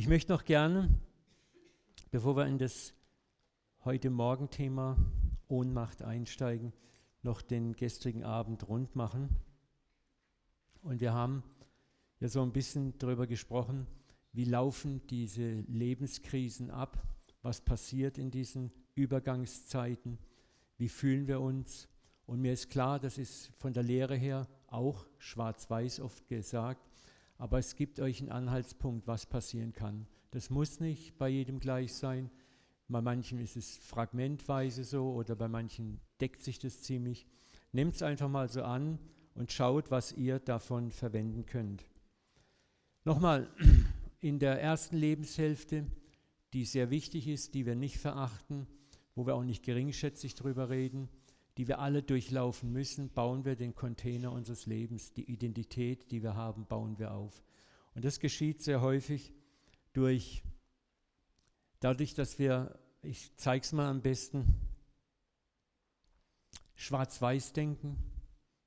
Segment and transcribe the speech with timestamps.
[0.00, 0.88] Ich möchte noch gerne,
[2.10, 2.94] bevor wir in das
[3.84, 4.96] heute Morgen-Thema
[5.46, 6.72] Ohnmacht einsteigen,
[7.20, 9.28] noch den gestrigen Abend rund machen.
[10.80, 11.42] Und wir haben
[12.18, 13.86] ja so ein bisschen darüber gesprochen,
[14.32, 16.96] wie laufen diese Lebenskrisen ab,
[17.42, 20.16] was passiert in diesen Übergangszeiten,
[20.78, 21.90] wie fühlen wir uns.
[22.24, 26.89] Und mir ist klar, das ist von der Lehre her auch schwarz-weiß oft gesagt,
[27.40, 30.06] aber es gibt euch einen Anhaltspunkt, was passieren kann.
[30.30, 32.30] Das muss nicht bei jedem gleich sein.
[32.86, 37.26] Bei manchen ist es fragmentweise so oder bei manchen deckt sich das ziemlich.
[37.72, 38.98] Nehmt es einfach mal so an
[39.34, 41.82] und schaut, was ihr davon verwenden könnt.
[43.04, 43.48] Nochmal,
[44.20, 45.86] in der ersten Lebenshälfte,
[46.52, 48.66] die sehr wichtig ist, die wir nicht verachten,
[49.14, 51.08] wo wir auch nicht geringschätzig drüber reden,
[51.56, 56.34] die wir alle durchlaufen müssen, bauen wir den Container unseres Lebens, die Identität, die wir
[56.34, 57.42] haben, bauen wir auf.
[57.94, 59.34] Und das geschieht sehr häufig
[59.92, 60.42] durch,
[61.80, 64.46] dadurch, dass wir, ich zeige es mal am besten,
[66.76, 67.98] schwarz-weiß denken.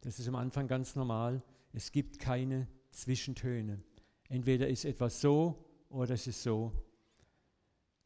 [0.02, 1.42] Das ist am Anfang ganz normal.
[1.72, 3.82] Es gibt keine Zwischentöne.
[4.30, 6.72] Entweder ist etwas so oder es ist so.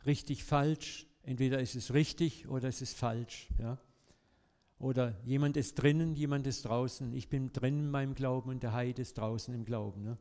[0.06, 1.08] Richtig, falsch.
[1.24, 3.50] Entweder ist es richtig oder es ist falsch.
[3.60, 3.78] Ja?
[4.80, 7.14] Oder jemand ist drinnen, jemand ist draußen.
[7.14, 10.04] Ich bin drinnen in meinem Glauben und der Heid ist draußen im Glauben.
[10.04, 10.18] Ne?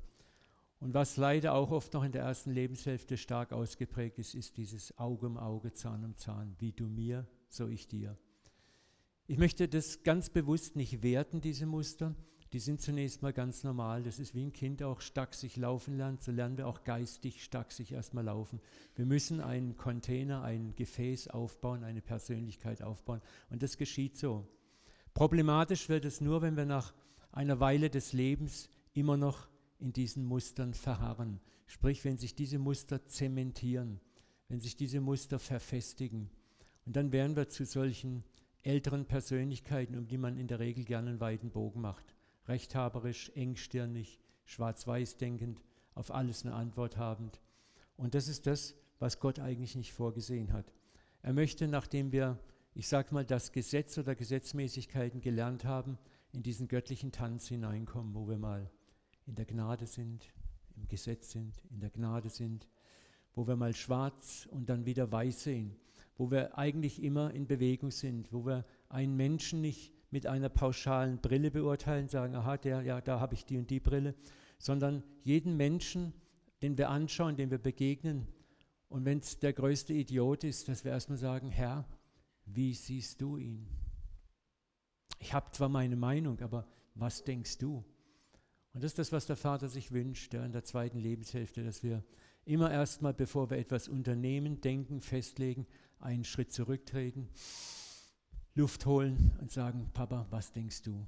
[0.80, 4.96] Und was leider auch oft noch in der ersten Lebenshälfte stark ausgeprägt ist, ist dieses
[4.98, 6.54] Auge um Auge, Zahn um Zahn.
[6.58, 8.16] Wie du mir, so ich dir.
[9.26, 12.14] Ich möchte das ganz bewusst nicht werten, diese Muster.
[12.56, 14.02] Die sind zunächst mal ganz normal.
[14.02, 16.22] Das ist wie ein Kind auch stark sich laufen lernt.
[16.22, 18.62] So lernen wir auch geistig stark sich erstmal laufen.
[18.94, 23.20] Wir müssen einen Container, ein Gefäß aufbauen, eine Persönlichkeit aufbauen.
[23.50, 24.48] Und das geschieht so.
[25.12, 26.94] Problematisch wird es nur, wenn wir nach
[27.30, 31.40] einer Weile des Lebens immer noch in diesen Mustern verharren.
[31.66, 34.00] Sprich, wenn sich diese Muster zementieren,
[34.48, 36.30] wenn sich diese Muster verfestigen.
[36.86, 38.24] Und dann werden wir zu solchen
[38.62, 42.15] älteren Persönlichkeiten, um die man in der Regel gerne einen weiten Bogen macht
[42.48, 45.62] rechthaberisch, engstirnig, schwarz-weiß denkend,
[45.94, 47.40] auf alles eine Antwort habend.
[47.96, 50.72] Und das ist das, was Gott eigentlich nicht vorgesehen hat.
[51.22, 52.38] Er möchte, nachdem wir,
[52.74, 55.98] ich sage mal, das Gesetz oder Gesetzmäßigkeiten gelernt haben,
[56.32, 58.70] in diesen göttlichen Tanz hineinkommen, wo wir mal
[59.26, 60.32] in der Gnade sind,
[60.76, 62.68] im Gesetz sind, in der Gnade sind,
[63.34, 65.76] wo wir mal schwarz und dann wieder weiß sehen,
[66.16, 71.18] wo wir eigentlich immer in Bewegung sind, wo wir einen Menschen nicht mit einer pauschalen
[71.18, 74.14] Brille beurteilen, sagen, aha, der, ja, da habe ich die und die Brille,
[74.58, 76.14] sondern jeden Menschen,
[76.62, 78.26] den wir anschauen, den wir begegnen,
[78.88, 81.86] und wenn es der größte Idiot ist, dass wir erstmal sagen, Herr,
[82.46, 83.68] wie siehst du ihn?
[85.18, 87.84] Ich habe zwar meine Meinung, aber was denkst du?
[88.72, 91.82] Und das ist das, was der Vater sich wünscht ja, in der zweiten Lebenshälfte, dass
[91.82, 92.02] wir
[92.46, 95.66] immer erstmal, bevor wir etwas unternehmen, denken, festlegen,
[95.98, 97.28] einen Schritt zurücktreten
[98.56, 101.06] Luft holen und sagen, Papa, was denkst du?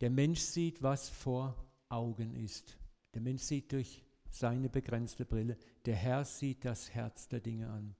[0.00, 1.56] Der Mensch sieht, was vor
[1.88, 2.78] Augen ist.
[3.14, 5.56] Der Mensch sieht durch seine begrenzte Brille.
[5.86, 7.96] Der Herr sieht das Herz der Dinge an.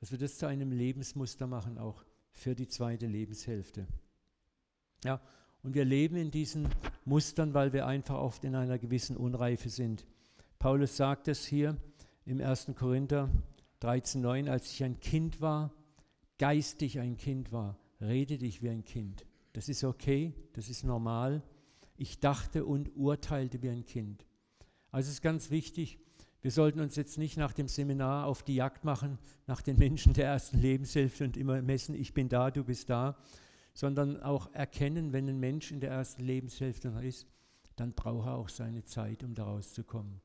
[0.00, 3.86] Dass wir das zu einem Lebensmuster machen, auch für die zweite Lebenshälfte.
[5.04, 5.20] Ja,
[5.62, 6.68] und wir leben in diesen
[7.04, 10.06] Mustern, weil wir einfach oft in einer gewissen Unreife sind.
[10.58, 11.76] Paulus sagt es hier
[12.24, 12.72] im 1.
[12.76, 13.28] Korinther
[13.80, 15.70] 13,9, als ich ein Kind war,
[16.38, 19.26] geistig ein Kind war, rede dich wie ein Kind.
[19.52, 21.42] Das ist okay, das ist normal.
[21.96, 24.26] Ich dachte und urteilte wie ein Kind.
[24.90, 25.98] Also es ist ganz wichtig,
[26.42, 30.12] wir sollten uns jetzt nicht nach dem Seminar auf die Jagd machen, nach den Menschen
[30.12, 33.16] der ersten Lebenshilfe und immer messen, ich bin da, du bist da,
[33.74, 37.26] sondern auch erkennen, wenn ein Mensch in der ersten Lebenshälfte noch ist,
[37.74, 40.20] dann braucht er auch seine Zeit, um daraus zu kommen.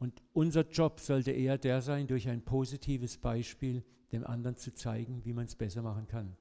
[0.00, 5.22] Und unser Job sollte eher der sein, durch ein positives Beispiel dem anderen zu zeigen,
[5.26, 6.38] wie man es besser machen kann.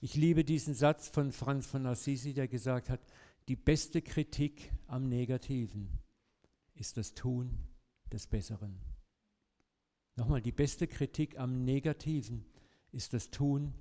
[0.00, 3.00] Ich liebe diesen Satz von Franz von Assisi, der gesagt hat,
[3.48, 5.90] die beste Kritik am Negativen
[6.74, 7.50] ist das Tun
[8.10, 8.78] des Besseren.
[10.16, 12.46] Nochmal, die beste Kritik am Negativen
[12.92, 13.74] ist das Tun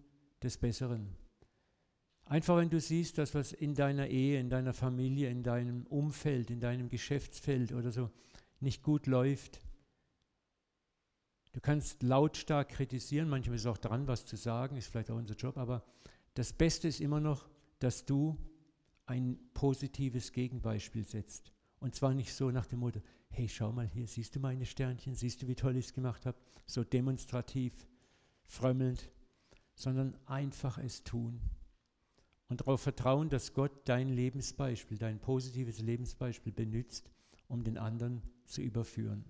[0.44, 1.08] des Besseren.
[2.26, 6.50] Einfach wenn du siehst, dass was in deiner Ehe, in deiner Familie, in deinem Umfeld,
[6.50, 8.10] in deinem Geschäftsfeld oder so
[8.62, 9.62] nicht gut läuft.
[11.54, 15.36] Du kannst lautstark kritisieren, manchmal ist auch dran, was zu sagen, ist vielleicht auch unser
[15.36, 15.84] Job, aber
[16.34, 17.50] das Beste ist immer noch,
[17.80, 18.38] dass du
[19.06, 21.52] ein positives Gegenbeispiel setzt.
[21.80, 25.16] Und zwar nicht so nach dem Motto, hey, schau mal hier, siehst du meine Sternchen,
[25.16, 27.74] siehst du, wie toll ich es gemacht habe, so demonstrativ,
[28.46, 29.10] frömmelnd,
[29.74, 31.42] sondern einfach es tun.
[32.48, 37.10] Und darauf vertrauen, dass Gott dein Lebensbeispiel, dein positives Lebensbeispiel benutzt,
[37.48, 39.26] um den anderen zu überführen.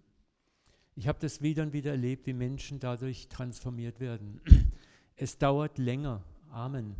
[0.95, 4.41] Ich habe das wieder und wieder erlebt, wie Menschen dadurch transformiert werden.
[5.15, 6.23] Es dauert länger.
[6.49, 6.95] Amen.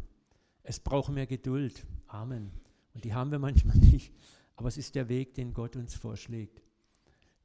[0.61, 1.87] Es braucht mehr Geduld.
[2.05, 2.51] Amen.
[2.93, 4.13] Und die haben wir manchmal nicht.
[4.55, 6.61] Aber es ist der Weg, den Gott uns vorschlägt.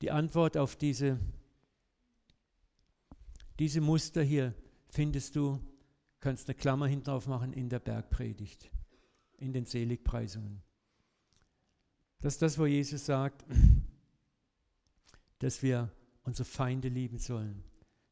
[0.02, 1.18] Die Antwort auf diese,
[3.58, 4.54] diese Muster hier
[4.90, 5.60] findest du,
[6.20, 8.70] kannst eine Klammer hinten drauf machen in der Bergpredigt,
[9.38, 10.62] in den Seligpreisungen.
[12.20, 13.44] Das ist das, wo Jesus sagt,
[15.38, 15.90] dass wir
[16.22, 17.62] unsere Feinde lieben sollen,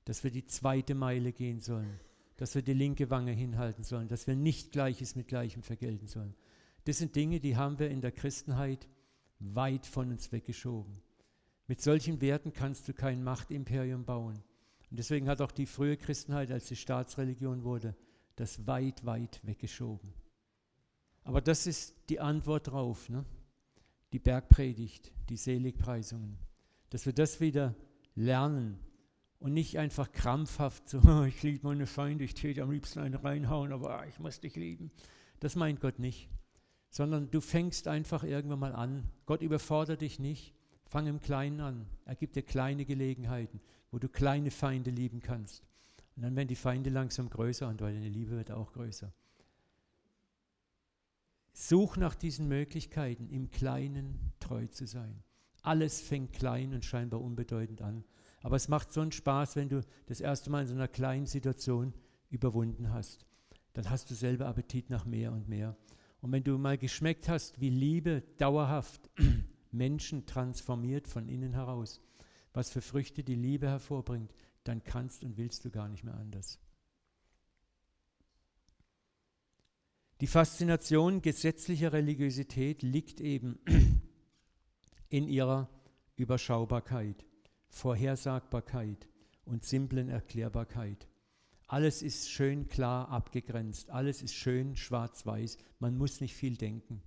[0.05, 2.01] dass wir die zweite Meile gehen sollen,
[2.37, 6.35] dass wir die linke Wange hinhalten sollen, dass wir nicht Gleiches mit Gleichem vergelten sollen.
[6.85, 8.89] Das sind Dinge, die haben wir in der Christenheit
[9.39, 11.01] weit von uns weggeschoben.
[11.67, 14.43] Mit solchen Werten kannst du kein Machtimperium bauen.
[14.91, 17.97] Und deswegen hat auch die frühe Christenheit, als die Staatsreligion wurde,
[18.37, 20.13] das weit, weit weggeschoben.
[21.25, 23.25] Aber das ist die Antwort drauf, ne?
[24.13, 26.39] die Bergpredigt, die Seligpreisungen,
[26.95, 27.75] dass wir das wieder
[28.15, 28.79] lernen
[29.41, 33.73] und nicht einfach krampfhaft so, ich liebe meine Feinde, ich täte am liebsten einen reinhauen,
[33.73, 34.93] aber ah, ich muss dich lieben.
[35.41, 36.29] Das meint Gott nicht,
[36.91, 39.11] sondern du fängst einfach irgendwann mal an.
[39.27, 40.55] Gott überfordert dich nicht.
[40.85, 41.87] Fang im Kleinen an.
[42.05, 43.61] Er gibt dir kleine Gelegenheiten,
[43.91, 45.65] wo du kleine Feinde lieben kannst.
[46.15, 49.13] Und dann werden die Feinde langsam größer und deine Liebe wird auch größer.
[51.55, 55.25] Such nach diesen Möglichkeiten, im Kleinen treu zu sein.
[55.65, 58.05] Alles fängt klein und scheinbar unbedeutend an.
[58.43, 61.25] Aber es macht so einen Spaß, wenn du das erste Mal in so einer kleinen
[61.25, 61.95] Situation
[62.29, 63.25] überwunden hast.
[63.73, 65.75] Dann hast du selber Appetit nach mehr und mehr.
[66.21, 69.11] Und wenn du mal geschmeckt hast, wie Liebe dauerhaft
[69.73, 72.03] Menschen transformiert von innen heraus,
[72.53, 74.35] was für Früchte die Liebe hervorbringt,
[74.65, 76.59] dann kannst und willst du gar nicht mehr anders.
[80.21, 83.59] Die Faszination gesetzlicher Religiosität liegt eben
[85.15, 85.69] in ihrer
[86.17, 87.25] Überschaubarkeit.
[87.69, 89.09] Vorhersagbarkeit
[89.45, 91.09] und simplen Erklärbarkeit.
[91.69, 97.01] Alles ist schön klar abgegrenzt, alles ist schön schwarz-weiß, man muss nicht viel denken.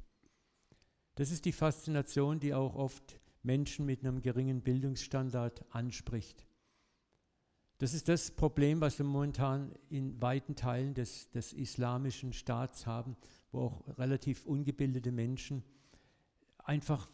[1.16, 6.48] Das ist die Faszination, die auch oft Menschen mit einem geringen Bildungsstandard anspricht.
[7.78, 13.18] Das ist das Problem, was wir momentan in weiten Teilen des, des islamischen Staats haben,
[13.52, 15.64] wo auch relativ ungebildete Menschen
[16.64, 17.10] einfach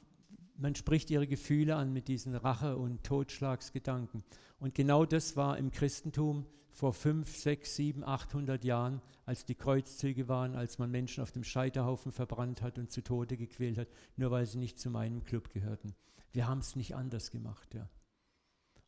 [0.55, 4.23] man spricht ihre Gefühle an mit diesen Rache- und Totschlagsgedanken.
[4.59, 10.27] Und genau das war im Christentum vor 5, 6, 7, 800 Jahren, als die Kreuzzüge
[10.27, 14.31] waren, als man Menschen auf dem Scheiterhaufen verbrannt hat und zu Tode gequält hat, nur
[14.31, 15.95] weil sie nicht zu meinem Club gehörten.
[16.31, 17.73] Wir haben es nicht anders gemacht.
[17.75, 17.87] Ja.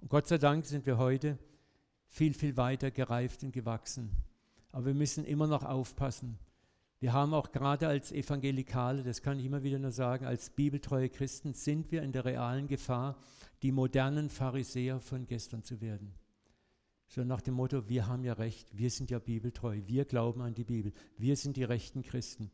[0.02, 1.38] Und Gott sei Dank sind wir heute
[2.08, 4.10] viel, viel weiter gereift und gewachsen.
[4.72, 6.38] Aber wir müssen immer noch aufpassen,
[7.00, 11.10] wir haben auch gerade als Evangelikale, das kann ich immer wieder nur sagen, als bibeltreue
[11.10, 13.18] Christen sind wir in der realen Gefahr,
[13.62, 16.14] die modernen Pharisäer von gestern zu werden.
[17.08, 20.54] So nach dem Motto, wir haben ja recht, wir sind ja bibeltreu, wir glauben an
[20.54, 22.52] die Bibel, wir sind die rechten Christen.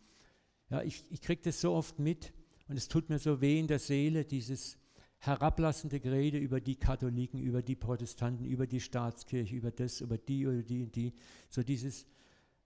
[0.70, 2.34] Ja, ich, ich kriege das so oft mit
[2.68, 4.78] und es tut mir so weh in der Seele, dieses
[5.20, 10.48] herablassende Gerede über die Katholiken, über die Protestanten, über die Staatskirche, über das, über die
[10.48, 11.14] oder die und die.
[11.48, 12.08] So dieses,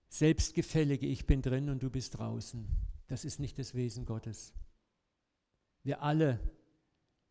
[0.08, 2.66] selbstgefällige, ich bin drin und du bist draußen.
[3.08, 4.52] Das ist nicht das Wesen Gottes.
[5.82, 6.40] Wir alle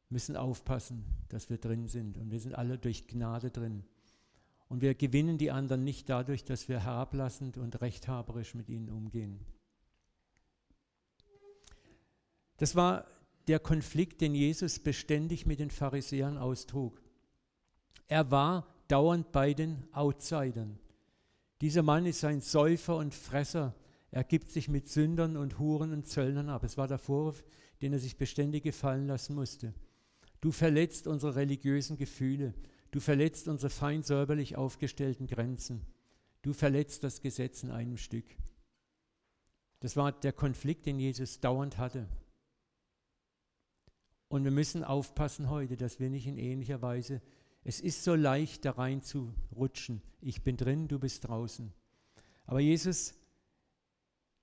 [0.10, 3.84] müssen aufpassen, dass wir drin sind und wir sind alle durch Gnade drin.
[4.68, 9.40] Und wir gewinnen die anderen nicht dadurch, dass wir herablassend und rechthaberisch mit ihnen umgehen.
[12.58, 13.06] Das war
[13.48, 17.02] der Konflikt, den Jesus beständig mit den Pharisäern austrug.
[18.08, 20.80] Er war dauernd bei den Outsidern.
[21.66, 23.74] Dieser Mann ist ein Säufer und Fresser.
[24.12, 26.64] Er gibt sich mit Sündern und Huren und Zöllnern ab.
[26.64, 27.44] Es war der Vorwurf,
[27.82, 29.74] den er sich beständig gefallen lassen musste.
[30.42, 32.54] Du verletzt unsere religiösen Gefühle.
[32.92, 35.82] Du verletzt unsere fein säuberlich aufgestellten Grenzen.
[36.44, 38.28] Du verletzt das Gesetz in einem Stück.
[39.80, 42.08] Das war der Konflikt, den Jesus dauernd hatte.
[44.28, 47.24] Und wir müssen aufpassen heute, dass wir nicht in ähnlicher Weise
[47.66, 50.02] es ist so leicht, da rein zu rutschen.
[50.22, 51.74] Ich bin drin, du bist draußen.
[52.46, 53.16] Aber Jesus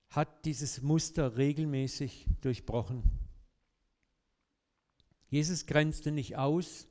[0.09, 3.01] hat dieses Muster regelmäßig durchbrochen.
[5.29, 6.85] Jesus grenzte nicht aus,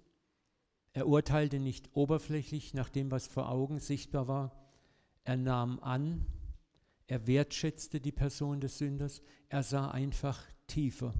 [0.94, 4.56] er urteilte nicht oberflächlich nach dem, was vor Augen sichtbar war.
[5.24, 6.26] Er nahm an,
[7.06, 9.20] er wertschätzte die Person des Sünders,
[9.50, 11.12] er sah einfach tiefer.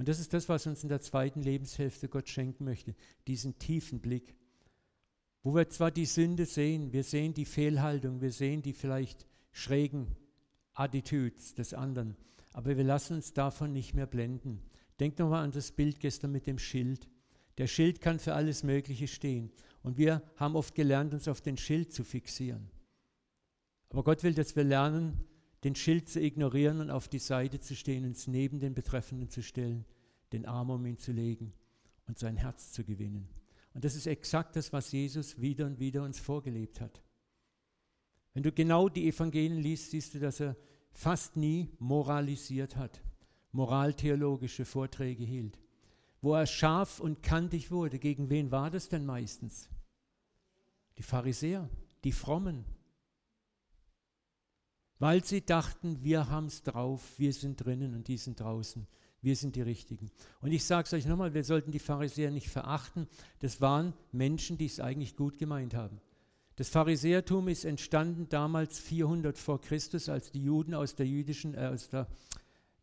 [0.00, 2.94] Und das ist das, was uns in der zweiten Lebenshälfte Gott schenken möchte,
[3.26, 4.34] diesen tiefen Blick,
[5.42, 10.16] wo wir zwar die Sünde sehen, wir sehen die Fehlhaltung, wir sehen die vielleicht schrägen
[10.72, 12.16] Attitudes des anderen,
[12.54, 14.62] aber wir lassen uns davon nicht mehr blenden.
[15.00, 17.06] Denk nochmal an das Bild gestern mit dem Schild.
[17.58, 19.52] Der Schild kann für alles Mögliche stehen.
[19.82, 22.70] Und wir haben oft gelernt, uns auf den Schild zu fixieren.
[23.90, 25.26] Aber Gott will, dass wir lernen,
[25.64, 29.42] den Schild zu ignorieren und auf die Seite zu stehen, uns neben den Betreffenden zu
[29.42, 29.84] stellen,
[30.32, 31.52] den Arm um ihn zu legen
[32.06, 33.28] und sein Herz zu gewinnen.
[33.74, 37.02] Und das ist exakt das, was Jesus wieder und wieder uns vorgelebt hat.
[38.34, 40.56] Wenn du genau die Evangelien liest, siehst du, dass er
[40.92, 43.02] fast nie moralisiert hat,
[43.52, 45.58] moraltheologische Vorträge hielt.
[46.20, 49.68] Wo er scharf und kantig wurde, gegen wen war das denn meistens?
[50.98, 51.68] Die Pharisäer,
[52.04, 52.64] die Frommen.
[55.00, 58.86] Weil sie dachten, wir haben es drauf, wir sind drinnen und die sind draußen.
[59.22, 60.10] Wir sind die Richtigen.
[60.40, 63.08] Und ich sage es euch nochmal, wir sollten die Pharisäer nicht verachten.
[63.40, 66.00] Das waren Menschen, die es eigentlich gut gemeint haben.
[66.56, 71.70] Das Pharisäertum ist entstanden damals 400 vor Christus, als die Juden aus der jüdischen, äh,
[71.72, 72.06] aus der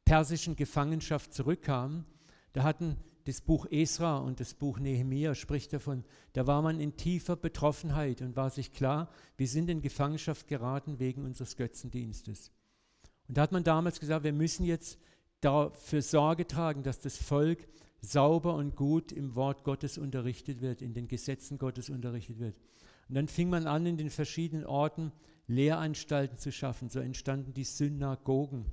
[0.03, 2.05] persischen Gefangenschaft zurückkamen.
[2.53, 6.95] Da hatten das Buch Esra und das Buch Nehemia spricht davon, da war man in
[6.95, 12.51] tiefer Betroffenheit und war sich klar, wir sind in Gefangenschaft geraten wegen unseres Götzendienstes.
[13.27, 14.97] Und da hat man damals gesagt, wir müssen jetzt
[15.41, 17.67] dafür Sorge tragen, dass das Volk
[17.99, 22.55] sauber und gut im Wort Gottes unterrichtet wird, in den Gesetzen Gottes unterrichtet wird.
[23.09, 25.11] Und dann fing man an, in den verschiedenen Orten
[25.47, 26.89] Lehranstalten zu schaffen.
[26.89, 28.71] So entstanden die Synagogen.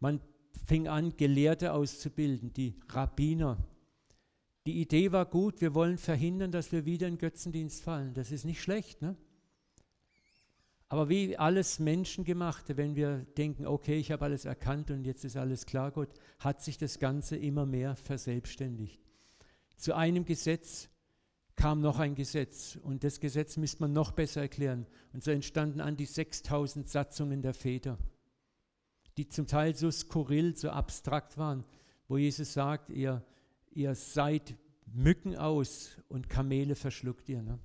[0.00, 0.20] Man
[0.66, 3.58] fing an, Gelehrte auszubilden, die Rabbiner.
[4.66, 8.14] Die Idee war gut, wir wollen verhindern, dass wir wieder in Götzendienst fallen.
[8.14, 9.16] Das ist nicht schlecht, ne?
[10.88, 15.38] Aber wie alles Menschengemachte, wenn wir denken, okay, ich habe alles erkannt und jetzt ist
[15.38, 19.00] alles klar, Gott, hat sich das Ganze immer mehr verselbstständigt.
[19.78, 20.90] Zu einem Gesetz
[21.56, 24.86] kam noch ein Gesetz und das Gesetz müsste man noch besser erklären.
[25.14, 27.96] Und so entstanden an die 6000 Satzungen der Väter,
[29.16, 31.64] die zum Teil so skurril, so abstrakt waren,
[32.08, 33.22] wo Jesus sagt, ihr,
[33.70, 37.42] ihr seid Mücken aus und Kamele verschluckt ihr.
[37.42, 37.58] Ne?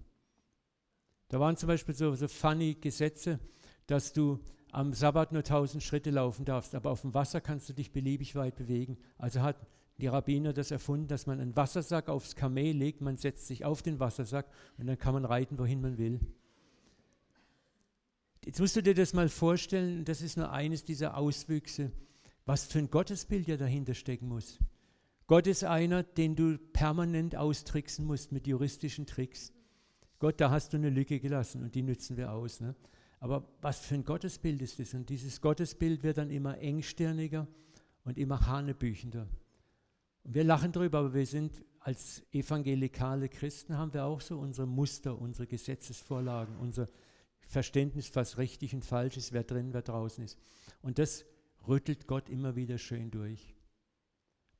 [1.29, 3.39] Da waren zum Beispiel so, so funny Gesetze,
[3.85, 4.39] dass du
[4.71, 8.35] am Sabbat nur 1000 Schritte laufen darfst, aber auf dem Wasser kannst du dich beliebig
[8.35, 8.97] weit bewegen.
[9.17, 9.57] Also hat
[9.97, 13.81] die Rabbiner das erfunden, dass man einen Wassersack aufs Kamel legt, man setzt sich auf
[13.81, 16.19] den Wassersack und dann kann man reiten, wohin man will.
[18.47, 21.91] Jetzt musst du dir das mal vorstellen, das ist nur eines dieser Auswüchse,
[22.45, 24.57] was für ein Gottesbild ja dahinter stecken muss.
[25.27, 29.51] Gott ist einer, den du permanent austricksen musst mit juristischen Tricks.
[30.19, 32.61] Gott, da hast du eine Lücke gelassen und die nützen wir aus.
[32.61, 32.73] Ne?
[33.19, 34.93] Aber was für ein Gottesbild ist das?
[34.93, 37.49] Und dieses Gottesbild wird dann immer engstirniger
[38.05, 39.27] und immer hanebüchender.
[40.23, 44.67] Und wir lachen drüber, aber wir sind als evangelikale Christen, haben wir auch so unsere
[44.67, 46.87] Muster, unsere Gesetzesvorlagen, unser
[47.47, 50.37] Verständnis, was richtig und falsch ist, wer drin, wer draußen ist.
[50.81, 51.25] Und das
[51.67, 53.55] rüttelt Gott immer wieder schön durch.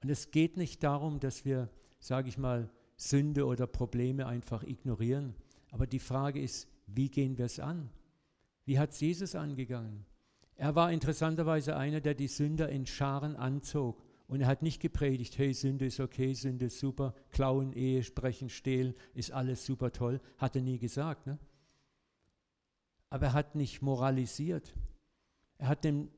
[0.01, 5.35] Und es geht nicht darum, dass wir, sage ich mal, Sünde oder Probleme einfach ignorieren,
[5.71, 7.89] aber die Frage ist, wie gehen wir es an?
[8.65, 10.05] Wie hat Jesus angegangen?
[10.55, 14.03] Er war interessanterweise einer, der die Sünder in Scharen anzog.
[14.27, 18.49] Und er hat nicht gepredigt, hey, Sünde ist okay, Sünde ist super, klauen, Ehe, sprechen,
[18.49, 20.19] stehlen, ist alles super toll.
[20.37, 21.27] Hat er nie gesagt.
[21.27, 21.37] Ne?
[23.09, 24.73] Aber er hat nicht moralisiert.
[25.57, 26.09] Er hat dem,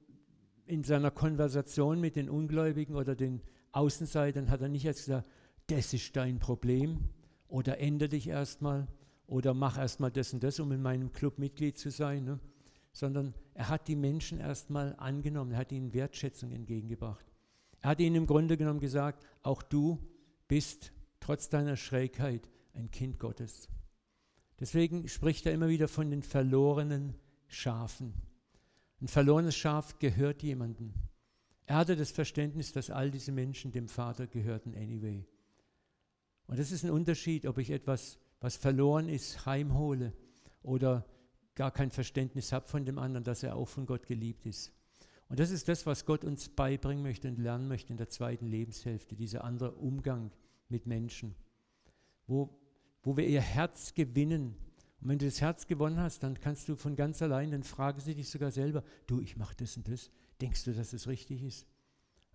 [0.66, 3.42] in seiner Konversation mit den Ungläubigen oder den
[3.72, 5.30] Außenseitern, hat er nicht jetzt gesagt,
[5.68, 7.10] das ist dein Problem
[7.48, 8.88] oder ändere dich erstmal
[9.28, 12.40] oder mach erstmal das und das, um in meinem Club Mitglied zu sein, ne?
[12.92, 17.26] sondern er hat die Menschen erstmal angenommen, er hat ihnen Wertschätzung entgegengebracht.
[17.82, 20.00] Er hat ihnen im Grunde genommen gesagt, auch du
[20.48, 23.70] bist trotz deiner Schrägheit ein Kind Gottes.
[24.60, 27.16] Deswegen spricht er immer wieder von den verlorenen
[27.48, 28.14] Schafen.
[29.02, 30.94] Ein verlorenes Schaf gehört jemandem.
[31.66, 35.26] Er hatte das Verständnis, dass all diese Menschen dem Vater gehörten anyway.
[36.48, 40.14] Und das ist ein Unterschied, ob ich etwas, was verloren ist, heimhole
[40.64, 41.06] oder
[41.56, 44.74] gar kein Verständnis habe von dem anderen, dass er auch von Gott geliebt ist.
[45.30, 48.48] Und das ist das, was Gott uns beibringen möchte und lernen möchte in der zweiten
[48.48, 50.32] Lebenshälfte, dieser andere Umgang
[50.70, 51.36] mit Menschen,
[52.26, 52.50] wo,
[53.04, 54.56] wo wir ihr Herz gewinnen.
[55.02, 58.00] Und wenn du das Herz gewonnen hast, dann kannst du von ganz allein, dann fragen
[58.00, 61.44] sie dich sogar selber, du, ich mache das und das, denkst du, dass es richtig
[61.44, 61.66] ist?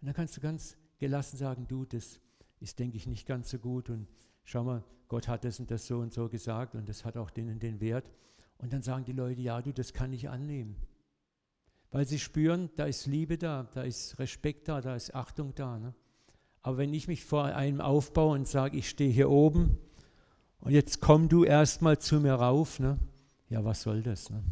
[0.01, 2.21] Und dann kannst du ganz gelassen sagen, du, das
[2.61, 4.09] ist, denke ich, nicht ganz so gut und
[4.45, 7.31] schau mal, Gott hat das und das so und so gesagt und das hat auch
[7.31, 8.11] den und den Wert.
[8.59, 10.77] Und dann sagen die Leute, ja, du, das kann ich annehmen.
[11.91, 15.79] Weil sie spüren, da ist Liebe da, da ist Respekt da, da ist Achtung da.
[15.79, 15.95] Ne?
[16.63, 19.79] Aber wenn ich mich vor einem aufbaue und sage, ich stehe hier oben
[20.65, 22.99] und jetzt komm du erstmal zu mir rauf, ne?
[23.51, 24.31] ja, was soll das?
[24.31, 24.43] Ne?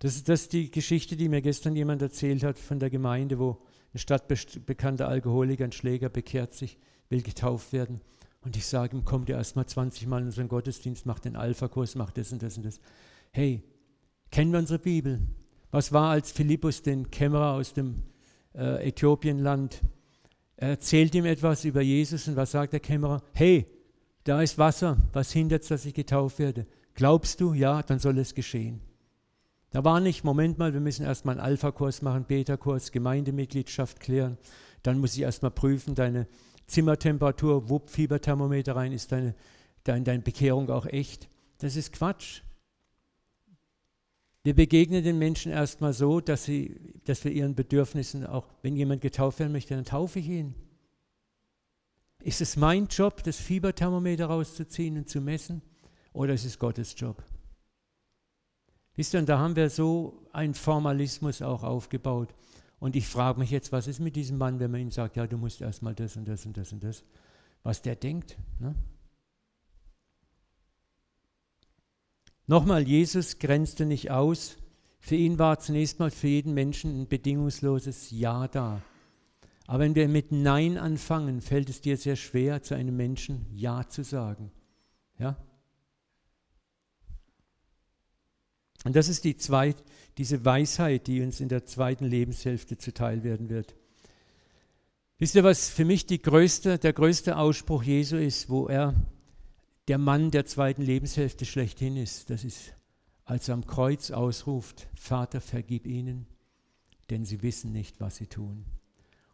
[0.00, 3.38] Das, ist, das ist die Geschichte, die mir gestern jemand erzählt hat von der Gemeinde,
[3.38, 3.62] wo
[3.94, 6.76] ein stadtbekannter Alkoholiker, ein Schläger, bekehrt sich,
[7.08, 8.00] will getauft werden.
[8.40, 11.94] Und ich sage ihm, kommt ihr erstmal 20 Mal in unseren Gottesdienst, macht den Alpha-Kurs,
[11.94, 12.80] macht das und das und das.
[13.30, 13.62] Hey,
[14.30, 15.20] kennen wir unsere Bibel?
[15.70, 18.02] Was war, als Philippus den Kämmerer aus dem
[18.54, 19.82] äh, Äthiopienland
[20.56, 23.22] erzählt ihm etwas über Jesus und was sagt der Kämmerer?
[23.34, 23.66] Hey,
[24.24, 26.66] da ist Wasser, was hindert es, dass ich getauft werde?
[26.94, 27.54] Glaubst du?
[27.54, 28.80] Ja, dann soll es geschehen.
[29.70, 34.36] Da war nicht, Moment mal, wir müssen erstmal einen Alpha-Kurs machen, Beta-Kurs, Gemeindemitgliedschaft klären.
[34.82, 36.26] Dann muss ich erstmal prüfen, deine
[36.66, 39.34] Zimmertemperatur, wupp, Fieberthermometer rein, ist deine,
[39.84, 41.28] deine, deine Bekehrung auch echt?
[41.58, 42.42] Das ist Quatsch.
[44.42, 49.02] Wir begegnen den Menschen erstmal so, dass, sie, dass wir ihren Bedürfnissen auch, wenn jemand
[49.02, 50.54] getauft werden möchte, dann taufe ich ihn.
[52.22, 55.62] Ist es mein Job, das Fieberthermometer rauszuziehen und zu messen?
[56.12, 57.22] Oder ist es Gottes Job?
[58.96, 62.34] Wisst ihr, und da haben wir so einen Formalismus auch aufgebaut.
[62.78, 65.26] Und ich frage mich jetzt, was ist mit diesem Mann, wenn man ihm sagt, ja,
[65.26, 67.04] du musst erstmal das und das und das und das,
[67.62, 68.36] was der denkt.
[68.58, 68.74] Ne?
[72.46, 74.56] Nochmal, Jesus grenzte nicht aus.
[74.98, 78.82] Für ihn war zunächst mal für jeden Menschen ein bedingungsloses Ja da.
[79.70, 83.88] Aber wenn wir mit Nein anfangen, fällt es dir sehr schwer, zu einem Menschen Ja
[83.88, 84.50] zu sagen.
[85.16, 85.36] Ja?
[88.82, 89.76] Und das ist die zweit,
[90.18, 93.76] diese Weisheit, die uns in der zweiten Lebenshälfte zuteil werden wird.
[95.18, 98.92] Wisst ihr, was für mich größte, der größte Ausspruch Jesu ist, wo er
[99.86, 102.28] der Mann der zweiten Lebenshälfte schlechthin ist.
[102.30, 102.74] Das ist,
[103.24, 106.26] als er am Kreuz ausruft, Vater, vergib ihnen,
[107.08, 108.64] denn sie wissen nicht, was sie tun.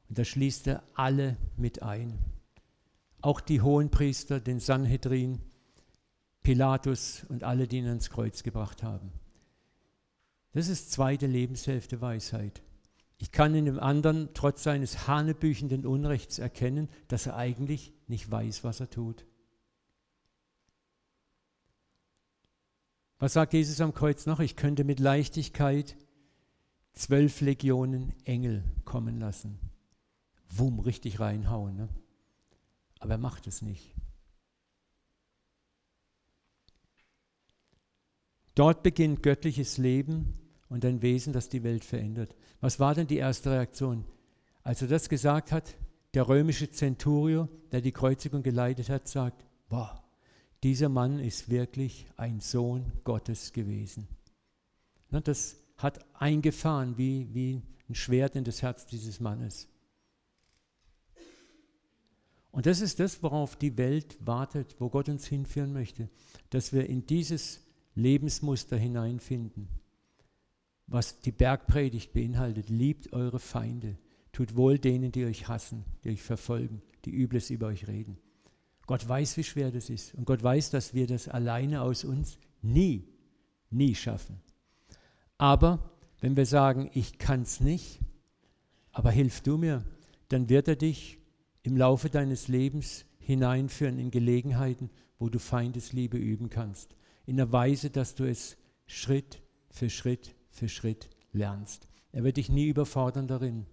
[0.09, 2.19] Und da schließt er alle mit ein.
[3.21, 5.41] Auch die Hohenpriester, den Sanhedrin,
[6.43, 9.11] Pilatus und alle, die ihn ans Kreuz gebracht haben.
[10.53, 12.63] Das ist zweite Lebenshälfte Weisheit.
[13.19, 18.63] Ich kann in dem anderen trotz seines hanebüchenden Unrechts erkennen, dass er eigentlich nicht weiß,
[18.63, 19.27] was er tut.
[23.19, 24.41] Was sagt Jesus am Kreuz noch?
[24.41, 25.97] Ich könnte mit Leichtigkeit
[26.93, 29.59] zwölf Legionen Engel kommen lassen.
[30.59, 31.77] Wumm, richtig reinhauen.
[31.77, 31.89] Ne?
[32.99, 33.95] Aber er macht es nicht.
[38.55, 40.39] Dort beginnt göttliches Leben
[40.69, 42.35] und ein Wesen, das die Welt verändert.
[42.61, 44.05] Was war denn die erste Reaktion?
[44.63, 45.77] Als er das gesagt hat,
[46.15, 50.03] der römische Centurio, der die Kreuzigung geleitet hat, sagt, boah,
[50.63, 54.09] dieser Mann ist wirklich ein Sohn Gottes gewesen.
[55.11, 59.69] Das hat eingefahren wie, wie ein Schwert in das Herz dieses Mannes.
[62.57, 66.09] Und das ist das, worauf die Welt wartet, wo Gott uns hinführen möchte,
[66.49, 67.61] dass wir in dieses
[67.95, 69.69] Lebensmuster hineinfinden,
[70.87, 72.71] was die Bergpredigt beinhaltet.
[72.71, 73.99] Liebt eure Feinde,
[74.33, 78.17] tut wohl denen, die euch hassen, die euch verfolgen, die Übles über euch reden.
[78.87, 80.15] Gott weiß, wie schwer das ist.
[80.15, 83.07] Und Gott weiß, dass wir das alleine aus uns nie,
[83.69, 84.41] nie schaffen.
[85.37, 85.91] Aber
[86.23, 88.01] wenn wir sagen, ich kann es nicht,
[88.93, 89.85] aber hilf du mir,
[90.31, 91.19] dann wird er dich
[91.67, 96.97] im Laufe deines Lebens hineinführen in Gelegenheiten, wo du Feindesliebe üben kannst.
[97.27, 101.89] In der Weise, dass du es Schritt für Schritt für Schritt lernst.
[102.13, 103.67] Er wird dich nie überfordern darin,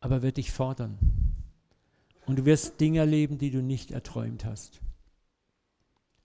[0.00, 0.98] aber er wird dich fordern.
[2.26, 4.80] Und du wirst Dinge erleben, die du nicht erträumt hast.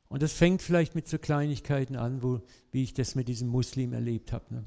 [0.10, 3.94] Und das fängt vielleicht mit so Kleinigkeiten an, wo, wie ich das mit diesem Muslim
[3.94, 4.54] erlebt habe.
[4.54, 4.64] Ne?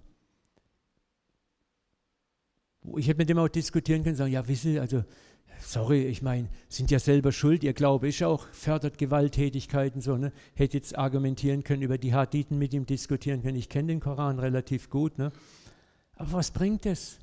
[2.96, 5.04] Ich hätte mit dem auch diskutieren können, sagen, ja, wisse, also,
[5.60, 10.32] sorry, ich meine, sind ja selber schuld, ihr Glaube ist auch, fördert Gewalttätigkeiten, so, ne?
[10.54, 13.56] Hätte jetzt argumentieren können, über die Hadithen mit ihm diskutieren können.
[13.56, 15.32] Ich kenne den Koran relativ gut, ne?
[16.16, 17.18] Aber was bringt es?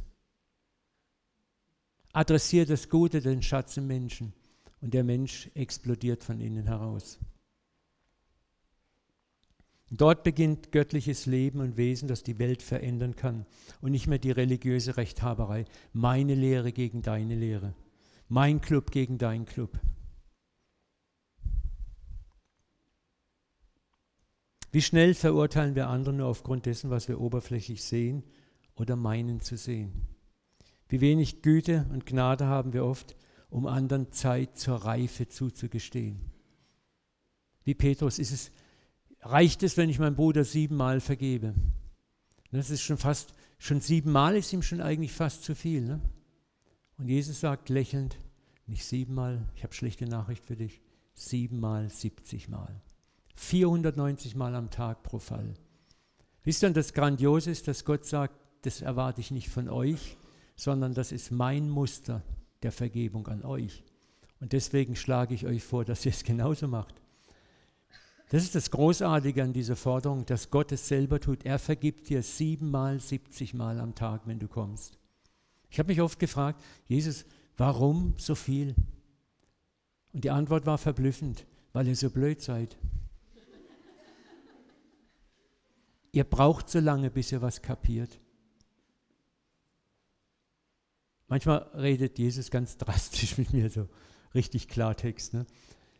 [2.16, 4.32] adressiert das Gute, den Schatz im Menschen
[4.80, 7.20] und der Mensch explodiert von innen heraus.
[9.92, 13.46] Dort beginnt göttliches Leben und Wesen, das die Welt verändern kann
[13.82, 15.66] und nicht mehr die religiöse Rechthaberei.
[15.92, 17.74] Meine Lehre gegen deine Lehre,
[18.28, 19.80] mein Club gegen dein Club.
[24.72, 28.24] Wie schnell verurteilen wir andere nur aufgrund dessen, was wir oberflächlich sehen
[28.76, 30.08] oder meinen zu sehen?
[30.90, 33.16] Wie wenig Güte und Gnade haben wir oft,
[33.50, 36.20] um anderen Zeit zur Reife zuzugestehen.
[37.64, 38.52] Wie Petrus ist es,
[39.22, 41.56] reicht es, wenn ich meinem Bruder siebenmal vergebe?
[42.52, 45.82] Das ist schon fast, schon siebenmal ist ihm schon eigentlich fast zu viel.
[45.82, 46.02] Ne?
[46.98, 48.18] Und Jesus sagt lächelnd,
[48.68, 50.82] nicht siebenmal, ich habe schlechte Nachricht für dich,
[51.14, 52.82] siebenmal, siebzigmal.
[53.36, 55.54] 490 Mal am Tag pro Fall.
[56.44, 60.18] Wisst ihr, das Grandiose ist, dass Gott sagt, das erwarte ich nicht von euch,
[60.56, 62.24] sondern das ist mein Muster
[62.64, 63.84] der Vergebung an euch.
[64.40, 66.96] Und deswegen schlage ich euch vor, dass ihr es genauso macht.
[68.30, 71.46] Das ist das Großartige an dieser Forderung, dass Gott es selber tut.
[71.46, 74.98] Er vergibt dir siebenmal, siebzigmal am Tag, wenn du kommst.
[75.76, 77.26] Ich habe mich oft gefragt, Jesus,
[77.58, 78.76] warum so viel?
[80.14, 82.78] Und die Antwort war verblüffend, weil ihr so blöd seid.
[86.14, 88.22] ihr braucht so lange, bis ihr was kapiert.
[91.28, 93.90] Manchmal redet Jesus ganz drastisch mit mir, so
[94.34, 95.34] richtig Klartext.
[95.34, 95.46] Ne?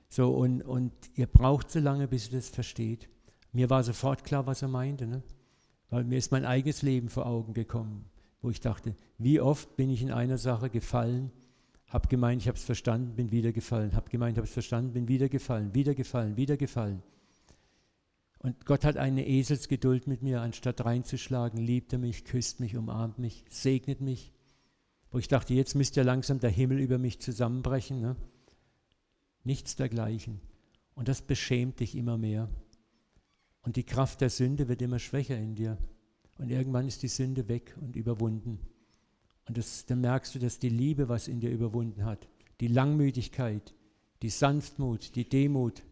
[0.08, 3.10] So, und, und ihr braucht so lange, bis ihr das versteht.
[3.52, 5.22] Mir war sofort klar, was er meinte, ne?
[5.90, 8.10] weil mir ist mein eigenes Leben vor Augen gekommen,
[8.46, 11.32] wo ich dachte, wie oft bin ich in einer Sache gefallen,
[11.88, 14.94] habe gemeint, ich habe es verstanden, bin wieder gefallen, habe gemeint, ich habe es verstanden,
[14.94, 17.02] bin wieder gefallen, wieder gefallen, wieder gefallen.
[18.38, 23.18] Und Gott hat eine Eselsgeduld mit mir, anstatt reinzuschlagen, liebt er mich, küsst mich, umarmt
[23.18, 24.32] mich, segnet mich.
[25.10, 28.00] Wo ich dachte, jetzt müsste ja langsam der Himmel über mich zusammenbrechen.
[28.00, 28.16] Ne?
[29.44, 30.40] Nichts dergleichen.
[30.94, 32.48] Und das beschämt dich immer mehr.
[33.64, 35.80] Und die Kraft der Sünde wird immer schwächer in dir.
[36.38, 38.60] Und irgendwann ist die Sünde weg und überwunden.
[39.48, 42.28] Und das, dann merkst du, dass die Liebe, was in dir überwunden hat,
[42.60, 43.74] die Langmütigkeit,
[44.22, 45.84] die Sanftmut, die Demut.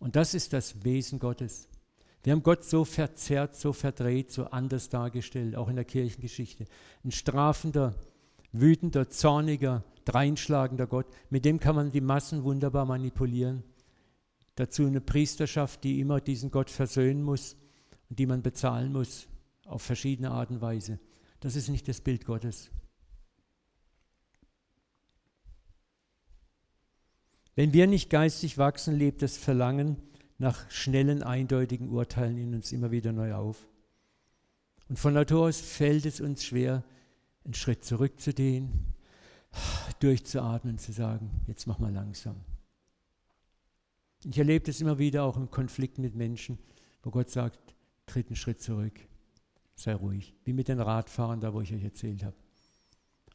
[0.00, 1.68] Und das ist das Wesen Gottes.
[2.22, 6.66] Wir haben Gott so verzerrt, so verdreht, so anders dargestellt, auch in der Kirchengeschichte.
[7.04, 7.94] Ein strafender,
[8.52, 13.62] wütender, zorniger, dreinschlagender Gott, mit dem kann man die Massen wunderbar manipulieren.
[14.56, 17.56] Dazu eine Priesterschaft, die immer diesen Gott versöhnen muss
[18.10, 19.27] und die man bezahlen muss
[19.68, 20.98] auf verschiedene Art und Weise.
[21.40, 22.70] Das ist nicht das Bild Gottes.
[27.54, 29.96] Wenn wir nicht geistig wachsen, lebt das Verlangen
[30.38, 33.66] nach schnellen, eindeutigen Urteilen in uns immer wieder neu auf.
[34.88, 36.84] Und von Natur aus fällt es uns schwer,
[37.44, 38.94] einen Schritt zurückzudehnen,
[40.00, 42.36] durchzuatmen, zu sagen, jetzt mach mal langsam.
[44.24, 46.58] Ich erlebe das immer wieder auch im Konflikt mit Menschen,
[47.02, 47.74] wo Gott sagt,
[48.06, 49.07] tritt einen Schritt zurück,
[49.78, 52.36] sei ruhig, wie mit den Radfahrern da, wo ich euch erzählt habe.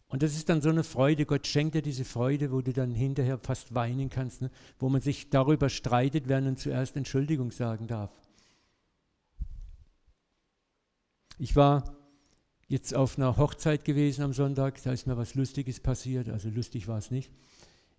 [0.07, 2.93] Und das ist dann so eine Freude, Gott schenkt dir diese Freude, wo du dann
[2.93, 4.51] hinterher fast weinen kannst, ne?
[4.77, 8.11] wo man sich darüber streitet, wer nun zuerst Entschuldigung sagen darf.
[11.39, 11.95] Ich war
[12.67, 16.87] jetzt auf einer Hochzeit gewesen am Sonntag, da ist mir was Lustiges passiert, also lustig
[16.87, 17.31] war es nicht.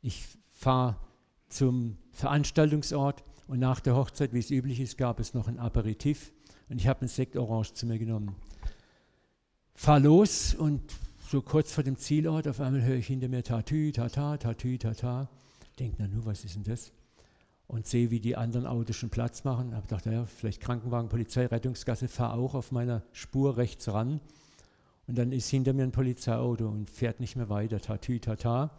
[0.02, 0.96] Ich fahre
[1.48, 6.33] zum Veranstaltungsort und nach der Hochzeit, wie es üblich ist, gab es noch ein Aperitif
[6.68, 8.34] und ich habe einen Sekt Orange zu mir genommen.
[9.74, 10.80] Fahr los und
[11.30, 15.28] so kurz vor dem Zielort, auf einmal höre ich hinter mir Tatü, Tata, Tatü, Tata.
[15.78, 16.92] Denke, na nu, was ist denn das?
[17.66, 19.74] Und sehe, wie die anderen Autos schon Platz machen.
[19.74, 24.20] Habe gedacht, ja, vielleicht Krankenwagen, Polizei, Rettungsgasse, fahre auch auf meiner Spur rechts ran.
[25.06, 28.70] Und dann ist hinter mir ein Polizeiauto und fährt nicht mehr weiter, tatü, tata.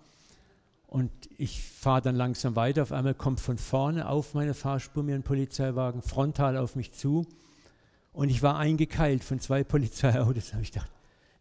[0.88, 2.84] Und ich fahre dann langsam weiter.
[2.84, 7.26] Auf einmal kommt von vorne auf meine Fahrspur mir ein Polizeiwagen frontal auf mich zu.
[8.16, 10.48] Und ich war eingekeilt von zwei Polizeiautos.
[10.48, 10.90] Da habe ich gedacht,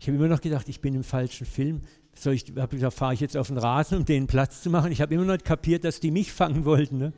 [0.01, 1.83] ich habe immer noch gedacht, ich bin im falschen Film.
[2.17, 4.93] Soll ich, habe gesagt, fahre ich jetzt auf den Rasen, um denen Platz zu machen?
[4.93, 6.99] Ich habe immer noch kapiert, dass die mich fangen wollten.
[6.99, 7.13] Ne?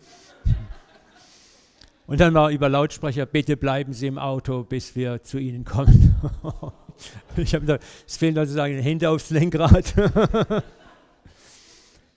[2.06, 6.14] Und dann war über Lautsprecher, bitte bleiben Sie im Auto, bis wir zu Ihnen kommen.
[7.36, 9.94] ich habe gedacht, es fehlen also sagen, Hände aufs Lenkrad.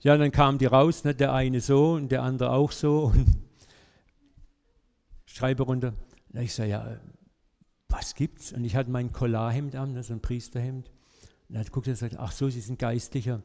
[0.02, 3.12] ja, dann kamen die raus, ne, der eine so und der andere auch so.
[3.14, 3.26] Und
[5.26, 5.94] schreibe runter.
[6.34, 7.00] Und ich sage, ja,
[7.90, 8.54] was gibt's?
[8.54, 10.90] Und ich hatte mein Collarhemd an, ne, so ein Priesterhemd.
[11.50, 13.42] Und er hat geguckt und sagt, ach so, Sie sind Geistlicher.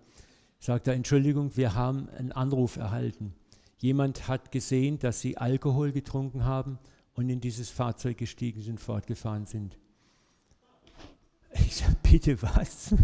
[0.61, 3.35] Sagt er, Entschuldigung, wir haben einen Anruf erhalten.
[3.78, 6.78] Jemand hat gesehen, dass Sie Alkohol getrunken haben
[7.14, 9.76] und in dieses Fahrzeug gestiegen sind, fortgefahren sind.
[11.54, 12.94] Ich sage, bitte was?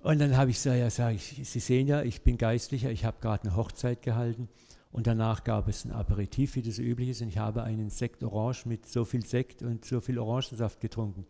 [0.00, 3.04] Und dann habe ich gesagt, ja, sag ich, Sie sehen ja, ich bin Geistlicher, ich
[3.04, 4.48] habe gerade eine Hochzeit gehalten
[4.92, 8.22] und danach gab es ein Aperitif, wie das üblich ist, und ich habe einen Sekt
[8.22, 11.26] Orange mit so viel Sekt und so viel Orangensaft getrunken.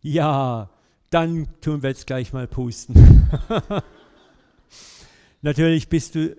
[0.00, 0.70] Ja,
[1.10, 3.28] dann tun wir jetzt gleich mal pusten.
[5.42, 6.36] Natürlich bist du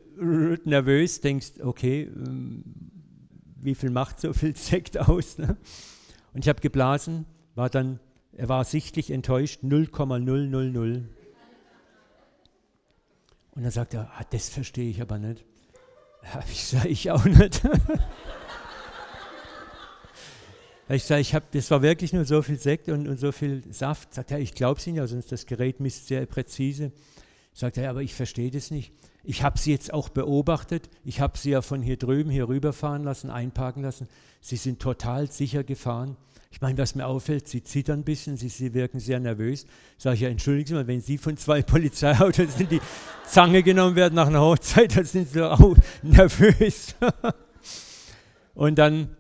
[0.65, 2.63] nervös, denkst, okay, ähm,
[3.62, 5.38] wie viel macht so viel Sekt aus?
[5.38, 5.58] Ne?
[6.34, 7.99] Und ich habe geblasen, war dann
[8.38, 11.08] er war sichtlich enttäuscht, 0,000.
[13.56, 15.45] Und dann sagt er, ah, das verstehe ich aber nicht.
[16.51, 17.61] Ich sage, ich auch nicht.
[20.89, 23.63] ich sage, ich habe, das war wirklich nur so viel Sekt und, und so viel
[23.71, 24.13] Saft.
[24.13, 26.91] Sagt er, ich glaube es Ihnen ja, sonst das Gerät misst sehr präzise.
[27.53, 28.91] Sagt er, aber ich verstehe das nicht.
[29.23, 30.89] Ich habe sie jetzt auch beobachtet.
[31.03, 34.07] Ich habe sie ja von hier drüben hier rüberfahren lassen, einparken lassen.
[34.41, 36.17] Sie sind total sicher gefahren.
[36.55, 39.67] Ich meine, was mir auffällt, sie zittern ein bisschen, sie, sie wirken sehr nervös.
[39.97, 42.81] Sage ich ja, entschuldigen Sie mal, wenn Sie von zwei Polizeiautos in die
[43.27, 46.95] Zange genommen werden nach einer Hochzeit, dann sind Sie auch nervös.
[48.53, 49.17] Und dann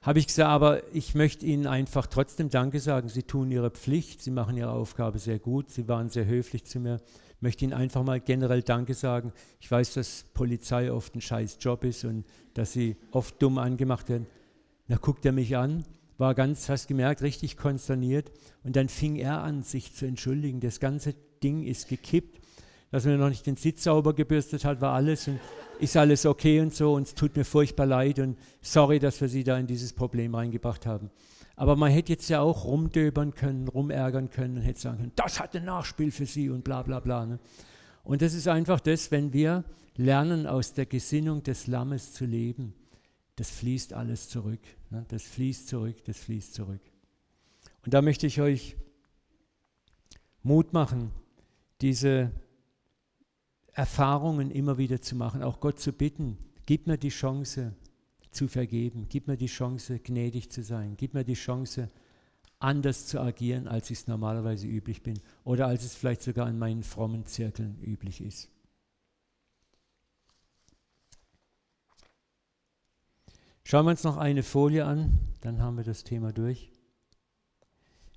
[0.00, 3.10] habe ich gesagt, aber ich möchte Ihnen einfach trotzdem Danke sagen.
[3.10, 6.80] Sie tun Ihre Pflicht, Sie machen Ihre Aufgabe sehr gut, Sie waren sehr höflich zu
[6.80, 7.02] mir.
[7.36, 9.34] Ich möchte Ihnen einfach mal generell Danke sagen.
[9.60, 12.24] Ich weiß, dass Polizei oft ein scheiß Job ist und
[12.54, 14.26] dass Sie oft dumm angemacht werden.
[14.88, 15.84] Da guckt er mich an
[16.18, 18.30] war ganz, hast gemerkt, richtig konsterniert.
[18.64, 20.60] Und dann fing er an, sich zu entschuldigen.
[20.60, 22.40] Das ganze Ding ist gekippt.
[22.90, 25.38] Dass er noch nicht den Sitz sauber gebürstet hat, war alles und
[25.78, 26.94] ist alles okay und so.
[26.94, 30.34] Und es tut mir furchtbar leid und sorry, dass wir sie da in dieses Problem
[30.34, 31.10] reingebracht haben.
[31.54, 35.38] Aber man hätte jetzt ja auch rumdöbern können, rumärgern können und hätte sagen können, das
[35.38, 37.26] hat ein Nachspiel für sie und bla bla bla.
[37.26, 37.38] Ne?
[38.04, 39.64] Und das ist einfach das, wenn wir
[39.96, 42.74] lernen, aus der Gesinnung des Lammes zu leben
[43.38, 44.60] das fließt alles zurück.
[44.90, 45.04] Ne?
[45.08, 46.80] Das fließt zurück, das fließt zurück.
[47.84, 48.76] Und da möchte ich euch
[50.42, 51.10] Mut machen,
[51.80, 52.32] diese
[53.72, 57.74] Erfahrungen immer wieder zu machen, auch Gott zu bitten, gib mir die Chance
[58.30, 61.88] zu vergeben, gib mir die Chance, gnädig zu sein, gib mir die Chance,
[62.60, 66.58] anders zu agieren, als ich es normalerweise üblich bin oder als es vielleicht sogar in
[66.58, 68.50] meinen frommen Zirkeln üblich ist.
[73.70, 76.72] Schauen wir uns noch eine Folie an, dann haben wir das Thema durch.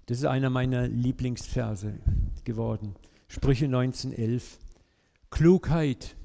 [0.05, 1.99] Das ist einer meiner Lieblingsverse
[2.45, 2.95] geworden.
[3.27, 4.59] Sprüche 1911.
[5.29, 6.15] Klugheit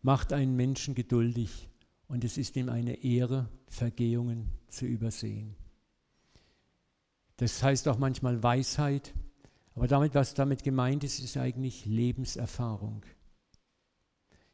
[0.00, 1.68] macht einen Menschen geduldig
[2.08, 5.54] und es ist ihm eine Ehre, Vergehungen zu übersehen.
[7.36, 9.12] Das heißt auch manchmal Weisheit,
[9.74, 13.04] aber damit, was damit gemeint ist, ist eigentlich Lebenserfahrung.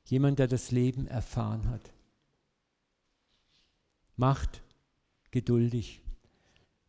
[0.07, 1.93] Jemand, der das Leben erfahren hat
[4.17, 4.63] macht
[5.31, 6.03] geduldig.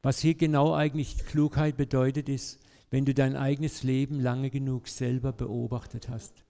[0.01, 2.59] Was hier genau eigentlich Klugheit bedeutet, ist,
[2.91, 6.43] wenn du dein eigenes Leben lange genug selber beobachtet hast.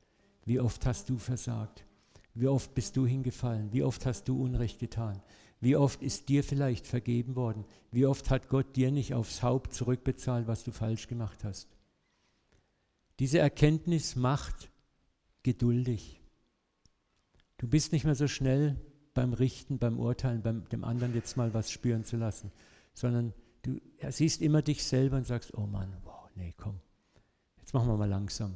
[0.45, 1.85] Wie oft hast du versagt?
[2.33, 3.71] Wie oft bist du hingefallen?
[3.71, 5.21] Wie oft hast du Unrecht getan?
[5.61, 7.63] Wie oft ist dir vielleicht vergeben worden?
[7.91, 11.69] Wie oft hat Gott dir nicht aufs Haupt zurückbezahlt, was du falsch gemacht hast?
[13.19, 14.71] Diese Erkenntnis macht
[15.43, 16.19] geduldig.
[17.57, 18.75] Du bist nicht mehr so schnell
[19.13, 22.51] beim Richten, beim Urteilen, beim dem anderen jetzt mal was spüren zu lassen,
[22.93, 26.79] sondern du siehst immer dich selber und sagst, oh Mann, wow, nee, komm,
[27.59, 28.55] jetzt machen wir mal langsam.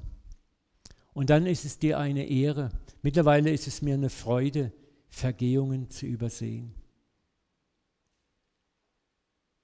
[1.13, 2.69] Und dann ist es dir eine Ehre.
[3.01, 4.71] Mittlerweile ist es mir eine Freude,
[5.09, 6.75] Vergehungen zu übersehen.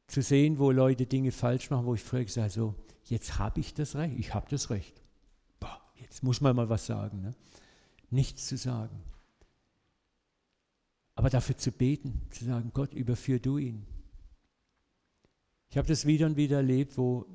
[0.08, 3.60] Zu sehen, wo Leute Dinge falsch machen, wo ich früher gesagt habe, so, jetzt habe
[3.60, 5.01] ich das Recht, ich habe das Recht.
[5.60, 7.21] Boah, jetzt muss man mal was sagen.
[7.21, 7.36] Ne?
[8.10, 9.03] Nichts zu sagen.
[11.15, 13.86] Aber dafür zu beten, zu sagen, Gott, überführ du ihn.
[15.69, 17.26] Ich habe das wieder und wieder erlebt, wo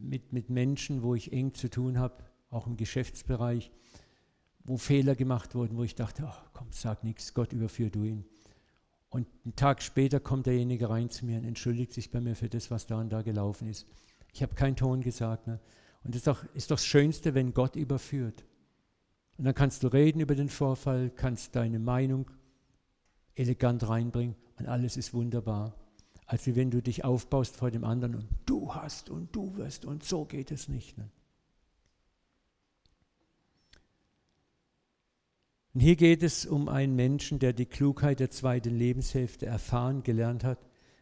[0.00, 3.70] mit, mit Menschen, wo ich eng zu tun habe, auch im Geschäftsbereich,
[4.64, 8.24] wo Fehler gemacht wurden, wo ich dachte, oh, komm, sag nichts, Gott, überführ du ihn.
[9.10, 12.48] Und einen Tag später kommt derjenige rein zu mir und entschuldigt sich bei mir für
[12.48, 13.86] das, was da und da gelaufen ist.
[14.32, 15.46] Ich habe keinen Ton gesagt.
[15.46, 15.60] Ne?
[16.02, 18.44] Und das ist doch, ist doch das Schönste, wenn Gott überführt.
[19.38, 22.30] Und dann kannst du reden über den Vorfall, kannst deine Meinung
[23.34, 25.74] elegant reinbringen und alles ist wunderbar.
[26.26, 30.04] Als wenn du dich aufbaust vor dem anderen und du hast und du wirst und
[30.04, 30.96] so geht es nicht.
[30.96, 31.10] Ne?
[35.74, 40.44] Und hier geht es um einen Menschen, der die Klugheit der zweiten Lebenshälfte erfahren, gelernt
[40.44, 40.58] hat.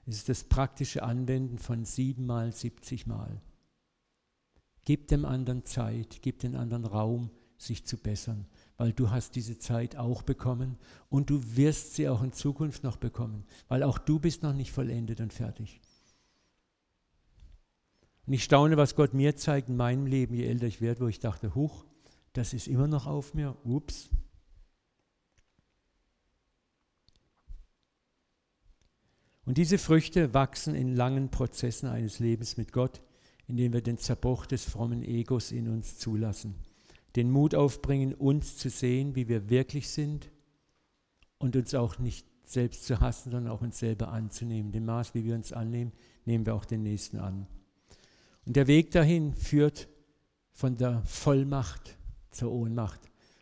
[0.07, 3.41] Es ist das praktische Anwenden von siebenmal, siebzigmal.
[4.85, 9.59] Gib dem anderen Zeit, gib den anderen Raum, sich zu bessern weil du hast diese
[9.59, 14.19] Zeit auch bekommen und du wirst sie auch in Zukunft noch bekommen, weil auch du
[14.19, 15.81] bist noch nicht vollendet und fertig.
[18.27, 21.09] Und ich staune, was Gott mir zeigt in meinem Leben, je älter ich werde, wo
[21.09, 21.85] ich dachte, huch,
[22.33, 24.11] das ist immer noch auf mir, ups.
[29.45, 33.03] Und diese Früchte wachsen in langen Prozessen eines Lebens mit Gott,
[33.49, 36.55] indem wir den Zerbruch des frommen Egos in uns zulassen
[37.17, 40.31] den Mut aufbringen, uns zu sehen, wie wir wirklich sind
[41.39, 44.73] und uns auch nicht selbst zu hassen, sondern auch uns selber anzunehmen.
[44.73, 45.93] Dem Maß, wie wir uns annehmen,
[46.25, 47.47] nehmen wir auch den Nächsten an.
[48.45, 49.89] Und der Weg dahin führt
[50.53, 51.97] von der Vollmacht
[52.31, 53.01] zur Ohnmacht.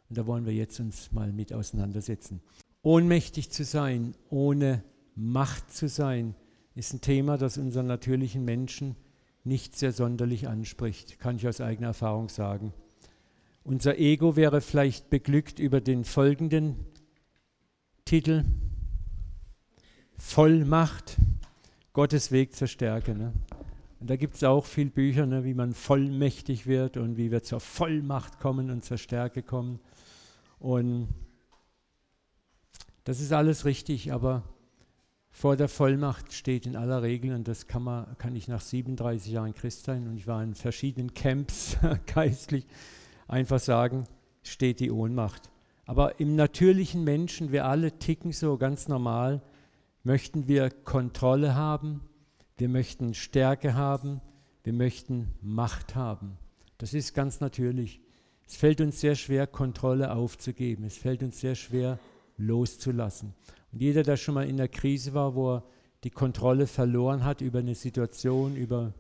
[0.09, 2.41] Und da wollen wir jetzt uns mal mit auseinandersetzen.
[2.83, 4.83] Ohnmächtig zu sein, ohne
[5.15, 6.35] Macht zu sein,
[6.75, 8.97] ist ein Thema, das unseren natürlichen Menschen
[9.45, 12.73] nicht sehr sonderlich anspricht, kann ich aus eigener Erfahrung sagen.
[13.63, 16.77] Unser Ego wäre vielleicht beglückt über den folgenden
[18.05, 18.45] Titel.
[20.17, 21.17] Vollmacht,
[21.93, 23.15] Gottes Weg zur Stärke.
[23.15, 23.33] Ne?
[24.01, 27.43] Und da gibt es auch viele Bücher, ne, wie man vollmächtig wird und wie wir
[27.43, 29.79] zur Vollmacht kommen und zur Stärke kommen.
[30.59, 31.09] Und
[33.05, 34.43] das ist alles richtig, aber
[35.31, 39.33] vor der Vollmacht steht in aller Regel, und das kann, man, kann ich nach 37
[39.33, 41.77] Jahren Christ sein, und ich war in verschiedenen Camps
[42.15, 42.67] geistlich,
[43.31, 44.05] einfach sagen,
[44.43, 45.51] steht die Ohnmacht.
[45.87, 49.43] Aber im natürlichen Menschen, wir alle ticken so ganz normal,
[50.03, 52.03] möchten wir Kontrolle haben,
[52.57, 54.21] wir möchten Stärke haben,
[54.63, 56.37] wir möchten Macht haben.
[56.79, 58.01] Das ist ganz natürlich.
[58.47, 60.85] Es fällt uns sehr schwer, Kontrolle aufzugeben.
[60.85, 61.99] Es fällt uns sehr schwer,
[62.37, 63.35] loszulassen.
[63.73, 65.65] Und jeder, der schon mal in der Krise war, wo er
[66.05, 68.95] die Kontrolle verloren hat über eine Situation, über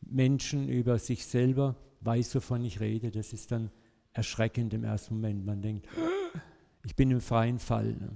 [0.00, 3.10] Menschen, über sich selber, weiß, wovon ich rede.
[3.10, 3.70] Das ist dann
[4.12, 5.44] erschreckend im ersten Moment.
[5.44, 5.88] Man denkt,
[6.84, 7.94] ich bin im freien Fall.
[7.94, 8.10] Ne?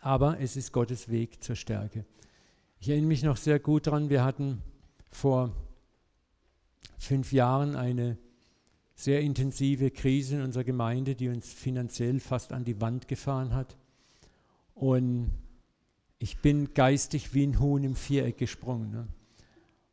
[0.00, 2.04] Aber es ist Gottes Weg zur Stärke.
[2.78, 4.62] Ich erinnere mich noch sehr gut daran, wir hatten
[5.10, 5.52] vor
[6.98, 8.18] fünf Jahren eine
[8.94, 13.76] sehr intensive Krise in unserer Gemeinde, die uns finanziell fast an die Wand gefahren hat.
[14.74, 15.32] Und
[16.18, 19.08] ich bin geistig wie ein Huhn im Viereck gesprungen ne?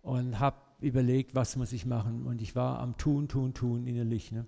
[0.01, 2.26] und habe überlegt, was muss ich machen.
[2.26, 4.32] Und ich war am Tun, Tun, Tun innerlich.
[4.32, 4.46] Ne?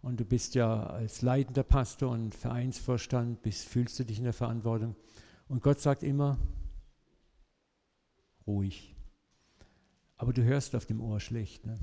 [0.00, 4.32] Und du bist ja als leitender Pastor und Vereinsvorstand, bist, fühlst du dich in der
[4.32, 4.96] Verantwortung.
[5.48, 6.38] Und Gott sagt immer,
[8.46, 8.94] ruhig.
[10.16, 11.66] Aber du hörst auf dem Ohr schlecht.
[11.66, 11.74] Ne?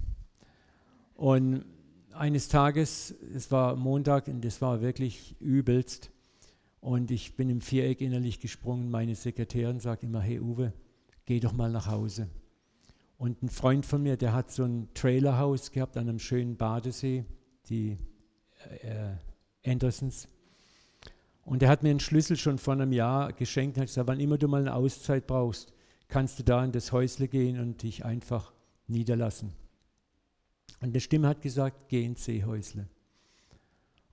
[1.15, 1.65] Und
[2.13, 6.11] eines Tages, es war Montag und es war wirklich übelst,
[6.81, 8.89] und ich bin im Viereck innerlich gesprungen.
[8.89, 10.73] Meine Sekretärin sagt immer, hey Uwe,
[11.25, 12.29] geh doch mal nach Hause.
[13.19, 17.25] Und ein Freund von mir, der hat so ein Trailerhaus gehabt an einem schönen Badesee,
[17.67, 17.97] die
[18.81, 20.29] äh, Andersons.
[21.43, 24.21] Und er hat mir einen Schlüssel schon vor einem Jahr geschenkt und hat gesagt, wann
[24.21, 25.73] immer du mal eine Auszeit brauchst,
[26.07, 28.53] kannst du da in das Häusle gehen und dich einfach
[28.87, 29.51] niederlassen.
[30.79, 32.87] Und die Stimme hat gesagt, geh ins Seehäusle.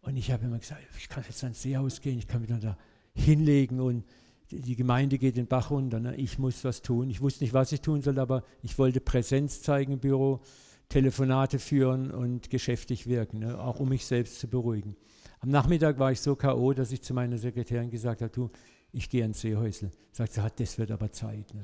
[0.01, 2.61] Und ich habe immer gesagt, ich kann jetzt ans Seehaus gehen, ich kann mich dann
[2.61, 2.77] da
[3.14, 4.05] hinlegen und
[4.51, 6.01] die Gemeinde geht den Bach runter.
[6.01, 6.15] Ne?
[6.17, 7.11] Ich muss was tun.
[7.11, 10.41] Ich wusste nicht, was ich tun soll, aber ich wollte Präsenz zeigen im Büro,
[10.89, 13.59] Telefonate führen und geschäftig wirken, ne?
[13.61, 14.97] auch um mich selbst zu beruhigen.
[15.41, 18.51] Am Nachmittag war ich so K.O., dass ich zu meiner Sekretärin gesagt habe, du,
[18.93, 19.91] ich gehe ans Seehäusle.
[20.13, 21.53] Sagt sie, das wird aber Zeit.
[21.55, 21.63] Ne?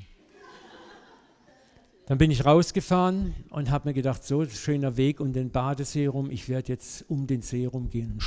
[2.06, 6.30] Dann bin ich rausgefahren und habe mir gedacht, so schöner Weg um den Badesee rum,
[6.30, 8.18] ich werde jetzt um den See rumgehen.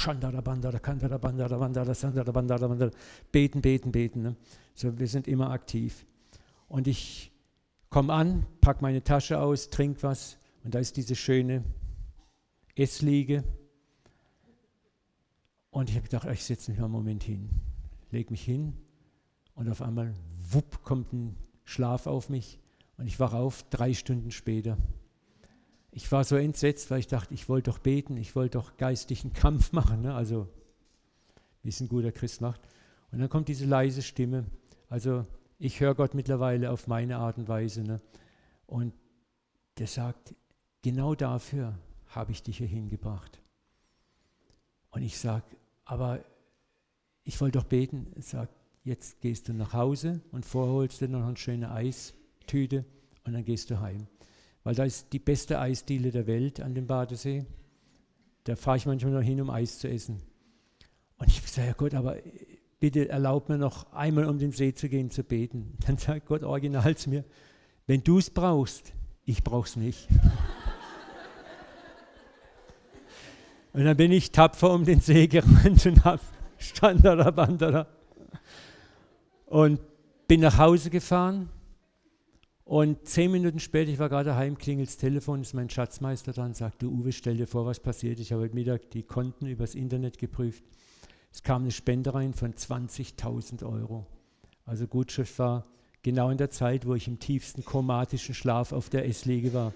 [3.33, 4.21] Beten, beten, beten.
[4.21, 4.35] Ne?
[4.75, 6.05] So, wir sind immer aktiv.
[6.69, 7.33] Und ich
[7.89, 11.63] komme an, packe meine Tasche aus, trinke was und da ist diese schöne
[12.75, 13.43] Essliege.
[15.69, 17.49] Und ich habe gedacht, ich setze mich mal einen Moment hin,
[18.09, 18.73] lege mich hin
[19.53, 20.13] und auf einmal,
[20.49, 21.35] wupp, kommt ein
[21.65, 22.59] Schlaf auf mich
[22.97, 24.77] und ich wache auf drei Stunden später.
[25.91, 29.33] Ich war so entsetzt, weil ich dachte, ich wollte doch beten, ich wollte doch geistlichen
[29.33, 30.13] Kampf machen, ne?
[30.13, 30.47] also
[31.63, 32.61] wie es ein guter Christ macht.
[33.11, 34.45] Und dann kommt diese leise Stimme.
[34.89, 35.25] Also
[35.57, 37.81] ich höre Gott mittlerweile auf meine Art und Weise.
[37.81, 38.01] Ne?
[38.67, 38.93] Und
[39.77, 40.35] der sagt,
[40.81, 41.77] genau dafür
[42.07, 43.41] habe ich dich hier hingebracht.
[44.91, 45.45] Und ich sage,
[45.85, 46.23] aber
[47.23, 48.07] ich wollte doch beten.
[48.15, 48.53] Er sagt,
[48.83, 52.13] jetzt gehst du nach Hause und vorholst dir noch eine schöne Eis
[52.45, 52.85] Tüte
[53.25, 54.07] und dann gehst du heim.
[54.63, 57.45] Weil da ist die beste Eisdiele der Welt an dem Badesee.
[58.45, 60.21] Da fahre ich manchmal noch hin, um Eis zu essen.
[61.17, 62.17] Und ich sage, ja Gott, aber
[62.79, 65.77] bitte erlaub mir noch einmal um den See zu gehen, zu beten.
[65.85, 67.23] Dann sagt Gott original zu mir,
[67.87, 70.07] wenn du es brauchst, ich brauch's nicht.
[73.73, 76.21] und dann bin ich tapfer um den See gerannt und habe
[76.57, 77.87] stand da, da,
[79.45, 79.79] und
[80.27, 81.49] bin nach Hause gefahren
[82.65, 86.55] und zehn Minuten später, ich war gerade daheim, klingelt das Telefon, ist mein Schatzmeister dran,
[86.55, 88.19] sagt, du Uwe, stell dir vor, was passiert.
[88.19, 90.63] Ich habe heute Mittag die Konten übers Internet geprüft.
[91.31, 94.07] Es kam eine Spende rein von 20.000 Euro.
[94.65, 95.67] Also Gutschrift war
[96.01, 99.71] genau in der Zeit, wo ich im tiefsten chromatischen Schlaf auf der Essliege war.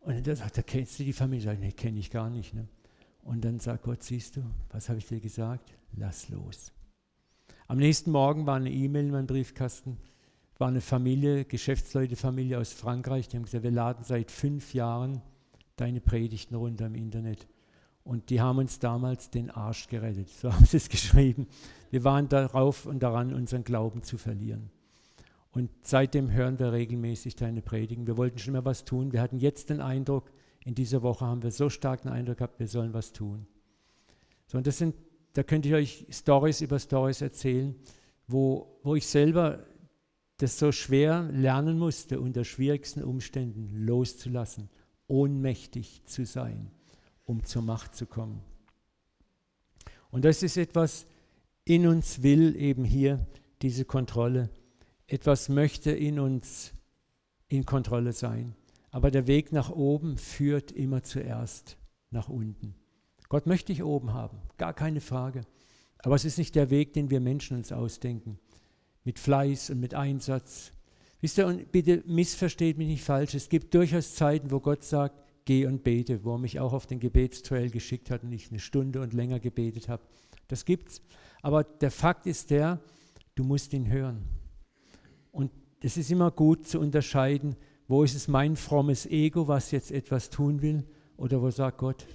[0.00, 1.38] Und dann sagt er, kennst du die Familie?
[1.40, 2.54] Ich sage, nee, kenne ich gar nicht.
[2.54, 2.66] Ne?
[3.24, 5.74] Und dann sagt Gott, siehst du, was habe ich dir gesagt?
[5.92, 6.72] Lass los.
[7.68, 9.98] Am nächsten Morgen war eine E-Mail in meinem Briefkasten
[10.60, 15.22] war eine Familie, Geschäftsleute-Familie aus Frankreich, die haben gesagt, wir laden seit fünf Jahren
[15.76, 17.48] deine Predigten runter im Internet.
[18.04, 21.46] Und die haben uns damals den Arsch gerettet, so haben sie es geschrieben.
[21.90, 24.70] Wir waren darauf und daran, unseren Glauben zu verlieren.
[25.52, 28.06] Und seitdem hören wir regelmäßig deine Predigen.
[28.06, 29.12] Wir wollten schon mal was tun.
[29.12, 30.30] Wir hatten jetzt den Eindruck,
[30.64, 33.46] in dieser Woche haben wir so stark den Eindruck gehabt, wir sollen was tun.
[34.46, 34.94] So, und das sind,
[35.32, 37.74] da könnte ich euch Stories über Stories erzählen,
[38.28, 39.64] wo, wo ich selber
[40.42, 44.68] das so schwer lernen musste, unter schwierigsten Umständen loszulassen,
[45.06, 46.70] ohnmächtig zu sein,
[47.24, 48.40] um zur Macht zu kommen.
[50.10, 51.06] Und das ist etwas,
[51.64, 53.26] in uns will eben hier
[53.62, 54.50] diese Kontrolle.
[55.06, 56.72] Etwas möchte in uns
[57.48, 58.54] in Kontrolle sein.
[58.90, 61.76] Aber der Weg nach oben führt immer zuerst
[62.10, 62.74] nach unten.
[63.28, 65.42] Gott möchte dich oben haben, gar keine Frage.
[65.98, 68.38] Aber es ist nicht der Weg, den wir Menschen uns ausdenken.
[69.04, 70.72] Mit Fleiß und mit Einsatz.
[71.20, 73.34] Wisst ihr, und bitte missversteht mich nicht falsch.
[73.34, 76.86] Es gibt durchaus Zeiten, wo Gott sagt, geh und bete, wo er mich auch auf
[76.86, 80.02] den Gebetstrail geschickt hat und ich eine Stunde und länger gebetet habe.
[80.48, 81.02] Das gibt's.
[81.42, 82.80] Aber der Fakt ist der,
[83.34, 84.28] du musst ihn hören.
[85.32, 85.50] Und
[85.82, 87.56] es ist immer gut zu unterscheiden,
[87.88, 90.84] wo ist es mein frommes Ego, was jetzt etwas tun will,
[91.16, 92.06] oder wo sagt Gott,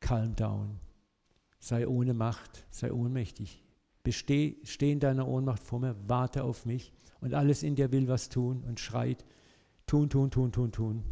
[0.00, 0.78] calm down,
[1.64, 3.62] sei ohne Macht, sei ohnmächtig,
[4.02, 6.92] Besteh, steh in deiner Ohnmacht vor mir, warte auf mich
[7.22, 9.24] und alles in dir will was tun und schreit,
[9.86, 11.04] tun, tun, tun, tun, tun.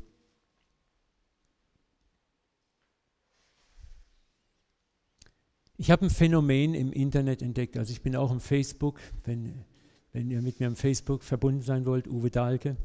[5.79, 7.79] Ich habe ein Phänomen im Internet entdeckt.
[7.79, 9.65] Also ich bin auch im Facebook, wenn,
[10.13, 12.77] wenn ihr mit mir im Facebook verbunden sein wollt, Uwe Dahlke.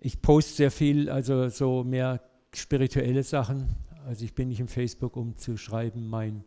[0.00, 2.20] Ich poste sehr viel, also so mehr
[2.52, 3.76] spirituelle Sachen.
[4.08, 6.42] Also ich bin nicht im Facebook, um zu schreiben, mein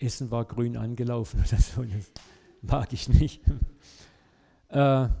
[0.00, 1.84] Essen war grün angelaufen oder so.
[1.84, 2.10] Das
[2.62, 3.42] mag ich nicht.
[4.70, 5.12] äh, aber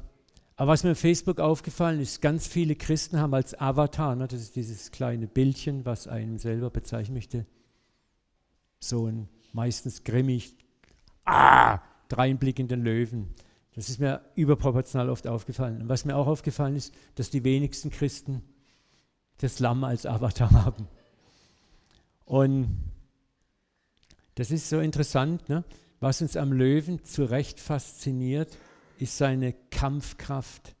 [0.56, 4.56] was mir auf Facebook aufgefallen ist, ganz viele Christen haben als Avatar, ne, das ist
[4.56, 7.46] dieses kleine Bildchen, was einem selber bezeichnen möchte,
[8.80, 10.56] so ein meistens grimmig,
[11.24, 11.78] ah,
[12.08, 13.32] dreinblickenden Löwen.
[13.76, 15.82] Das ist mir überproportional oft aufgefallen.
[15.82, 18.42] Und was mir auch aufgefallen ist, dass die wenigsten Christen
[19.38, 20.88] das Lamm als Avatar haben.
[22.24, 22.92] Und
[24.34, 25.48] das ist so interessant.
[25.48, 25.64] Ne?
[26.00, 28.56] Was uns am Löwen zu Recht fasziniert,
[28.98, 30.74] ist seine Kampfkraft,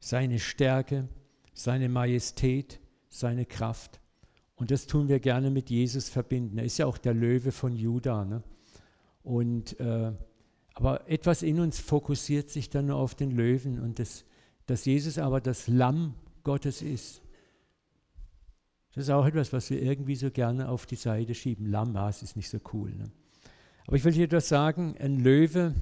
[0.00, 1.08] seine Stärke,
[1.54, 4.00] seine Majestät, seine Kraft.
[4.56, 6.58] Und das tun wir gerne mit Jesus verbinden.
[6.58, 8.24] Er ist ja auch der Löwe von Juda.
[8.24, 8.42] Ne?
[9.22, 10.12] Und, äh,
[10.74, 14.24] aber etwas in uns fokussiert sich dann nur auf den Löwen und das,
[14.66, 17.22] dass Jesus aber das Lamm Gottes ist.
[18.98, 21.66] Das ist auch etwas, was wir irgendwie so gerne auf die Seite schieben.
[21.66, 22.92] Lamm, es ist nicht so cool.
[22.96, 23.04] Ne?
[23.86, 25.72] Aber ich will dir etwas sagen, ein Löwe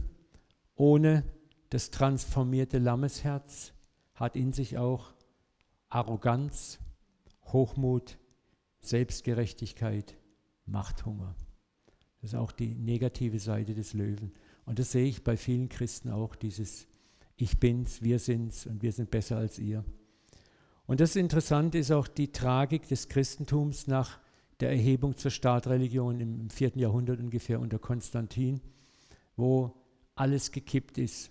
[0.74, 1.24] ohne
[1.70, 3.72] das transformierte Lammesherz
[4.16, 5.14] hat in sich auch
[5.88, 6.78] Arroganz,
[7.46, 8.18] Hochmut,
[8.80, 10.18] Selbstgerechtigkeit,
[10.66, 11.34] Machthunger.
[12.20, 14.34] Das ist auch die negative Seite des Löwen.
[14.66, 16.86] Und das sehe ich bei vielen Christen auch, dieses
[17.36, 19.86] Ich bin's, wir sind's und wir sind besser als ihr.
[20.86, 24.18] Und das Interessante ist auch die Tragik des Christentums nach
[24.60, 28.60] der Erhebung zur Staatreligion im vierten Jahrhundert ungefähr unter Konstantin,
[29.36, 29.74] wo
[30.14, 31.30] alles gekippt ist.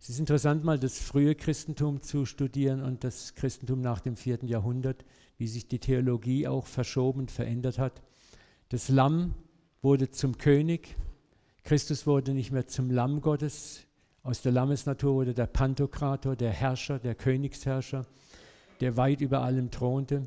[0.00, 4.48] Es ist interessant, mal das frühe Christentum zu studieren und das Christentum nach dem vierten
[4.48, 5.04] Jahrhundert
[5.38, 8.02] wie sich die Theologie auch verschoben, verändert hat.
[8.68, 9.34] Das Lamm
[9.82, 10.96] wurde zum König,
[11.64, 13.86] Christus wurde nicht mehr zum Lamm Gottes,
[14.22, 18.06] aus der Lammesnatur wurde der Pantokrator, der Herrscher, der Königsherrscher,
[18.80, 20.26] der weit über allem thronte,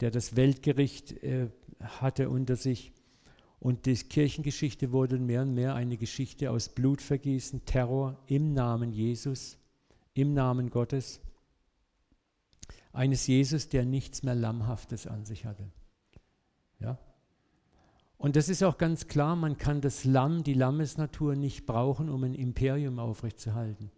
[0.00, 1.48] der das Weltgericht äh,
[1.80, 2.92] hatte unter sich.
[3.60, 9.58] Und die Kirchengeschichte wurde mehr und mehr eine Geschichte aus Blutvergießen, Terror im Namen Jesus,
[10.14, 11.20] im Namen Gottes
[12.92, 15.70] eines Jesus, der nichts mehr Lammhaftes an sich hatte.
[16.80, 16.98] Ja?
[18.16, 22.24] Und das ist auch ganz klar, man kann das Lamm, die Lammesnatur nicht brauchen, um
[22.24, 23.90] ein Imperium aufrechtzuerhalten,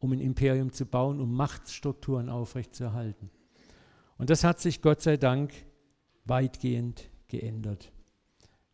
[0.00, 3.30] um ein Imperium zu bauen, um Machtstrukturen aufrechtzuerhalten.
[4.18, 5.52] Und das hat sich Gott sei Dank
[6.24, 7.92] weitgehend geändert.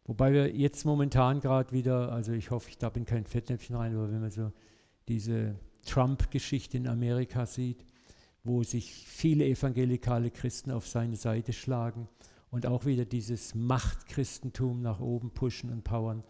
[0.06, 3.94] Wobei wir jetzt momentan gerade wieder, also ich hoffe, ich darf in kein Fettnäpfchen rein,
[3.94, 4.52] aber wenn man so
[5.08, 7.84] diese Trump-Geschichte in Amerika sieht,
[8.42, 12.08] wo sich viele evangelikale Christen auf seine Seite schlagen
[12.50, 16.22] und auch wieder dieses Machtchristentum nach oben pushen und powern,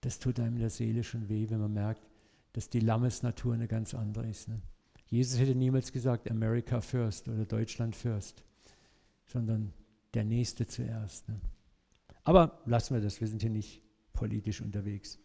[0.00, 2.08] das tut einem in der Seele schon weh, wenn man merkt,
[2.52, 4.48] dass die Lammesnatur eine ganz andere ist.
[4.48, 4.62] Ne?
[5.06, 8.42] Jesus hätte niemals gesagt, America first oder Deutschland first,
[9.30, 9.72] sondern
[10.14, 11.28] der Nächste zuerst.
[11.28, 11.40] Ne?
[12.24, 15.18] Aber lassen wir das, wir sind hier nicht politisch unterwegs.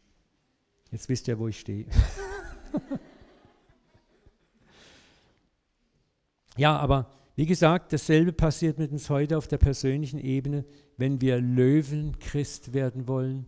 [0.91, 1.87] Jetzt wisst ihr, wo ich stehe.
[6.57, 10.63] Ja, aber wie gesagt, dasselbe passiert mit uns heute auf der persönlichen Ebene,
[10.97, 13.45] wenn wir Löwenchrist werden wollen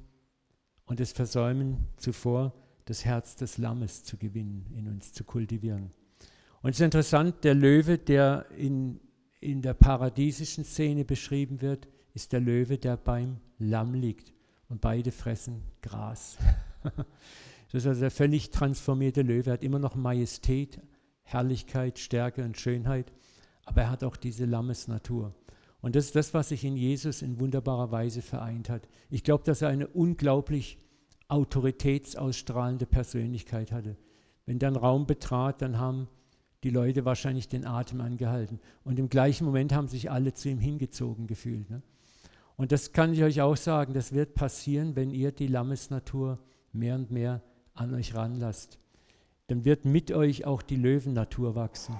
[0.85, 2.53] und es versäumen zuvor,
[2.85, 5.91] das Herz des Lammes zu gewinnen, in uns zu kultivieren.
[6.61, 8.99] Und es ist interessant, der Löwe, der in,
[9.47, 14.33] in der paradiesischen Szene beschrieben wird, ist der Löwe, der beim Lamm liegt.
[14.67, 16.37] Und beide fressen Gras.
[16.83, 19.51] das ist also der völlig transformierte Löwe.
[19.51, 20.81] Er hat immer noch Majestät,
[21.23, 23.13] Herrlichkeit, Stärke und Schönheit,
[23.65, 25.33] aber er hat auch diese Lammesnatur.
[25.79, 28.89] Und das ist das, was sich in Jesus in wunderbarer Weise vereint hat.
[29.09, 30.77] Ich glaube, dass er eine unglaublich
[31.29, 33.95] autoritätsausstrahlende Persönlichkeit hatte.
[34.45, 36.09] Wenn einen Raum betrat, dann haben
[36.63, 38.59] die Leute wahrscheinlich den Atem angehalten.
[38.83, 41.69] Und im gleichen Moment haben sich alle zu ihm hingezogen gefühlt.
[41.69, 41.81] Ne?
[42.55, 46.39] Und das kann ich euch auch sagen, das wird passieren, wenn ihr die Lammesnatur
[46.73, 47.41] mehr und mehr
[47.73, 48.79] an euch ranlasst.
[49.47, 51.95] Dann wird mit euch auch die Löwennatur wachsen.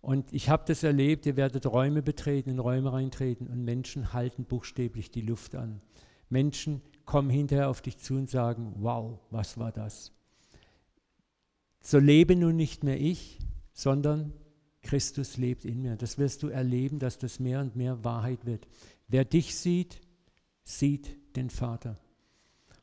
[0.00, 4.44] Und ich habe das erlebt, ihr werdet Räume betreten, in Räume reintreten und Menschen halten
[4.44, 5.80] buchstäblich die Luft an.
[6.28, 10.12] Menschen kommen hinterher auf dich zu und sagen, wow, was war das?
[11.80, 13.38] So lebe nun nicht mehr ich,
[13.78, 14.32] sondern
[14.82, 15.94] Christus lebt in mir.
[15.94, 18.66] Das wirst du erleben, dass das mehr und mehr Wahrheit wird.
[19.06, 20.00] Wer dich sieht,
[20.64, 21.96] sieht den Vater.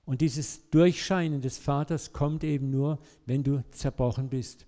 [0.06, 4.68] Und dieses Durchscheinen des Vaters kommt eben nur, wenn du zerbrochen bist.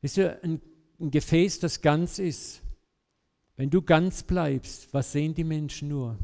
[0.00, 0.60] Wisst ihr, ein,
[0.98, 2.60] ein Gefäß, das ganz ist,
[3.54, 6.18] wenn du ganz bleibst, was sehen die Menschen nur?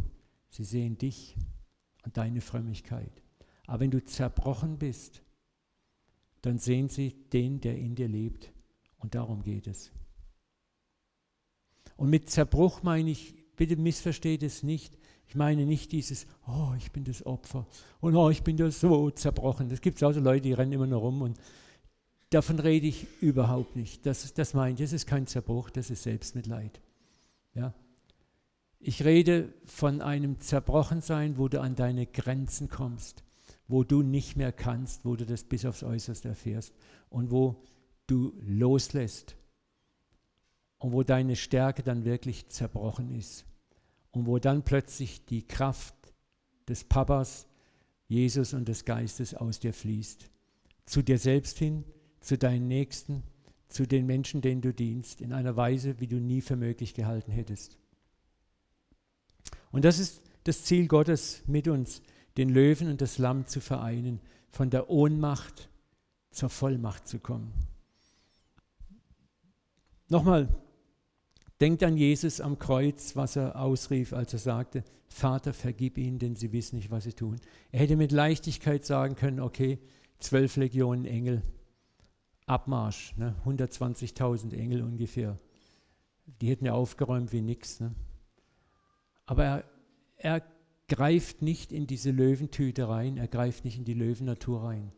[0.48, 1.36] Sie sehen dich
[2.04, 3.22] und deine Frömmigkeit.
[3.68, 5.22] Aber wenn du zerbrochen bist,
[6.42, 8.52] dann sehen sie den, der in dir lebt.
[9.01, 9.90] Und darum geht es.
[11.96, 14.96] Und mit Zerbruch meine ich, bitte missversteht es nicht,
[15.26, 17.66] ich meine nicht dieses, oh, ich bin das Opfer
[18.01, 19.68] und oh, ich bin das so zerbrochen.
[19.68, 21.38] Das gibt es auch so Leute, die rennen immer nur rum und
[22.30, 24.07] davon rede ich überhaupt nicht.
[24.07, 26.80] Das, das meine ich, das ist kein Zerbruch, das ist Selbstmitleid.
[27.55, 27.74] Ja?
[28.80, 33.22] Ich rede von einem Zerbrochensein, wo du an deine Grenzen kommst,
[33.68, 36.74] wo du nicht mehr kannst, wo du das bis aufs Äußerste erfährst
[37.09, 37.62] und wo
[38.11, 39.36] du loslässt
[40.78, 43.44] und wo deine Stärke dann wirklich zerbrochen ist
[44.11, 45.94] und wo dann plötzlich die Kraft
[46.68, 47.46] des Papas,
[48.08, 50.28] Jesus und des Geistes aus dir fließt.
[50.86, 51.84] Zu dir selbst hin,
[52.20, 53.22] zu deinen Nächsten,
[53.68, 57.30] zu den Menschen, denen du dienst, in einer Weise, wie du nie für möglich gehalten
[57.30, 57.78] hättest.
[59.70, 62.02] Und das ist das Ziel Gottes mit uns,
[62.36, 65.68] den Löwen und das Lamm zu vereinen, von der Ohnmacht
[66.32, 67.69] zur Vollmacht zu kommen.
[70.11, 70.48] Nochmal,
[71.61, 76.34] denkt an Jesus am Kreuz, was er ausrief, als er sagte, Vater, vergib ihnen, denn
[76.34, 77.40] sie wissen nicht, was sie tun.
[77.70, 79.78] Er hätte mit Leichtigkeit sagen können, okay,
[80.18, 81.42] zwölf Legionen Engel,
[82.46, 85.38] Abmarsch, ne, 120.000 Engel ungefähr.
[86.40, 87.78] Die hätten ja aufgeräumt wie nichts.
[87.78, 87.94] Ne?
[89.26, 89.64] Aber er,
[90.16, 90.42] er
[90.88, 94.90] greift nicht in diese Löwentüte rein, er greift nicht in die Löwennatur rein.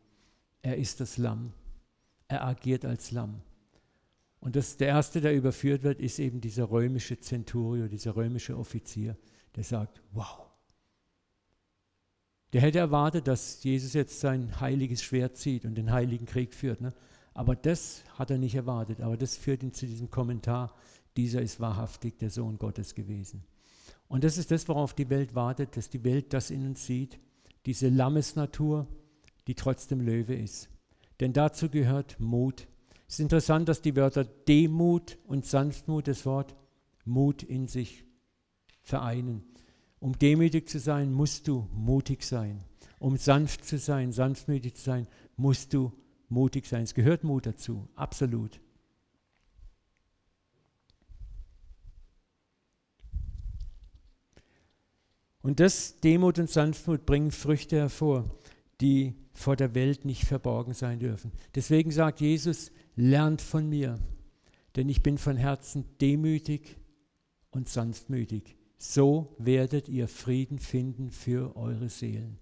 [0.63, 1.53] Er ist das Lamm.
[2.29, 3.43] Er agiert als Lamm.
[4.43, 9.17] Und das, der erste, der überführt wird, ist eben dieser römische Centurio, dieser römische Offizier,
[9.55, 10.41] der sagt, wow.
[12.53, 16.81] Der hätte erwartet, dass Jesus jetzt sein heiliges Schwert zieht und den heiligen Krieg führt.
[16.81, 16.93] Ne?
[17.35, 19.01] Aber das hat er nicht erwartet.
[19.01, 20.75] Aber das führt ihn zu diesem Kommentar,
[21.17, 23.45] dieser ist wahrhaftig der Sohn Gottes gewesen.
[24.09, 27.21] Und das ist das, worauf die Welt wartet, dass die Welt das in uns sieht,
[27.65, 28.89] diese Lammesnatur,
[29.47, 30.69] die trotzdem Löwe ist.
[31.21, 32.67] Denn dazu gehört Mut,
[33.13, 36.57] es ist interessant, dass die Wörter Demut und Sanftmut das Wort
[37.05, 38.07] Mut in sich
[38.81, 39.45] vereinen.
[40.01, 42.65] Um demütig zu sein, musst du mutig sein.
[42.99, 45.93] Um sanft zu sein, sanftmütig zu sein, musst du
[46.31, 46.85] mutig sein.
[46.85, 48.63] Es gehört Mut dazu, absolut.
[55.43, 58.25] Und das Demut und Sanftmut bringen Früchte hervor,
[58.81, 61.33] die vor der Welt nicht verborgen sein dürfen.
[61.55, 63.99] Deswegen sagt Jesus, lernt von mir,
[64.77, 66.77] denn ich bin von Herzen demütig
[67.51, 68.57] und sanftmütig.
[68.79, 72.39] So werdet ihr Frieden finden für eure Seelen.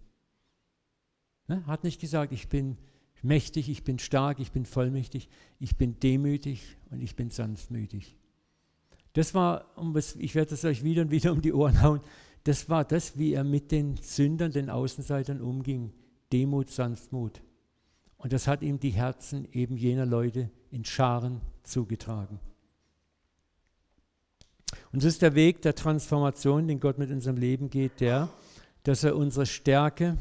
[1.49, 1.67] Ne?
[1.67, 2.79] Hat nicht gesagt, ich bin
[3.23, 5.29] mächtig, ich bin stark, ich bin vollmächtig,
[5.59, 8.17] ich bin demütig und ich bin sanftmütig.
[9.13, 9.67] Das war,
[10.19, 12.01] ich werde es euch wieder und wieder um die Ohren hauen,
[12.45, 15.93] das war das, wie er mit den Sündern, den Außenseitern umging.
[16.33, 17.43] Demut, Sanftmut.
[18.21, 22.39] Und das hat ihm die Herzen eben jener Leute in Scharen zugetragen.
[24.93, 28.29] Und das ist der Weg der Transformation, den Gott mit unserem Leben geht, der,
[28.83, 30.19] dass er unsere Stärke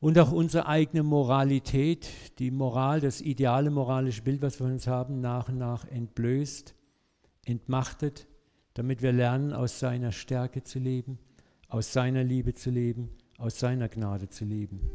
[0.00, 2.08] und auch unsere eigene Moralität,
[2.38, 6.74] die Moral, das ideale moralische Bild, was wir uns haben, nach und nach entblößt,
[7.46, 8.26] entmachtet,
[8.74, 11.18] damit wir lernen, aus seiner Stärke zu leben,
[11.68, 14.90] aus seiner Liebe zu leben, aus seiner Gnade zu leben.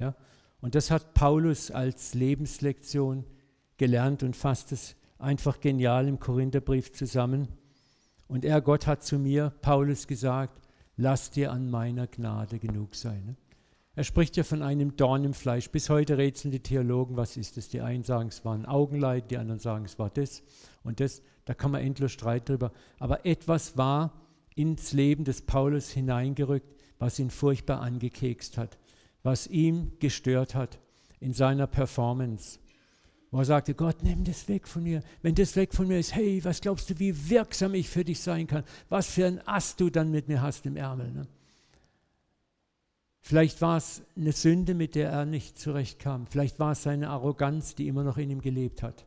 [0.00, 0.16] Ja?
[0.62, 3.26] Und das hat Paulus als Lebenslektion
[3.76, 7.48] gelernt und fasst es einfach genial im Korintherbrief zusammen.
[8.28, 10.62] Und er, Gott, hat zu mir, Paulus, gesagt,
[10.96, 13.36] lass dir an meiner Gnade genug sein.
[13.96, 15.68] Er spricht ja von einem Dorn im Fleisch.
[15.68, 17.68] Bis heute rätseln die Theologen, was ist es?
[17.68, 20.44] Die einen sagen, es war ein Augenleid, die anderen sagen, es war das
[20.84, 21.22] und das.
[21.44, 22.70] Da kann man endlos Streit drüber.
[23.00, 24.12] Aber etwas war
[24.54, 28.78] ins Leben des Paulus hineingerückt, was ihn furchtbar angekekst hat,
[29.22, 30.78] was ihm gestört hat
[31.20, 32.58] in seiner Performance.
[33.30, 35.02] Wo er sagte, Gott, nimm das weg von mir.
[35.22, 38.20] Wenn das weg von mir ist, hey, was glaubst du, wie wirksam ich für dich
[38.20, 38.64] sein kann?
[38.90, 41.10] Was für ein Ast du dann mit mir hast im Ärmel.
[41.10, 41.26] Ne?
[43.22, 46.26] Vielleicht war es eine Sünde, mit der er nicht zurechtkam.
[46.26, 49.06] Vielleicht war es seine Arroganz, die immer noch in ihm gelebt hat.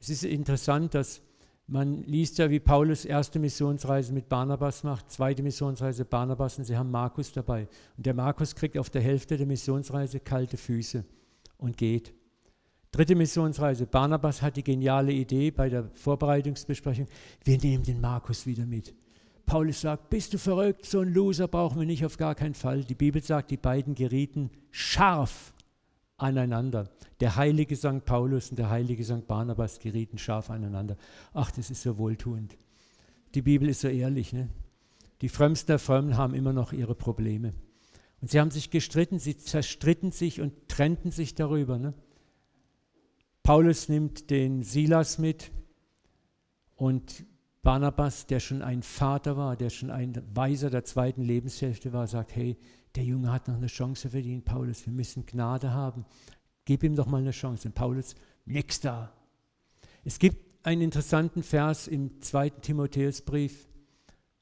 [0.00, 1.20] Es ist interessant, dass
[1.68, 6.76] man liest ja, wie Paulus erste Missionsreise mit Barnabas macht, zweite Missionsreise Barnabas und sie
[6.76, 7.68] haben Markus dabei.
[7.96, 11.04] Und der Markus kriegt auf der Hälfte der Missionsreise kalte Füße
[11.58, 12.14] und geht.
[12.90, 13.86] Dritte Missionsreise.
[13.86, 17.06] Barnabas hat die geniale Idee bei der Vorbereitungsbesprechung,
[17.44, 18.94] wir nehmen den Markus wieder mit.
[19.44, 22.82] Paulus sagt, bist du verrückt, so ein Loser brauchen wir nicht auf gar keinen Fall.
[22.82, 25.52] Die Bibel sagt, die beiden gerieten scharf
[26.18, 26.90] aneinander.
[27.20, 28.04] Der heilige St.
[28.04, 29.26] Paulus und der heilige St.
[29.26, 30.96] Barnabas gerieten scharf aneinander.
[31.32, 32.58] Ach, das ist so wohltuend.
[33.34, 34.32] Die Bibel ist so ehrlich.
[34.32, 34.48] Ne?
[35.22, 37.54] Die Frömmsten der Frömmen haben immer noch ihre Probleme.
[38.20, 41.78] Und sie haben sich gestritten, sie zerstritten sich und trennten sich darüber.
[41.78, 41.94] Ne?
[43.42, 45.52] Paulus nimmt den Silas mit
[46.74, 47.24] und
[47.62, 52.34] Barnabas, der schon ein Vater war, der schon ein Weiser der zweiten Lebenshälfte war, sagt,
[52.34, 52.56] hey,
[52.98, 56.04] der Junge hat noch eine Chance verdient, Paulus, wir müssen Gnade haben.
[56.64, 57.68] Gib ihm doch mal eine Chance.
[57.68, 59.12] Und Paulus, nix da.
[60.02, 63.68] Es gibt einen interessanten Vers im zweiten Timotheusbrief,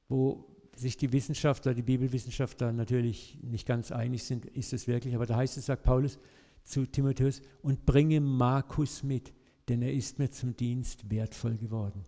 [0.08, 5.26] wo sich die Wissenschaftler, die Bibelwissenschaftler natürlich nicht ganz einig sind, ist es wirklich, aber
[5.26, 6.18] da heißt es, sagt Paulus
[6.64, 9.34] zu Timotheus, und bringe Markus mit,
[9.68, 12.04] denn er ist mir zum Dienst wertvoll geworden.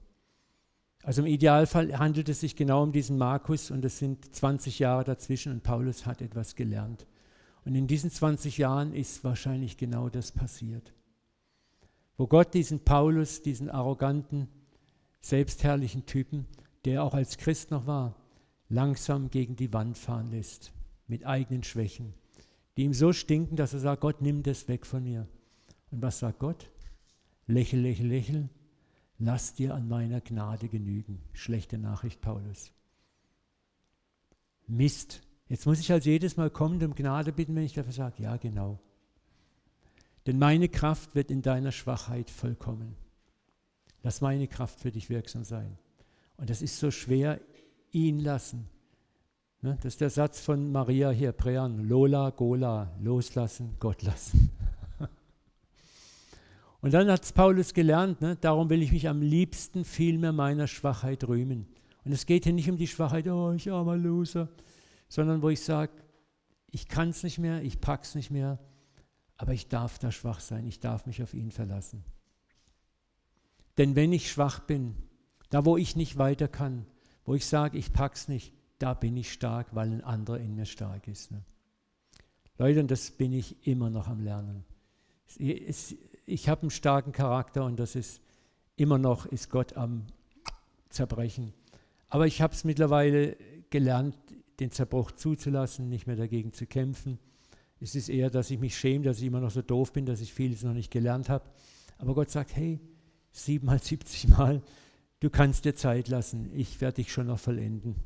[1.08, 5.04] Also im Idealfall handelt es sich genau um diesen Markus und es sind 20 Jahre
[5.04, 7.06] dazwischen und Paulus hat etwas gelernt.
[7.64, 10.92] Und in diesen 20 Jahren ist wahrscheinlich genau das passiert.
[12.18, 14.48] Wo Gott diesen Paulus, diesen arroganten,
[15.22, 16.46] selbstherrlichen Typen,
[16.84, 18.14] der auch als Christ noch war,
[18.68, 20.72] langsam gegen die Wand fahren lässt,
[21.06, 22.12] mit eigenen Schwächen,
[22.76, 25.26] die ihm so stinken, dass er sagt, Gott, nimm das weg von mir.
[25.90, 26.70] Und was sagt Gott?
[27.46, 28.50] Lächel, lächel, lächel,
[29.18, 31.20] lass dir an meiner Gnade genügen.
[31.32, 32.72] Schlechte Nachricht, Paulus.
[34.66, 35.22] Mist.
[35.48, 38.22] Jetzt muss ich also jedes Mal kommen und um Gnade bitten, wenn ich dafür sage,
[38.22, 38.78] ja genau.
[40.26, 42.96] Denn meine Kraft wird in deiner Schwachheit vollkommen.
[44.02, 45.78] Lass meine Kraft für dich wirksam sein.
[46.36, 47.40] Und das ist so schwer,
[47.92, 48.68] ihn lassen.
[49.62, 54.50] Ne, das ist der Satz von Maria hier, Prean, Lola, Gola, loslassen, Gott lassen.
[56.80, 61.26] Und dann hat Paulus gelernt, ne, darum will ich mich am liebsten vielmehr meiner Schwachheit
[61.26, 61.66] rühmen.
[62.04, 64.48] Und es geht hier nicht um die Schwachheit, oh, ich armer Loser,
[65.08, 65.92] sondern wo ich sage,
[66.70, 68.58] ich kann es nicht mehr, ich pack's nicht mehr,
[69.36, 72.04] aber ich darf da schwach sein, ich darf mich auf ihn verlassen.
[73.76, 74.94] Denn wenn ich schwach bin,
[75.50, 76.86] da wo ich nicht weiter kann,
[77.24, 80.66] wo ich sage, ich pack's nicht, da bin ich stark, weil ein anderer in mir
[80.66, 81.30] stark ist.
[81.30, 81.42] Ne?
[82.58, 84.64] Leute, und das bin ich immer noch am Lernen.
[85.26, 85.96] Es, es,
[86.28, 88.20] ich habe einen starken Charakter und das ist
[88.76, 90.06] immer noch, ist Gott am
[90.90, 91.54] Zerbrechen.
[92.08, 93.36] Aber ich habe es mittlerweile
[93.70, 94.16] gelernt,
[94.60, 97.18] den Zerbruch zuzulassen, nicht mehr dagegen zu kämpfen.
[97.80, 100.20] Es ist eher, dass ich mich schäme, dass ich immer noch so doof bin, dass
[100.20, 101.44] ich vieles noch nicht gelernt habe.
[101.98, 102.80] Aber Gott sagt, hey,
[103.30, 104.62] siebenmal, siebzig Mal,
[105.20, 107.96] du kannst dir Zeit lassen, ich werde dich schon noch vollenden.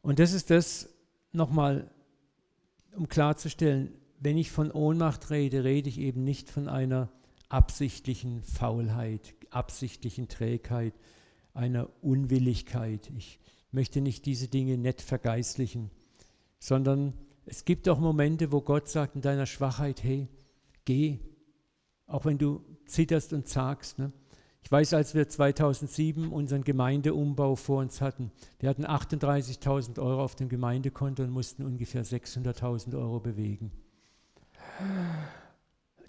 [0.00, 0.88] Und das ist das
[1.32, 1.90] nochmal,
[2.94, 7.10] um klarzustellen, wenn ich von Ohnmacht rede, rede ich eben nicht von einer
[7.48, 10.94] absichtlichen Faulheit, absichtlichen Trägheit,
[11.54, 13.10] einer Unwilligkeit.
[13.16, 15.90] Ich möchte nicht diese Dinge nett vergeistlichen,
[16.58, 17.14] sondern
[17.46, 20.28] es gibt auch Momente, wo Gott sagt in deiner Schwachheit, hey,
[20.84, 21.18] geh,
[22.06, 23.98] auch wenn du zitterst und zagst.
[23.98, 24.12] Ne?
[24.62, 30.34] Ich weiß, als wir 2007 unseren Gemeindeumbau vor uns hatten, wir hatten 38.000 Euro auf
[30.34, 33.72] dem Gemeindekonto und mussten ungefähr 600.000 Euro bewegen.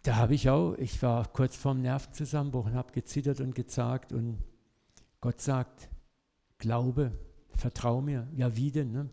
[0.03, 4.39] Da habe ich auch, ich war kurz vorm Nervenzusammenbruch und habe gezittert und gezagt und
[5.21, 5.89] Gott sagt,
[6.57, 7.11] glaube,
[7.51, 8.27] vertrau mir.
[8.35, 8.91] Ja, wie denn?
[8.91, 9.09] Ne?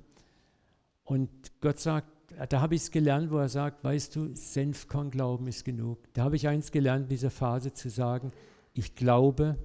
[1.05, 1.30] Und
[1.61, 2.09] Gott sagt,
[2.49, 5.99] da habe ich es gelernt, wo er sagt, weißt du, Senfkorn-Glauben ist genug.
[6.12, 8.32] Da habe ich eins gelernt in dieser Phase zu sagen,
[8.76, 9.56] ich glaube,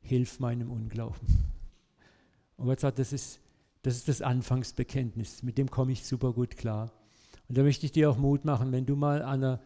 [0.00, 1.20] hilf meinem Unglauben.
[2.56, 3.40] Und Gott sagt, das ist,
[3.82, 6.90] das ist das Anfangsbekenntnis, mit dem komme ich super gut klar.
[7.48, 9.60] Und da möchte ich dir auch Mut machen, wenn du mal an eine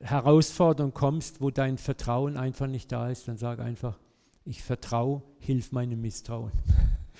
[0.00, 3.98] Herausforderung kommst, wo dein Vertrauen einfach nicht da ist, dann sag einfach,
[4.44, 6.52] ich vertraue, hilf meinem Misstrauen.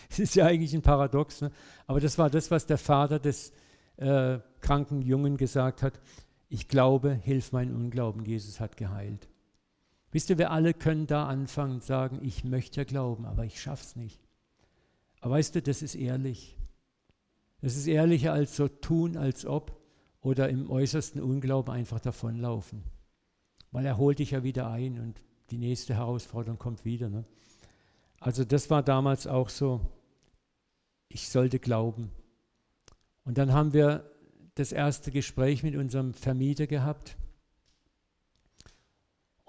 [0.08, 1.52] Das ist ja eigentlich ein Paradox, ne?
[1.86, 3.52] aber das war das, was der Vater des
[3.98, 6.00] äh, kranken Jungen gesagt hat.
[6.48, 8.24] Ich glaube, hilf meinem Unglauben.
[8.24, 9.28] Jesus hat geheilt.
[10.12, 13.94] Wisst ihr, wir alle können da anfangen und sagen, ich möchte glauben, aber ich schaff's
[13.96, 14.20] nicht.
[15.20, 16.56] Aber weißt du, das ist ehrlich.
[17.60, 19.78] Das ist ehrlicher als so tun, als ob
[20.22, 22.82] oder im äußersten Unglauben einfach davonlaufen.
[23.70, 27.08] Weil er holt dich ja wieder ein und die nächste Herausforderung kommt wieder.
[27.08, 27.24] Ne?
[28.18, 29.80] Also das war damals auch so,
[31.08, 32.10] ich sollte glauben.
[33.24, 34.10] Und dann haben wir
[34.54, 37.16] das erste Gespräch mit unserem Vermieter gehabt.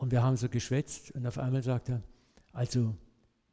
[0.02, 2.02] Und wir haben so geschwätzt und auf einmal sagt er,
[2.54, 2.96] also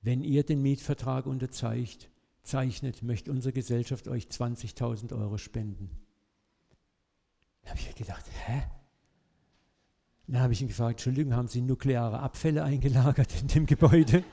[0.00, 2.08] wenn ihr den Mietvertrag unterzeichnet,
[2.42, 5.90] zeichnet, möchte unsere Gesellschaft euch 20.000 Euro spenden.
[7.60, 8.62] Da habe ich gedacht, hä?
[10.26, 14.24] Dann habe ich ihn gefragt, Entschuldigung, haben Sie nukleare Abfälle eingelagert in dem Gebäude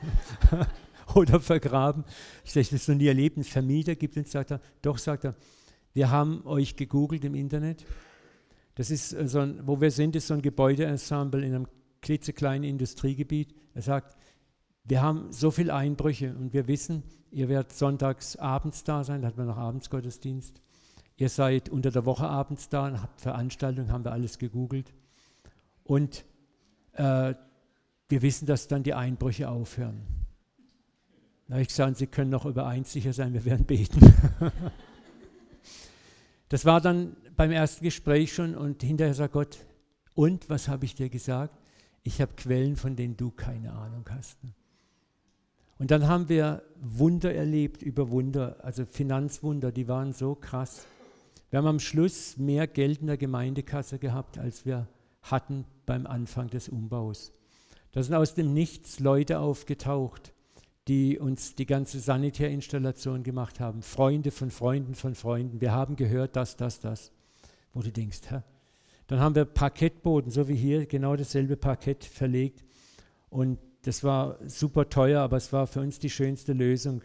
[1.15, 2.05] oder vergraben?
[2.45, 3.35] Ich sage, das ist noch nie erlebt.
[3.35, 5.35] Ein Vermieter gibt uns, sagt er, doch, sagt er,
[5.91, 7.85] wir haben euch gegoogelt im Internet.
[8.75, 11.67] Das ist so ein, wo wir sind, ist so ein Gebäudeensemble in einem
[12.05, 13.53] klitzekleinen Industriegebiet.
[13.73, 14.15] Er sagt,
[14.83, 19.27] wir haben so viele Einbrüche und wir wissen, ihr werdet sonntags abends da sein, da
[19.27, 20.61] hat man noch Abendsgottesdienst.
[21.17, 24.93] Ihr seid unter der Woche abends da und habt Veranstaltungen, haben wir alles gegoogelt.
[25.83, 26.25] Und
[26.93, 27.33] äh,
[28.07, 30.03] wir wissen, dass dann die Einbrüche aufhören.
[31.47, 34.13] Da habe ich gesagt, Sie können noch über eins sicher sein, wir werden beten.
[36.49, 39.57] das war dann beim ersten Gespräch schon und hinterher sagt Gott,
[40.13, 41.64] und was habe ich dir gesagt?
[42.07, 44.37] Ich habe Quellen, von denen du keine Ahnung hast.
[45.79, 50.85] Und dann haben wir Wunder erlebt über Wunder, also Finanzwunder, die waren so krass.
[51.49, 54.87] Wir haben am Schluss mehr Geld in der Gemeindekasse gehabt, als wir
[55.23, 57.33] hatten beim Anfang des Umbaus.
[57.91, 60.31] Da sind aus dem Nichts Leute aufgetaucht,
[60.87, 63.81] die uns die ganze Sanitärinstallation gemacht haben.
[63.81, 65.59] Freunde von Freunden von Freunden.
[65.59, 67.11] Wir haben gehört, das, das, das.
[67.73, 68.43] Wo du denkst, hä?
[69.07, 72.63] Dann haben wir Parkettboden, so wie hier, genau dasselbe Parkett verlegt.
[73.29, 77.03] Und das war super teuer, aber es war für uns die schönste Lösung.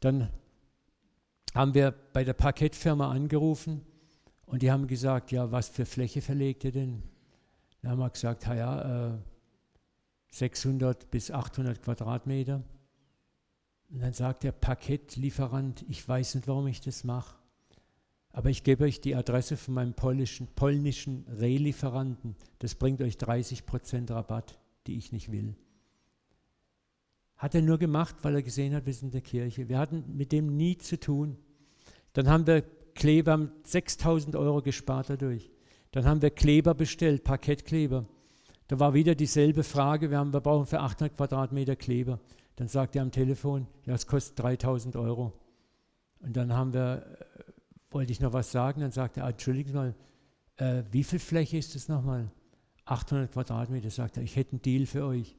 [0.00, 0.28] Dann
[1.54, 3.82] haben wir bei der Parkettfirma angerufen
[4.46, 7.02] und die haben gesagt, ja, was für Fläche verlegt ihr denn?
[7.82, 9.18] Dann haben wir gesagt, ja, äh,
[10.30, 12.62] 600 bis 800 Quadratmeter.
[13.90, 17.36] Und dann sagt der Parkettlieferant, ich weiß nicht, warum ich das mache,
[18.32, 22.36] aber ich gebe euch die Adresse von meinem polnischen, polnischen Relieferanten.
[22.58, 25.54] Das bringt euch 30 Prozent Rabatt, die ich nicht will.
[27.36, 29.68] Hat er nur gemacht, weil er gesehen hat, wir sind in der Kirche.
[29.68, 31.38] Wir hatten mit dem nie zu tun.
[32.12, 32.62] Dann haben wir
[32.94, 35.50] Kleber, haben 6000 Euro gespart dadurch.
[35.92, 38.06] Dann haben wir Kleber bestellt, Parkettkleber.
[38.68, 42.20] Da war wieder dieselbe Frage, wir, haben, wir brauchen für 800 Quadratmeter Kleber.
[42.56, 45.32] Dann sagt er am Telefon, ja, es kostet 3000 Euro.
[46.20, 47.49] Und dann haben wir, äh,
[47.90, 49.94] wollte ich noch was sagen, dann sagt er, ah, Entschuldigung mal,
[50.56, 52.30] äh, wie viel Fläche ist das nochmal?
[52.84, 55.36] 800 Quadratmeter, sagt er, ich hätte einen Deal für euch.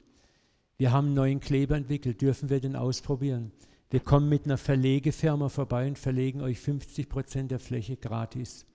[0.78, 3.52] Wir haben einen neuen Kleber entwickelt, dürfen wir den ausprobieren?
[3.90, 8.66] Wir kommen mit einer Verlegefirma vorbei und verlegen euch 50 Prozent der Fläche gratis.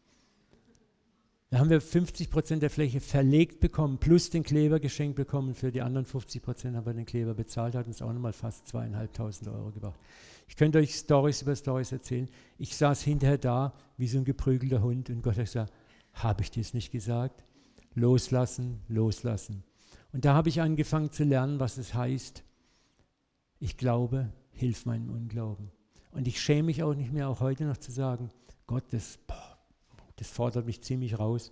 [1.49, 5.55] Da haben wir 50 Prozent der Fläche verlegt bekommen, plus den Kleber geschenkt bekommen.
[5.55, 8.67] Für die anderen 50 Prozent haben wir den Kleber bezahlt, hat uns auch nochmal fast
[8.67, 9.99] zweieinhalbtausend Euro gebracht.
[10.47, 12.29] Ich könnte euch Stories über Stories erzählen.
[12.57, 15.73] Ich saß hinterher da wie so ein geprügelter Hund und Gott hat gesagt,
[16.13, 17.43] habe ich dir es nicht gesagt?
[17.93, 19.63] Loslassen, loslassen.
[20.13, 22.43] Und da habe ich angefangen zu lernen, was es heißt.
[23.59, 25.71] Ich glaube, hilf meinem Unglauben.
[26.11, 28.29] Und ich schäme mich auch nicht mehr, auch heute noch zu sagen,
[28.65, 29.57] Gott, das, boah,
[30.15, 31.51] das fordert mich ziemlich raus,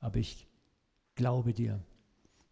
[0.00, 0.46] aber ich
[1.14, 1.80] glaube dir.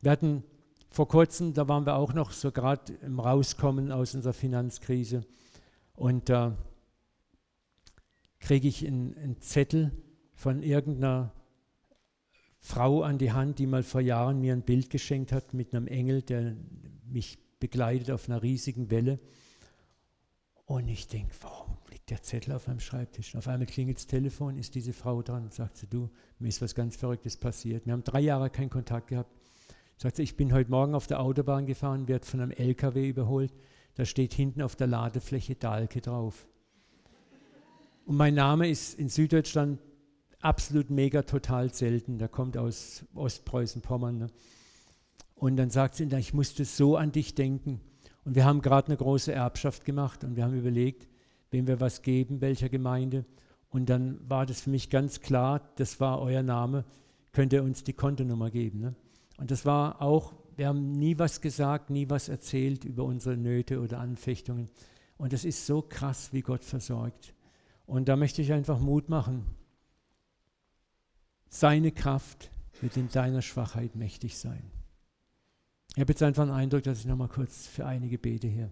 [0.01, 0.45] Wir hatten
[0.91, 5.25] vor kurzem, da waren wir auch noch so gerade im Rauskommen aus unserer Finanzkrise
[5.95, 6.75] und da äh,
[8.41, 9.93] kriege ich einen, Zettel
[10.35, 11.33] von irgendeiner
[12.61, 15.87] Frau an die Hand, die mal vor Jahren mir ein Bild geschenkt hat mit einem
[15.87, 16.57] Engel, der
[17.07, 19.19] mich begleitet auf einer riesigen Welle.
[20.67, 23.35] Und ich denke, warum liegt der Zettel auf meinem Schreibtisch?
[23.35, 26.49] Und auf einmal klingelt das Telefon, ist diese Frau dran und sagt sie, du, mir
[26.49, 27.87] ist was ganz Verrücktes passiert.
[27.87, 29.31] Wir haben drei Jahre keinen Kontakt gehabt.
[29.97, 33.53] Sagt sie, ich bin heute Morgen auf der Autobahn gefahren, werde von einem LKW überholt.
[33.95, 36.47] Da steht hinten auf der Ladefläche Dahlke drauf.
[38.07, 39.79] Und mein Name ist in Süddeutschland
[40.41, 42.19] absolut mega total selten.
[42.19, 44.19] Der kommt aus Ostpreußen-Pommern.
[44.19, 44.27] Ne?
[45.35, 47.81] Und dann sagt sie, ich musste so an dich denken.
[48.25, 51.09] Und wir haben gerade eine große Erbschaft gemacht und wir haben überlegt,
[51.51, 53.25] wem wir was geben, welcher Gemeinde.
[53.71, 56.85] Und dann war das für mich ganz klar, das war euer Name,
[57.33, 58.81] könnt ihr uns die Kontonummer geben.
[58.81, 58.95] Ne?
[59.37, 63.81] Und das war auch, wir haben nie was gesagt, nie was erzählt über unsere Nöte
[63.81, 64.69] oder Anfechtungen.
[65.17, 67.35] Und das ist so krass, wie Gott versorgt.
[67.87, 69.45] Und da möchte ich einfach Mut machen.
[71.49, 72.51] Seine Kraft
[72.81, 74.71] wird in deiner Schwachheit mächtig sein.
[75.95, 78.71] Ich habe jetzt einfach einen Eindruck, dass ich nochmal kurz für einige bete hier.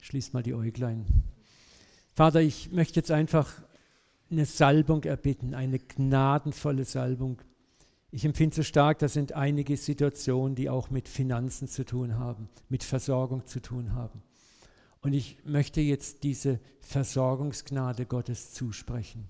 [0.00, 1.04] Schließt mal die Äuglein.
[2.14, 3.62] Vater, ich möchte jetzt einfach
[4.30, 7.42] eine Salbung erbitten, eine gnadenvolle Salbung.
[8.14, 12.50] Ich empfinde so stark, das sind einige Situationen, die auch mit Finanzen zu tun haben,
[12.68, 14.22] mit Versorgung zu tun haben.
[15.00, 19.28] Und ich möchte jetzt diese Versorgungsgnade Gottes zusprechen.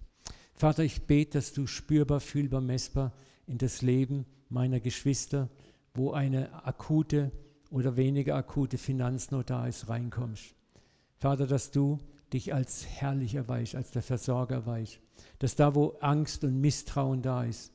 [0.54, 3.12] Vater, ich bete, dass du spürbar, fühlbar, messbar
[3.46, 5.48] in das Leben meiner Geschwister,
[5.94, 7.30] wo eine akute
[7.70, 10.56] oder weniger akute Finanznot da ist, reinkommst.
[11.18, 12.00] Vater, dass du
[12.32, 14.98] dich als herrlich erweist, als der Versorger erweist.
[15.38, 17.72] Dass da, wo Angst und Misstrauen da ist,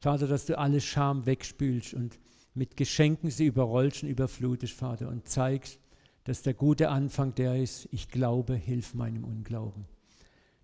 [0.00, 2.18] Vater, dass du alle Scham wegspülst und
[2.54, 5.78] mit Geschenken sie überrollst und überflutest, Vater, und zeigst,
[6.24, 9.86] dass der gute Anfang der ist, ich glaube, hilf meinem Unglauben.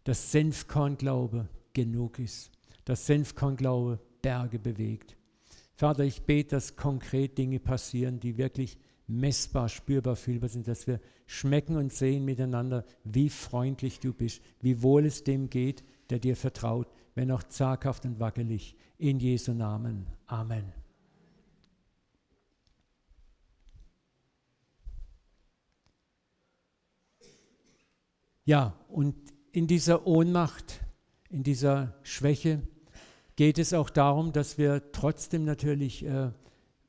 [0.04, 2.50] Dass Senfkornglaube genug ist.
[2.84, 5.16] Dass Senfkornglaube Berge bewegt.
[5.74, 11.00] Vater, ich bete, dass konkret Dinge passieren, die wirklich messbar, spürbar, fühlbar sind, dass wir
[11.26, 16.36] schmecken und sehen miteinander, wie freundlich du bist, wie wohl es dem geht, der dir
[16.36, 18.76] vertraut, wenn auch zaghaft und wackelig.
[18.98, 20.06] In Jesu Namen.
[20.26, 20.72] Amen.
[28.44, 29.14] Ja, und
[29.52, 30.80] in dieser Ohnmacht,
[31.30, 32.60] in dieser Schwäche
[33.36, 36.30] geht es auch darum, dass wir trotzdem natürlich äh,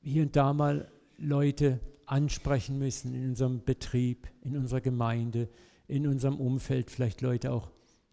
[0.01, 5.49] hier und da mal Leute ansprechen müssen in unserem Betrieb, in unserer Gemeinde,
[5.87, 7.71] in unserem Umfeld, vielleicht Leute auch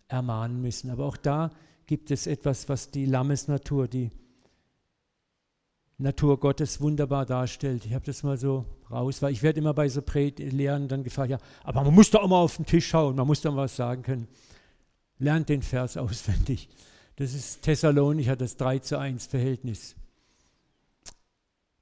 [0.08, 0.90] ermahnen müssen.
[0.90, 1.50] Aber auch da
[1.86, 4.10] gibt es etwas, was die Lammesnatur, die
[5.98, 7.86] Natur Gottes wunderbar darstellt.
[7.86, 10.02] Ich habe das mal so raus, weil ich werde immer bei so
[10.38, 13.26] Lehren dann gefragt, ja, aber man muss doch auch mal auf den Tisch schauen, man
[13.26, 14.28] muss doch mal was sagen können.
[15.18, 16.68] Lernt den Vers auswendig.
[17.16, 19.94] Das ist Thessalonicher, das 3 zu 1 Verhältnis.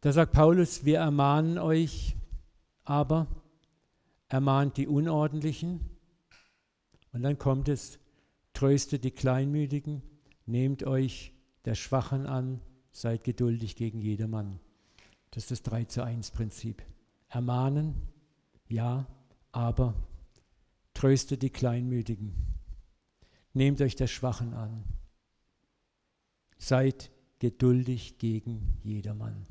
[0.00, 2.16] Da sagt Paulus, wir ermahnen euch
[2.84, 3.28] aber,
[4.28, 5.80] ermahnt die Unordentlichen.
[7.12, 7.99] Und dann kommt es,
[8.60, 10.02] tröstet die Kleinmütigen,
[10.44, 11.32] nehmt euch
[11.64, 12.60] der Schwachen an,
[12.92, 14.60] seid geduldig gegen jedermann.
[15.30, 16.82] Das ist das 3 zu 1 Prinzip.
[17.30, 17.94] Ermahnen,
[18.68, 19.06] ja,
[19.50, 19.94] aber
[20.92, 22.34] tröstet die Kleinmütigen.
[23.54, 24.84] Nehmt euch der Schwachen an.
[26.58, 29.46] Seid geduldig gegen jedermann.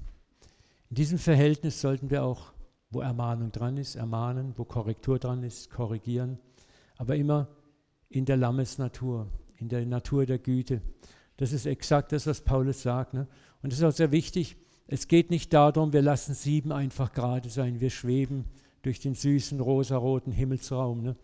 [0.92, 2.54] In diesem Verhältnis sollten wir auch,
[2.92, 6.38] wo Ermahnung dran ist, ermahnen, wo Korrektur dran ist, korrigieren,
[6.96, 7.48] aber immer
[8.10, 10.82] in der Lammesnatur, in der Natur der Güte.
[11.38, 13.14] Das ist exakt das, was Paulus sagt.
[13.14, 13.28] Ne?
[13.62, 14.58] Und das ist auch sehr wichtig.
[14.88, 18.46] Es geht nicht darum, wir lassen sieben einfach gerade sein, wir schweben
[18.82, 21.04] durch den süßen rosaroten Himmelsraum.
[21.04, 21.16] Ne?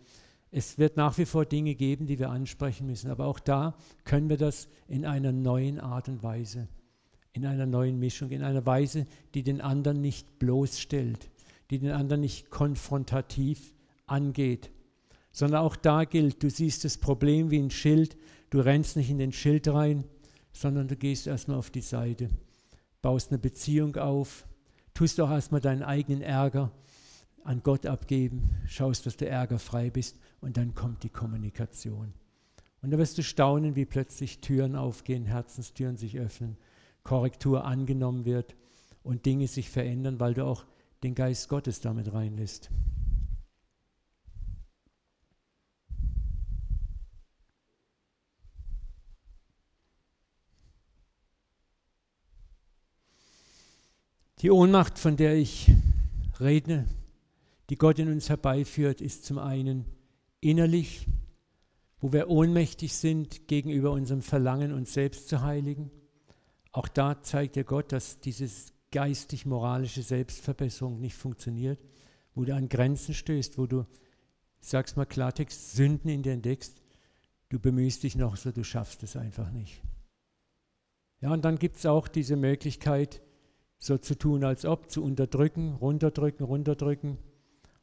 [0.52, 4.28] Es wird nach wie vor Dinge geben, die wir ansprechen müssen, aber auch da können
[4.28, 6.68] wir das in einer neuen Art und Weise
[7.36, 11.30] in einer neuen Mischung, in einer Weise, die den anderen nicht bloßstellt,
[11.70, 13.74] die den anderen nicht konfrontativ
[14.06, 14.70] angeht,
[15.36, 18.16] sondern auch da gilt, du siehst das Problem wie ein Schild,
[18.48, 20.04] du rennst nicht in den Schild rein,
[20.50, 22.30] sondern du gehst erstmal auf die Seite,
[23.02, 24.46] baust eine Beziehung auf,
[24.94, 26.72] tust auch erstmal deinen eigenen Ärger
[27.44, 32.14] an Gott abgeben, schaust, dass du ärgerfrei bist und dann kommt die Kommunikation.
[32.80, 36.56] Und da wirst du staunen, wie plötzlich Türen aufgehen, Herzenstüren sich öffnen
[37.02, 38.56] Korrektur angenommen wird
[39.02, 40.64] und Dinge sich verändern, weil du auch
[41.02, 42.70] den Geist Gottes damit reinlässt.
[54.42, 55.72] Die Ohnmacht, von der ich
[56.40, 56.84] rede,
[57.70, 59.86] die Gott in uns herbeiführt, ist zum einen
[60.40, 61.06] innerlich,
[62.00, 65.90] wo wir ohnmächtig sind gegenüber unserem Verlangen, uns selbst zu heiligen.
[66.70, 68.46] Auch da zeigt dir Gott, dass diese
[68.90, 71.80] geistig-moralische Selbstverbesserung nicht funktioniert,
[72.34, 73.86] wo du an Grenzen stößt, wo du,
[74.60, 76.82] sagst mal Klartext, Sünden in dir entdeckst,
[77.48, 79.80] du bemühst dich noch so, du schaffst es einfach nicht.
[81.22, 83.22] Ja, und dann gibt es auch diese Möglichkeit,
[83.78, 87.18] so zu tun, als ob, zu unterdrücken, runterdrücken, runterdrücken.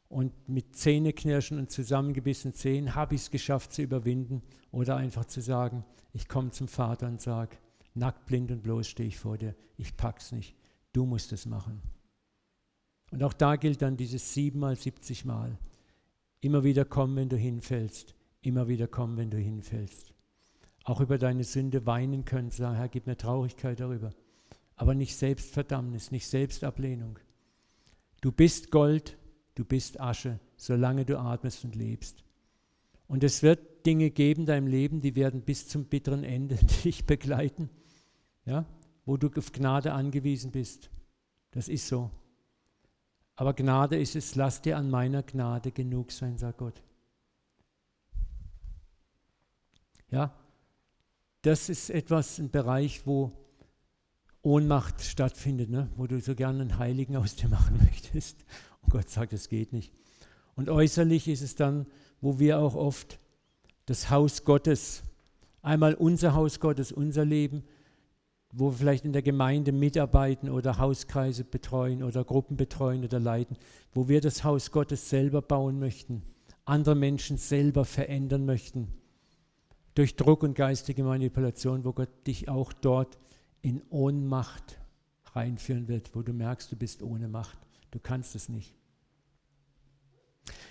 [0.08, 4.42] Und mit Zähneknirschen und zusammengebissenen Zähnen habe ich es geschafft zu überwinden.
[4.70, 7.56] Oder einfach zu sagen, ich komme zum Vater und sage,
[7.96, 9.54] Nackt, blind und bloß stehe ich vor dir.
[9.76, 10.56] Ich pack's nicht.
[10.92, 11.80] Du musst es machen.
[13.12, 15.56] Und auch da gilt dann dieses siebenmal, siebzig Mal.
[16.40, 18.16] Immer wieder kommen, wenn du hinfällst.
[18.42, 20.12] Immer wieder kommen, wenn du hinfällst.
[20.84, 24.10] auch über deine Sünde weinen können, sagen, Herr, gib mir Traurigkeit darüber.
[24.76, 27.18] Aber nicht Selbstverdammnis, nicht Selbstablehnung.
[28.20, 29.16] Du bist Gold,
[29.54, 32.24] du bist Asche, solange du atmest und lebst.
[33.06, 37.04] Und es wird Dinge geben in deinem Leben, die werden bis zum bitteren Ende dich
[37.04, 37.68] begleiten,
[38.46, 38.64] ja,
[39.04, 40.90] wo du auf Gnade angewiesen bist.
[41.50, 42.10] Das ist so.
[43.36, 46.82] Aber Gnade ist es, lass dir an meiner Gnade genug sein, sagt Gott.
[50.10, 50.34] Ja,
[51.42, 53.32] das ist etwas, ein Bereich, wo
[54.44, 55.88] Ohnmacht stattfindet, ne?
[55.96, 58.44] wo du so gerne einen Heiligen aus dir machen möchtest.
[58.82, 59.92] Und Gott sagt, es geht nicht.
[60.54, 61.86] Und äußerlich ist es dann,
[62.20, 63.18] wo wir auch oft
[63.86, 65.02] das Haus Gottes,
[65.62, 67.64] einmal unser Haus Gottes, unser Leben,
[68.52, 73.56] wo wir vielleicht in der Gemeinde mitarbeiten oder Hauskreise betreuen oder Gruppen betreuen oder leiten,
[73.92, 76.22] wo wir das Haus Gottes selber bauen möchten,
[76.64, 78.88] andere Menschen selber verändern möchten,
[79.94, 83.18] durch Druck und geistige Manipulation, wo Gott dich auch dort
[83.64, 84.78] in Ohnmacht
[85.32, 87.58] reinführen wird, wo du merkst, du bist ohne Macht,
[87.90, 88.74] du kannst es nicht.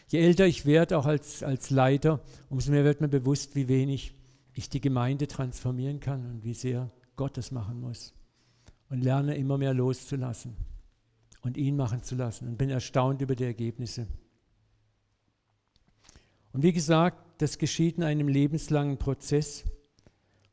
[0.09, 4.13] Je älter ich werde, auch als, als Leiter, umso mehr wird mir bewusst, wie wenig
[4.53, 8.13] ich die Gemeinde transformieren kann und wie sehr Gott es machen muss.
[8.89, 10.55] Und lerne immer mehr loszulassen
[11.41, 14.05] und ihn machen zu lassen und bin erstaunt über die Ergebnisse.
[16.51, 19.63] Und wie gesagt, das geschieht in einem lebenslangen Prozess.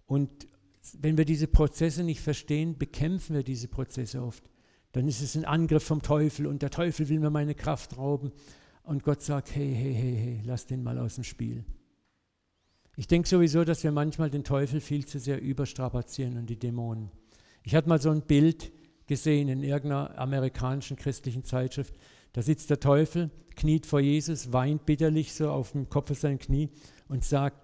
[0.06, 0.46] Und
[1.00, 4.44] wenn wir diese Prozesse nicht verstehen, bekämpfen wir diese Prozesse oft.
[4.92, 8.32] Dann ist es ein Angriff vom Teufel und der Teufel will mir meine Kraft rauben.
[8.82, 11.64] Und Gott sagt, hey, hey, hey, hey, lass den mal aus dem Spiel.
[12.96, 17.10] Ich denke sowieso, dass wir manchmal den Teufel viel zu sehr überstrapazieren und die Dämonen.
[17.62, 18.72] Ich hatte mal so ein Bild
[19.06, 21.94] gesehen in irgendeiner amerikanischen christlichen Zeitschrift.
[22.32, 26.70] Da sitzt der Teufel, kniet vor Jesus, weint bitterlich so auf dem Kopf sein Knie
[27.08, 27.59] und sagt,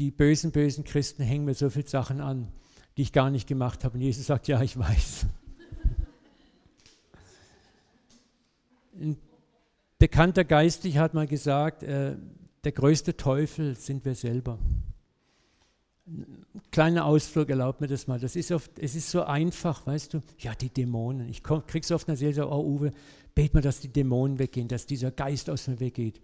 [0.00, 2.48] die bösen, bösen Christen hängen mir so viele Sachen an,
[2.96, 3.94] die ich gar nicht gemacht habe.
[3.94, 5.26] Und Jesus sagt, ja, ich weiß.
[8.98, 9.18] Ein
[9.98, 12.16] bekannter Geistlicher hat mal gesagt, äh,
[12.64, 14.58] der größte Teufel sind wir selber.
[16.06, 18.18] Ein kleiner Ausflug erlaubt mir das mal.
[18.18, 21.28] Das ist oft, es ist so einfach, weißt du, ja, die Dämonen.
[21.28, 22.90] Ich kriege es oft in der Seele so, oh Uwe,
[23.34, 26.20] bet mal, dass die Dämonen weggehen, dass dieser Geist aus mir weggeht.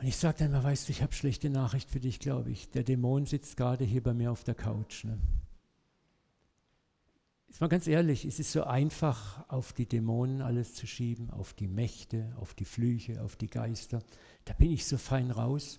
[0.00, 2.70] Und ich sage dann mal, weißt du, ich habe schlechte Nachricht für dich, glaube ich.
[2.70, 5.04] Der Dämon sitzt gerade hier bei mir auf der Couch.
[5.04, 5.18] Ne?
[7.48, 11.52] Ist mal ganz ehrlich, es ist so einfach, auf die Dämonen alles zu schieben, auf
[11.52, 14.02] die Mächte, auf die Flüche, auf die Geister.
[14.46, 15.78] Da bin ich so fein raus.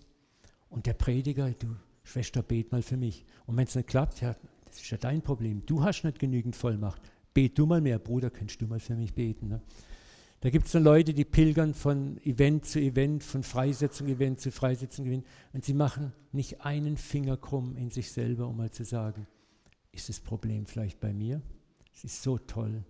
[0.69, 3.25] Und der Prediger, du Schwester, bet mal für mich.
[3.47, 5.65] Und wenn es nicht klappt, ja, das ist ja dein Problem.
[5.65, 7.01] Du hast nicht genügend Vollmacht.
[7.33, 9.47] Bet du mal mehr, Bruder, könntest du mal für mich beten.
[9.47, 9.61] Ne?
[10.41, 14.51] Da gibt es dann Leute, die pilgern von Event zu Event, von Freisetzung Event zu
[14.51, 18.83] Freisetzung Event und sie machen nicht einen Finger krumm in sich selber, um mal zu
[18.83, 19.27] sagen,
[19.91, 21.41] ist das Problem vielleicht bei mir?
[21.93, 22.83] Es ist so toll.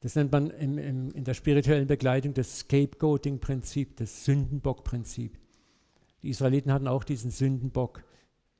[0.00, 5.38] Das nennt man im, im, in der spirituellen Begleitung das Scapegoating-Prinzip, das Sündenbock-Prinzip.
[6.22, 8.02] Die Israeliten hatten auch diesen Sündenbock.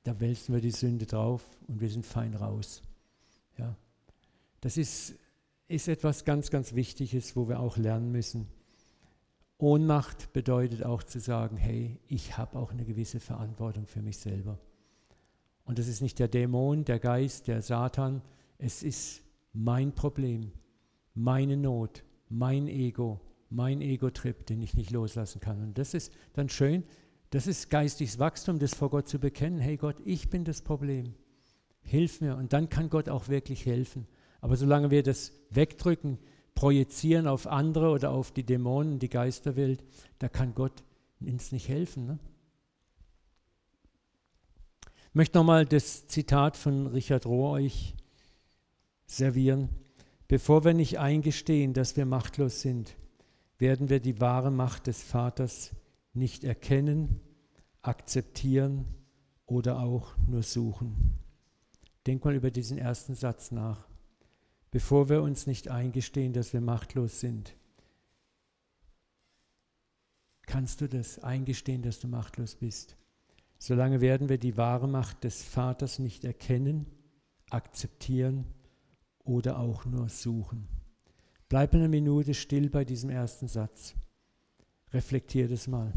[0.05, 2.83] Da wälzen wir die Sünde drauf und wir sind fein raus.
[3.57, 3.77] Ja.
[4.61, 5.17] Das ist
[5.69, 8.49] ist etwas ganz, ganz Wichtiges, wo wir auch lernen müssen.
[9.59, 14.59] Ohnmacht bedeutet auch zu sagen, hey, ich habe auch eine gewisse Verantwortung für mich selber.
[15.65, 18.23] Und das ist nicht der Dämon, der Geist, der Satan,
[18.57, 20.53] es ist mein Problem,
[21.15, 25.63] meine Not, mein Ego, mein Ego-Trip, den ich nicht loslassen kann.
[25.63, 26.85] Und das ist dann schön,
[27.31, 31.15] das ist geistiges Wachstum, das vor Gott zu bekennen, hey Gott, ich bin das Problem,
[31.83, 32.37] hilf mir.
[32.37, 34.07] Und dann kann Gott auch wirklich helfen.
[34.41, 36.19] Aber solange wir das wegdrücken,
[36.55, 39.85] projizieren auf andere oder auf die Dämonen, die Geisterwelt,
[40.19, 40.83] da kann Gott
[41.21, 42.07] uns nicht helfen.
[42.07, 42.19] Ne?
[45.09, 47.95] Ich möchte nochmal das Zitat von Richard Rohr euch
[49.07, 49.69] servieren.
[50.29, 52.97] Bevor wir nicht eingestehen, dass wir machtlos sind,
[53.59, 55.71] werden wir die wahre Macht des Vaters
[56.13, 57.21] nicht erkennen,
[57.83, 58.85] akzeptieren
[59.47, 61.19] oder auch nur suchen.
[62.07, 63.89] Denk mal über diesen ersten Satz nach
[64.71, 67.55] bevor wir uns nicht eingestehen, dass wir machtlos sind.
[70.43, 72.97] Kannst du das eingestehen, dass du machtlos bist?
[73.59, 76.87] Solange werden wir die wahre Macht des Vaters nicht erkennen,
[77.51, 78.47] akzeptieren
[79.25, 80.69] oder auch nur suchen.
[81.49, 83.95] Bleib eine Minute still bei diesem ersten Satz.
[84.93, 85.93] Reflektier das mal.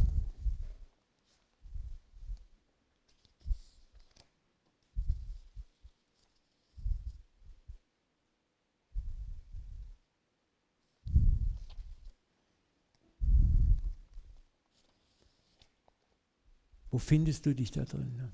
[16.92, 18.30] Wo findest du dich da drin?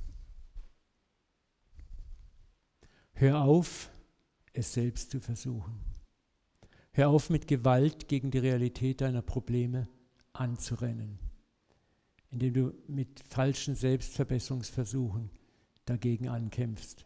[3.13, 3.89] Hör auf,
[4.53, 5.79] es selbst zu versuchen.
[6.91, 9.87] Hör auf, mit Gewalt gegen die Realität deiner Probleme
[10.33, 11.19] anzurennen,
[12.31, 15.29] indem du mit falschen Selbstverbesserungsversuchen
[15.85, 17.05] dagegen ankämpfst.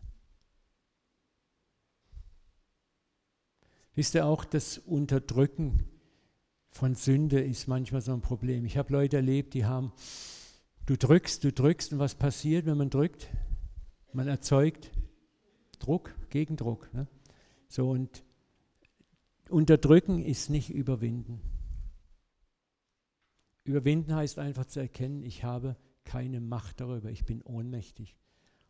[3.94, 5.84] Wisst ihr auch, das Unterdrücken
[6.70, 8.66] von Sünde ist manchmal so ein Problem.
[8.66, 9.92] Ich habe Leute erlebt, die haben,
[10.86, 13.30] du drückst, du drückst und was passiert, wenn man drückt?
[14.14, 14.92] Man erzeugt
[15.80, 16.94] Druck, Gegendruck.
[16.94, 17.08] Ne?
[17.68, 18.24] So und
[19.50, 21.42] unterdrücken ist nicht überwinden.
[23.64, 28.16] Überwinden heißt einfach zu erkennen, ich habe keine Macht darüber, ich bin ohnmächtig.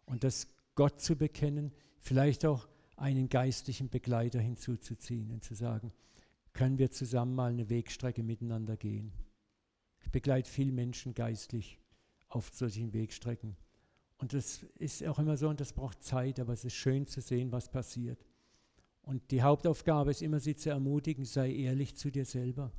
[0.05, 5.91] Und das Gott zu bekennen, vielleicht auch einen geistlichen Begleiter hinzuzuziehen und zu sagen,
[6.53, 9.11] können wir zusammen mal eine Wegstrecke miteinander gehen.
[10.01, 11.80] Ich begleite viele Menschen geistlich
[12.31, 13.55] auf solchen Wegstrecken.
[14.17, 17.21] Und das ist auch immer so und das braucht Zeit, aber es ist schön zu
[17.21, 18.25] sehen, was passiert.
[19.01, 22.71] Und die Hauptaufgabe ist immer, sie zu ermutigen, sei ehrlich zu dir selber.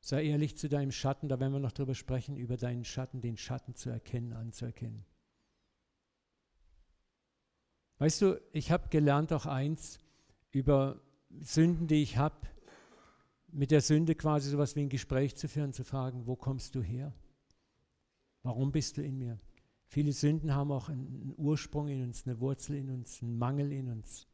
[0.00, 3.36] Sei ehrlich zu deinem Schatten, da werden wir noch drüber sprechen, über deinen Schatten, den
[3.36, 5.04] Schatten zu erkennen, anzuerkennen.
[7.98, 9.98] Weißt du, ich habe gelernt auch eins
[10.52, 11.02] über
[11.40, 12.36] Sünden, die ich habe,
[13.52, 16.74] mit der Sünde quasi so etwas wie ein Gespräch zu führen, zu fragen, wo kommst
[16.76, 17.12] du her?
[18.42, 19.38] Warum bist du in mir?
[19.86, 23.88] Viele Sünden haben auch einen Ursprung in uns, eine Wurzel in uns, einen Mangel in
[23.88, 24.28] uns,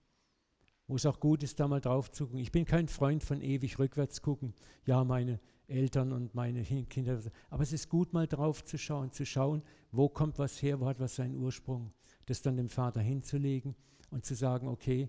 [0.86, 2.40] wo es auch gut ist, da mal drauf zu gucken.
[2.40, 4.54] Ich bin kein Freund von ewig rückwärts gucken.
[4.84, 7.20] Ja, meine Eltern und meine Kinder.
[7.50, 10.86] Aber es ist gut, mal drauf zu schauen, zu schauen, wo kommt was her, wo
[10.86, 11.92] hat was seinen Ursprung.
[12.26, 13.74] Das dann dem Vater hinzulegen
[14.10, 15.08] und zu sagen, okay,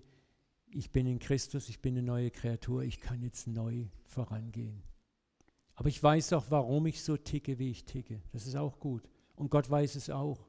[0.70, 4.82] ich bin in Christus, ich bin eine neue Kreatur, ich kann jetzt neu vorangehen.
[5.78, 8.20] Aber ich weiß auch, warum ich so ticke, wie ich ticke.
[8.32, 9.08] Das ist auch gut.
[9.36, 10.48] Und Gott weiß es auch.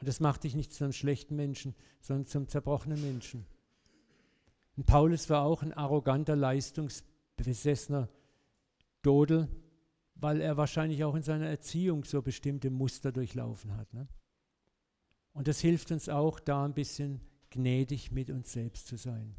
[0.00, 3.46] Und das macht dich nicht zu einem schlechten Menschen, sondern zum zerbrochenen Menschen.
[4.76, 8.08] Und Paulus war auch ein arroganter, leistungsbesessener
[9.02, 9.46] Dodel,
[10.16, 13.94] weil er wahrscheinlich auch in seiner Erziehung so bestimmte Muster durchlaufen hat.
[13.94, 14.08] Ne?
[15.34, 17.20] Und das hilft uns auch, da ein bisschen
[17.50, 19.36] gnädig mit uns selbst zu sein.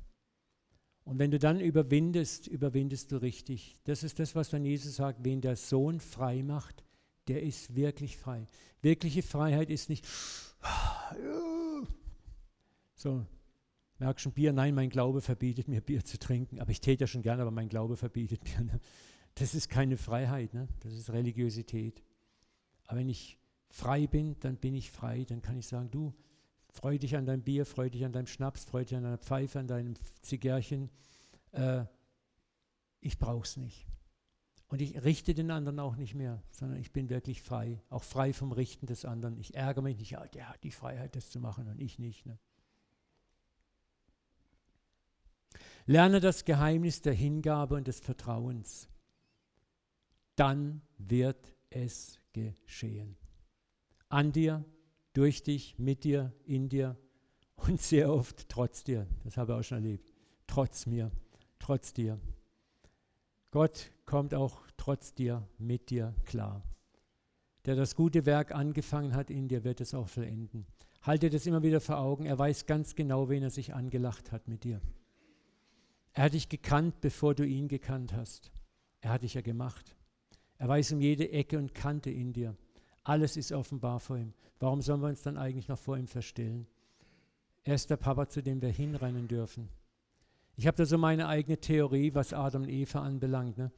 [1.05, 3.75] Und wenn du dann überwindest, überwindest du richtig.
[3.83, 6.83] Das ist das, was dann Jesus sagt, wen der Sohn frei macht,
[7.27, 8.45] der ist wirklich frei.
[8.81, 10.05] Wirkliche Freiheit ist nicht
[12.95, 13.25] so,
[13.99, 17.07] merkst schon Bier, nein, mein Glaube verbietet mir Bier zu trinken, aber ich täte ja
[17.07, 18.65] schon gerne, aber mein Glaube verbietet mir.
[18.65, 18.79] Ne?
[19.35, 20.67] Das ist keine Freiheit, ne?
[20.81, 22.03] das ist Religiosität.
[22.85, 23.39] Aber wenn ich
[23.69, 26.13] frei bin, dann bin ich frei, dann kann ich sagen, du,
[26.73, 29.59] Freu dich an deinem Bier, freu dich an deinem Schnaps, freu dich an deiner Pfeife,
[29.59, 29.93] an deinem
[30.23, 30.89] Zigärchen.
[31.51, 31.85] Äh,
[32.99, 33.87] ich brauch's nicht.
[34.69, 38.33] Und ich richte den anderen auch nicht mehr, sondern ich bin wirklich frei, auch frei
[38.33, 39.37] vom Richten des anderen.
[39.37, 42.25] Ich ärgere mich nicht, ja, der hat die Freiheit, das zu machen und ich nicht.
[42.25, 42.39] Ne?
[45.85, 48.89] Lerne das Geheimnis der Hingabe und des Vertrauens.
[50.35, 53.15] Dann wird es geschehen.
[54.09, 54.65] An dir,
[55.13, 56.97] durch dich, mit dir, in dir
[57.55, 59.07] und sehr oft trotz dir.
[59.23, 60.11] Das habe ich auch schon erlebt.
[60.47, 61.11] Trotz mir,
[61.59, 62.19] trotz dir.
[63.51, 66.63] Gott kommt auch trotz dir, mit dir klar.
[67.65, 70.65] Der das gute Werk angefangen hat in dir, wird es auch vollenden.
[71.03, 72.25] Halte das immer wieder vor Augen.
[72.25, 74.81] Er weiß ganz genau, wen er sich angelacht hat mit dir.
[76.13, 78.51] Er hat dich gekannt, bevor du ihn gekannt hast.
[79.01, 79.95] Er hat dich ja gemacht.
[80.57, 82.55] Er weiß um jede Ecke und Kante in dir.
[83.03, 84.33] Alles ist offenbar vor ihm.
[84.59, 86.67] Warum sollen wir uns dann eigentlich noch vor ihm verstellen?
[87.63, 89.69] Er ist der Papa, zu dem wir hinrennen dürfen.
[90.55, 93.57] Ich habe da so meine eigene Theorie, was Adam und Eva anbelangt.
[93.57, 93.71] Ne?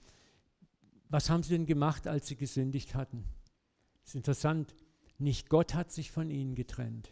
[1.10, 3.24] Was haben sie denn gemacht, als sie gesündigt hatten?
[4.02, 4.76] Das ist interessant.
[5.18, 7.12] Nicht Gott hat sich von ihnen getrennt.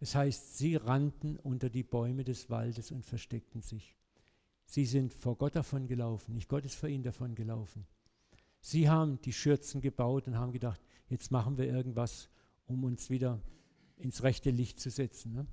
[0.00, 3.96] Es heißt, sie rannten unter die Bäume des Waldes und versteckten sich.
[4.66, 7.86] Sie sind vor Gott davon gelaufen, nicht Gott ist vor ihnen davon gelaufen.
[8.66, 12.30] Sie haben die Schürzen gebaut und haben gedacht, jetzt machen wir irgendwas,
[12.64, 13.38] um uns wieder
[13.98, 15.34] ins rechte Licht zu setzen.
[15.34, 15.46] Ne?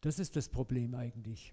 [0.00, 1.52] Das ist das Problem eigentlich.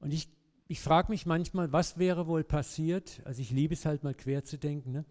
[0.00, 0.28] Und ich,
[0.68, 4.44] ich frage mich manchmal, was wäre wohl passiert, also ich liebe es halt mal quer
[4.44, 5.06] zu denken, ne?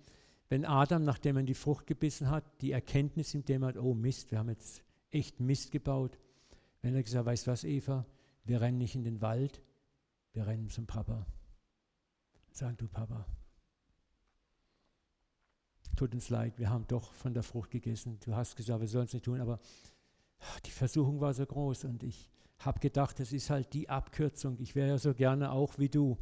[0.50, 3.96] wenn Adam, nachdem er in die Frucht gebissen hat, die Erkenntnis in dem hat, oh
[3.96, 6.20] Mist, wir haben jetzt echt Mist gebaut,
[6.84, 8.06] wenn er gesagt, weißt du was, Eva,
[8.44, 9.64] wir rennen nicht in den Wald,
[10.34, 11.26] wir rennen zum Papa.
[12.52, 13.26] Sag du Papa,
[16.02, 18.18] tut uns leid, wir haben doch von der Frucht gegessen.
[18.26, 19.60] Du hast gesagt, wir sollen es nicht tun, aber
[20.66, 24.58] die Versuchung war so groß und ich habe gedacht, das ist halt die Abkürzung.
[24.60, 26.18] Ich wäre ja so gerne auch wie du.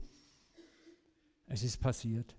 [1.46, 2.36] Es ist passiert.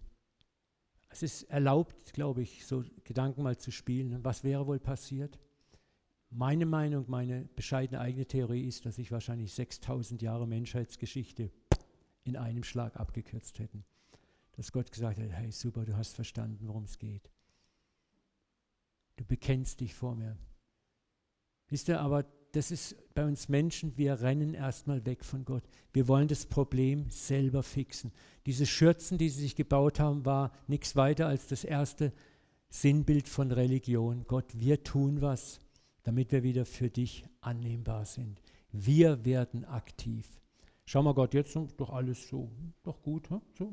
[1.08, 4.22] Es ist erlaubt, glaube ich, so Gedanken mal zu spielen.
[4.22, 5.38] Was wäre wohl passiert?
[6.28, 11.50] Meine Meinung, meine bescheidene eigene Theorie ist, dass sich wahrscheinlich 6000 Jahre Menschheitsgeschichte
[12.22, 13.82] in einem Schlag abgekürzt hätten.
[14.60, 17.30] Dass Gott gesagt hat, hey super, du hast verstanden, worum es geht.
[19.16, 20.36] Du bekennst dich vor mir.
[21.68, 25.62] Wisst ihr, aber das ist bei uns Menschen, wir rennen erstmal weg von Gott.
[25.94, 28.12] Wir wollen das Problem selber fixen.
[28.44, 32.12] Diese Schürzen, die sie sich gebaut haben, war nichts weiter als das erste
[32.68, 34.26] Sinnbild von Religion.
[34.26, 35.60] Gott, wir tun was,
[36.02, 38.42] damit wir wieder für dich annehmbar sind.
[38.72, 40.28] Wir werden aktiv.
[40.84, 43.26] Schau mal, Gott, jetzt doch alles so, doch gut,
[43.56, 43.72] so.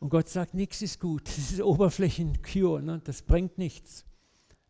[0.00, 1.22] Und Gott sagt, nichts ist gut.
[1.26, 3.00] Das ist Oberflächencure, ne?
[3.04, 4.04] das bringt nichts.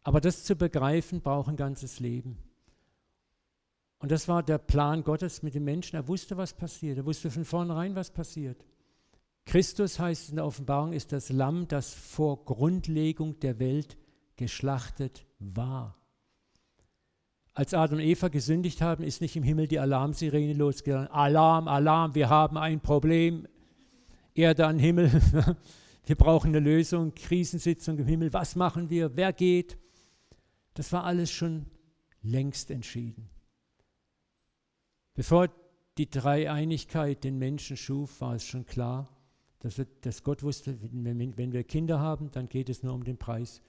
[0.03, 2.39] Aber das zu begreifen, braucht ein ganzes Leben.
[4.01, 5.97] Und das war der Plan Gottes mit den Menschen.
[5.97, 6.99] Er wusste, was passiert.
[6.99, 8.65] Er wusste von vornherein, was passiert.
[9.45, 13.99] Christus heißt in der Offenbarung, ist das Lamm, das vor Grundlegung der Welt
[14.37, 15.97] geschlachtet war.
[17.53, 21.09] Als Adam und Eva gesündigt haben, ist nicht im Himmel die Alarmsirene losgegangen.
[21.09, 23.47] Alarm, Alarm, wir haben ein Problem.
[24.35, 25.11] Erde an Himmel,
[26.07, 29.79] wir brauchen eine Lösung, Krisensitzung im Himmel, was machen wir, wer geht?
[30.75, 31.67] Das war alles schon
[32.23, 33.29] längst entschieden.
[35.15, 35.49] Bevor
[35.99, 39.09] die Dreieinigkeit den Menschen schuf, war es schon klar,
[39.59, 43.05] dass, wir, dass Gott wusste, wenn, wenn wir Kinder haben, dann geht es nur um
[43.05, 43.61] den Preis,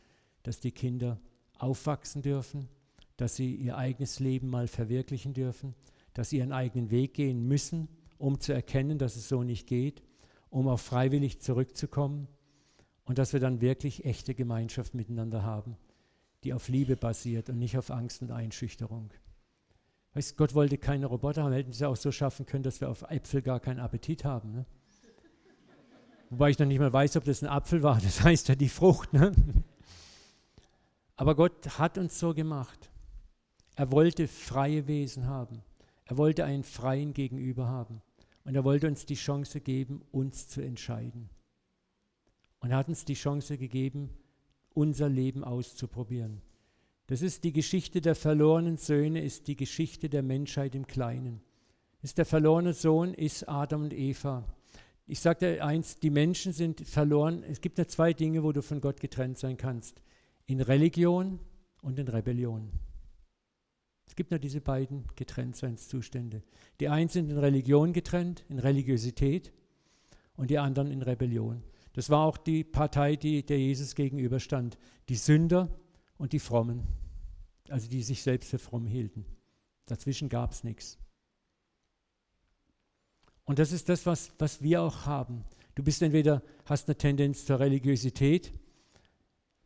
[0.43, 1.19] dass die Kinder
[1.57, 2.69] aufwachsen dürfen,
[3.17, 5.75] dass sie ihr eigenes Leben mal verwirklichen dürfen,
[6.13, 10.01] dass sie ihren eigenen Weg gehen müssen, um zu erkennen, dass es so nicht geht,
[10.51, 12.27] um auch freiwillig zurückzukommen
[13.05, 15.75] und dass wir dann wirklich echte Gemeinschaft miteinander haben
[16.43, 19.11] die auf Liebe basiert und nicht auf Angst und Einschüchterung.
[20.13, 23.03] Weißt, Gott wollte keine Roboter haben, hätten sie auch so schaffen können, dass wir auf
[23.03, 24.51] Äpfel gar keinen Appetit haben.
[24.51, 24.65] Ne?
[26.29, 28.69] Wobei ich noch nicht mal weiß, ob das ein Apfel war, das heißt ja die
[28.69, 29.13] Frucht.
[29.13, 29.31] Ne?
[31.15, 32.89] Aber Gott hat uns so gemacht.
[33.75, 35.61] Er wollte freie Wesen haben.
[36.05, 38.01] Er wollte einen freien Gegenüber haben.
[38.43, 41.29] Und er wollte uns die Chance geben, uns zu entscheiden.
[42.59, 44.09] Und er hat uns die Chance gegeben,
[44.73, 46.41] unser Leben auszuprobieren.
[47.07, 51.41] Das ist die Geschichte der verlorenen Söhne, ist die Geschichte der Menschheit im Kleinen.
[52.01, 54.45] Ist der verlorene Sohn ist Adam und Eva.
[55.07, 57.43] Ich sagte eins, die Menschen sind verloren.
[57.43, 60.01] Es gibt ja zwei Dinge, wo du von Gott getrennt sein kannst.
[60.45, 61.39] In Religion
[61.81, 62.71] und in Rebellion.
[64.11, 66.43] Es gibt nur diese beiden Getrenntseinszustände.
[66.81, 69.53] Die einen sind in Religion getrennt, in Religiosität,
[70.35, 71.63] und die anderen in Rebellion.
[71.93, 74.77] Das war auch die Partei, die der Jesus gegenüberstand.
[75.07, 75.69] Die Sünder
[76.17, 76.83] und die Frommen,
[77.69, 79.23] also die sich selbst für fromm hielten.
[79.85, 80.97] Dazwischen gab es nichts.
[83.45, 85.45] Und das ist das, was, was wir auch haben.
[85.73, 88.51] Du bist entweder, hast eine Tendenz zur Religiosität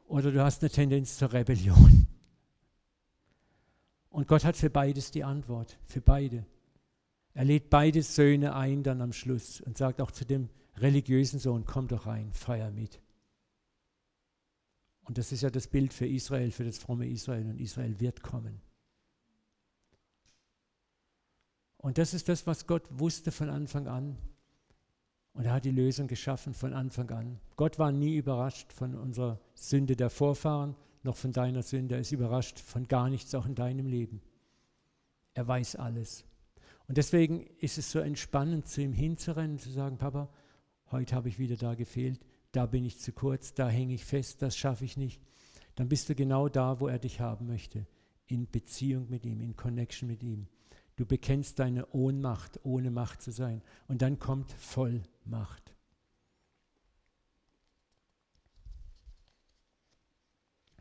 [0.05, 2.05] oder du hast eine Tendenz zur Rebellion.
[4.15, 6.45] Und Gott hat für beides die Antwort, für beide.
[7.33, 10.47] Er lädt beide Söhne ein dann am Schluss und sagt auch zu dem
[10.77, 13.01] religiösen Sohn, komm doch rein, feier mit.
[15.03, 17.45] Und das ist ja das Bild für Israel, für das fromme Israel.
[17.45, 18.61] Und Israel wird kommen.
[21.75, 24.17] Und das ist das, was Gott wusste von Anfang an.
[25.33, 27.41] Und er hat die Lösung geschaffen von Anfang an.
[27.57, 31.95] Gott war nie überrascht von unserer Sünde der Vorfahren, noch von deiner Sünde.
[31.95, 34.21] Er ist überrascht von gar nichts, auch in deinem Leben.
[35.33, 36.25] Er weiß alles.
[36.87, 40.29] Und deswegen ist es so entspannend, zu ihm hinzurennen, zu sagen, Papa,
[40.91, 42.19] heute habe ich wieder da gefehlt,
[42.51, 45.21] da bin ich zu kurz, da hänge ich fest, das schaffe ich nicht,
[45.75, 47.87] dann bist du genau da, wo er dich haben möchte,
[48.27, 50.47] in Beziehung mit ihm, in Connection mit ihm.
[50.95, 53.61] Du bekennst deine Ohnmacht, ohne Macht zu sein.
[53.87, 55.74] Und dann kommt Vollmacht.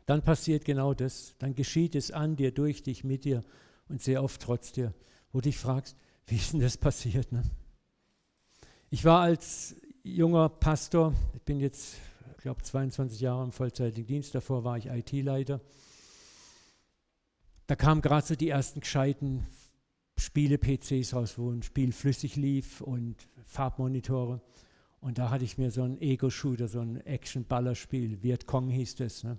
[0.05, 1.35] Dann passiert genau das.
[1.39, 3.43] Dann geschieht es an dir, durch dich, mit dir
[3.89, 4.93] und sehr oft trotz dir,
[5.31, 5.95] wo du dich fragst,
[6.27, 7.31] wie ist denn das passiert?
[7.31, 7.43] Ne?
[8.89, 11.13] Ich war als junger Pastor.
[11.35, 11.95] Ich bin jetzt,
[12.37, 14.33] ich glaube, 22 Jahre im vollzeitigen Dienst.
[14.33, 15.61] Davor war ich IT-Leiter.
[17.67, 19.45] Da kamen gerade so die ersten gescheiten
[20.17, 24.41] Spiele-PCs raus, wo ein Spiel flüssig lief und Farbmonitore.
[25.01, 29.23] Und da hatte ich mir so einen Ego-Shooter, so ein Action-Ballerspiel, Vietcong hieß das.
[29.23, 29.37] Ne?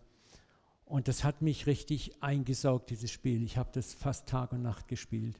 [0.87, 3.43] Und das hat mich richtig eingesaugt, dieses Spiel.
[3.43, 5.39] Ich habe das fast Tag und Nacht gespielt.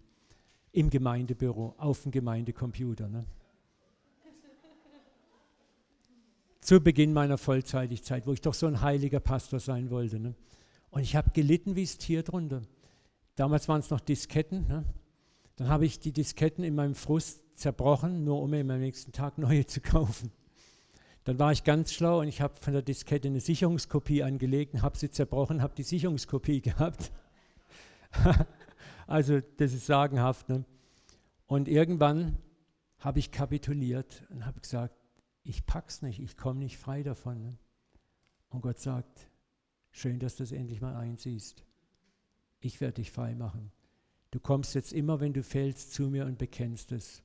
[0.73, 3.09] Im Gemeindebüro, auf dem Gemeindecomputer.
[3.09, 3.25] Ne?
[6.67, 10.19] zu Beginn meiner Vollzeitigkeit, wo ich doch so ein heiliger Pastor sein wollte.
[10.19, 10.35] Ne?
[10.91, 12.63] Und ich habe gelitten wie das Tier drunter.
[13.37, 14.67] Damals waren es noch Disketten.
[14.67, 14.85] Ne?
[15.55, 19.39] Dann habe ich die Disketten in meinem Frust zerbrochen, nur um mir am nächsten Tag
[19.39, 20.33] neue zu kaufen.
[21.27, 24.83] Dann war ich ganz schlau und ich habe von der Diskette eine Sicherungskopie angelegt und
[24.83, 27.11] habe sie zerbrochen, habe die Sicherungskopie gehabt.
[29.09, 30.49] also das ist sagenhaft.
[30.49, 30.65] Ne?
[31.49, 32.39] Und irgendwann
[33.01, 34.95] habe ich kapituliert und habe gesagt,
[35.43, 37.43] ich pack's nicht, ich komme nicht frei davon.
[37.43, 37.59] Ne?
[38.51, 39.29] Und Gott sagt,
[39.91, 41.65] schön, dass du es endlich mal einsiehst.
[42.61, 43.73] Ich werde dich frei machen.
[44.31, 47.25] Du kommst jetzt immer, wenn du fällst, zu mir und bekennst es.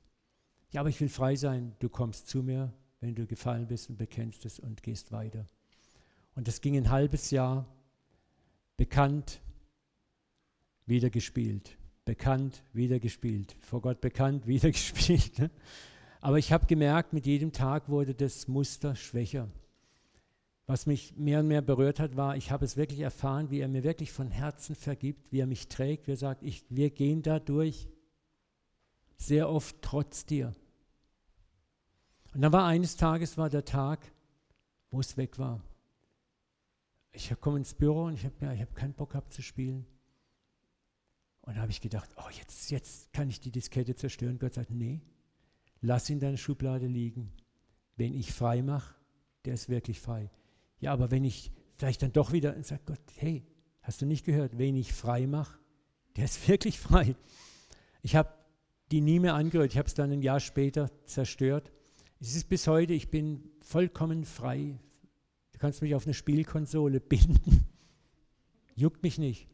[0.72, 1.76] Ja, aber ich will frei sein.
[1.78, 2.72] Du kommst zu mir,
[3.02, 5.44] wenn du gefallen bist und bekennst es und gehst weiter.
[6.36, 7.66] Und das ging ein halbes Jahr,
[8.76, 9.40] bekannt,
[10.86, 15.38] wieder gespielt, bekannt, wieder gespielt, vor Gott bekannt, wieder gespielt.
[15.38, 15.50] Ne?
[16.20, 19.48] Aber ich habe gemerkt, mit jedem Tag wurde das Muster schwächer.
[20.66, 23.68] Was mich mehr und mehr berührt hat, war, ich habe es wirklich erfahren, wie er
[23.68, 27.22] mir wirklich von Herzen vergibt, wie er mich trägt, wie er sagt, ich, wir gehen
[27.22, 27.88] da durch,
[29.16, 30.54] sehr oft trotz dir.
[32.34, 34.10] Und dann war eines Tages war der Tag,
[34.90, 35.62] wo es weg war.
[37.12, 39.86] Ich komme ins Büro und ich habe ja, hab keinen Bock gehabt zu spielen.
[41.42, 44.38] Und da habe ich gedacht, oh, jetzt, jetzt kann ich die Diskette zerstören.
[44.38, 45.02] Gott sagt, nee,
[45.80, 47.32] lass in deiner Schublade liegen.
[47.96, 48.94] Wenn ich frei mache,
[49.44, 50.30] der ist wirklich frei.
[50.80, 53.44] Ja, aber wenn ich vielleicht dann doch wieder sage, Gott, hey,
[53.82, 55.58] hast du nicht gehört, wen ich frei mache,
[56.16, 57.14] der ist wirklich frei.
[58.00, 58.32] Ich habe
[58.90, 59.72] die nie mehr angehört.
[59.72, 61.72] Ich habe es dann ein Jahr später zerstört.
[62.24, 64.78] Es ist bis heute, ich bin vollkommen frei.
[65.50, 67.66] Du kannst mich auf eine Spielkonsole binden.
[68.76, 69.48] Juckt mich nicht.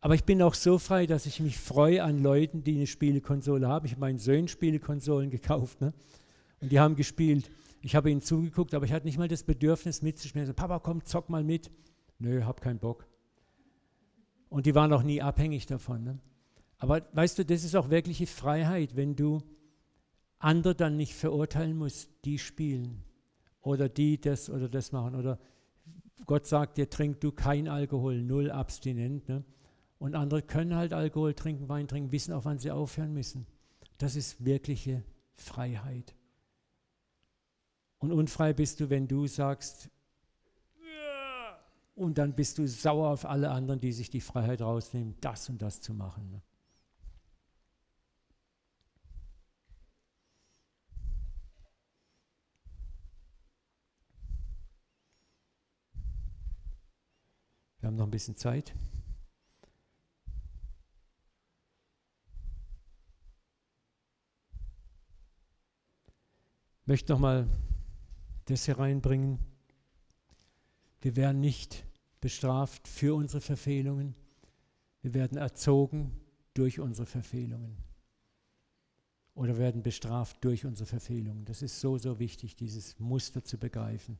[0.00, 3.68] Aber ich bin auch so frei, dass ich mich freue an Leuten, die eine Spielekonsole
[3.68, 3.86] haben.
[3.86, 5.94] Ich habe meinen Söhnen Spielekonsolen gekauft ne?
[6.60, 7.52] und die haben gespielt.
[7.80, 10.48] Ich habe ihnen zugeguckt, aber ich hatte nicht mal das Bedürfnis mitzuspielen.
[10.48, 11.70] So, Papa, komm, zock mal mit.
[12.18, 13.06] Nö, hab keinen Bock.
[14.48, 16.02] Und die waren auch nie abhängig davon.
[16.02, 16.18] Ne?
[16.78, 19.44] Aber weißt du, das ist auch wirkliche Freiheit, wenn du
[20.44, 23.02] andere dann nicht verurteilen muss, die spielen
[23.62, 25.14] oder die das oder das machen.
[25.14, 25.38] Oder
[26.26, 29.28] Gott sagt dir, trink du kein Alkohol, null abstinent.
[29.28, 29.44] Ne?
[29.98, 33.46] Und andere können halt Alkohol trinken, Wein trinken, wissen auch, wann sie aufhören müssen.
[33.98, 35.02] Das ist wirkliche
[35.34, 36.14] Freiheit.
[37.98, 39.88] Und unfrei bist du, wenn du sagst,
[41.94, 45.62] und dann bist du sauer auf alle anderen, die sich die Freiheit rausnehmen, das und
[45.62, 46.28] das zu machen.
[46.30, 46.42] Ne?
[57.84, 58.74] Wir haben noch ein bisschen Zeit.
[66.80, 67.46] Ich möchte nochmal
[68.46, 69.38] das hereinbringen.
[71.02, 71.84] Wir werden nicht
[72.22, 74.14] bestraft für unsere Verfehlungen.
[75.02, 76.18] Wir werden erzogen
[76.54, 77.76] durch unsere Verfehlungen.
[79.34, 81.44] Oder werden bestraft durch unsere Verfehlungen.
[81.44, 84.16] Das ist so, so wichtig, dieses Muster zu begreifen.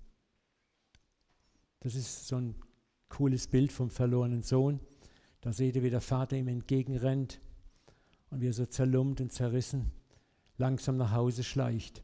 [1.81, 2.55] Das ist so ein
[3.15, 4.81] cooles Bild vom verlorenen Sohn.
[5.41, 7.41] Da seht ihr, wie der Vater ihm entgegenrennt
[8.31, 9.93] und wie er so zerlumpt und zerrissen
[10.59, 12.03] langsam nach Hause schleicht.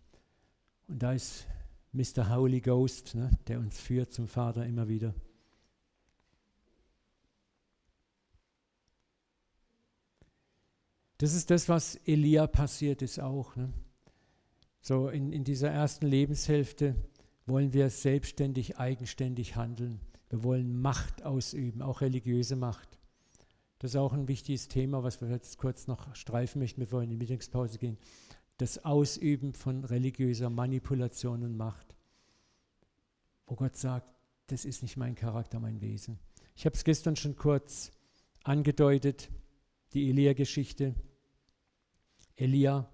[0.89, 1.47] Und da ist
[1.93, 2.35] Mr.
[2.35, 5.15] Holy Ghost, ne, der uns führt zum Vater immer wieder.
[11.19, 13.55] Das ist das, was Elia passiert ist auch.
[13.57, 13.73] Ne?
[14.81, 16.95] So in, in dieser ersten Lebenshälfte
[17.47, 20.01] wollen wir selbstständig, eigenständig handeln.
[20.31, 22.99] Wir wollen Macht ausüben, auch religiöse Macht.
[23.81, 27.05] Das ist auch ein wichtiges Thema, was wir jetzt kurz noch streifen möchten, bevor wir
[27.05, 27.99] in die Mittagspause gehen.
[28.57, 31.97] Das Ausüben von religiöser Manipulation und Macht.
[33.47, 34.07] Wo Gott sagt,
[34.47, 36.19] das ist nicht mein Charakter, mein Wesen.
[36.55, 37.91] Ich habe es gestern schon kurz
[38.45, 39.31] angedeutet,
[39.95, 40.95] die Elia-Geschichte.
[42.37, 42.89] Elia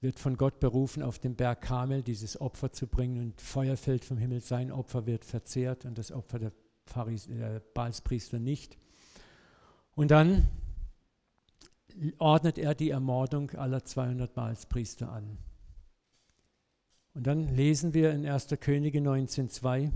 [0.00, 4.04] wird von Gott berufen, auf dem Berg Kamel dieses Opfer zu bringen und Feuer fällt
[4.04, 4.40] vom Himmel.
[4.40, 6.52] Sein Opfer wird verzehrt und das Opfer der,
[6.86, 8.78] Pharis, der Baalspriester nicht.
[9.94, 10.48] Und dann
[12.18, 15.38] ordnet er die Ermordung aller 200 Baalspriester an.
[17.14, 18.48] Und dann lesen wir in 1.
[18.60, 19.90] Könige 19,2.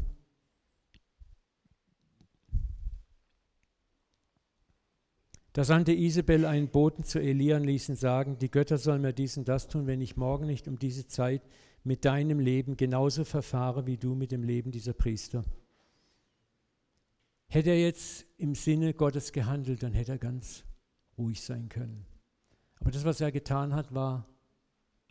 [5.53, 9.13] Da sandte Isabel einen Boten zu Elia und ließ ihn sagen, die Götter sollen mir
[9.13, 11.43] dies und das tun, wenn ich morgen nicht um diese Zeit
[11.85, 15.43] mit deinem Leben genauso verfahre wie du mit dem Leben dieser Priester.
[17.49, 20.65] Hätte er jetzt im Sinne Gottes gehandelt, dann hätte er ganz
[21.19, 22.07] ruhig sein können.
[22.81, 24.27] Aber das, was er getan hat, war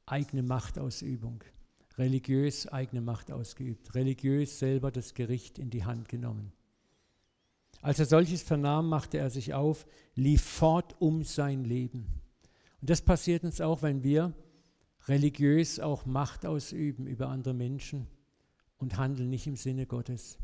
[0.08, 1.44] eigene Machtausübung,
[2.00, 6.52] religiös eigene Macht ausgeübt, religiös selber das Gericht in die Hand genommen.
[7.82, 9.86] Als er solches vernahm, machte er sich auf,
[10.16, 12.22] lief fort um sein Leben.
[12.80, 14.34] Und das passiert uns auch, wenn wir
[15.08, 18.08] religiös auch Macht ausüben über andere Menschen,
[18.82, 20.38] und handel nicht im Sinne Gottes,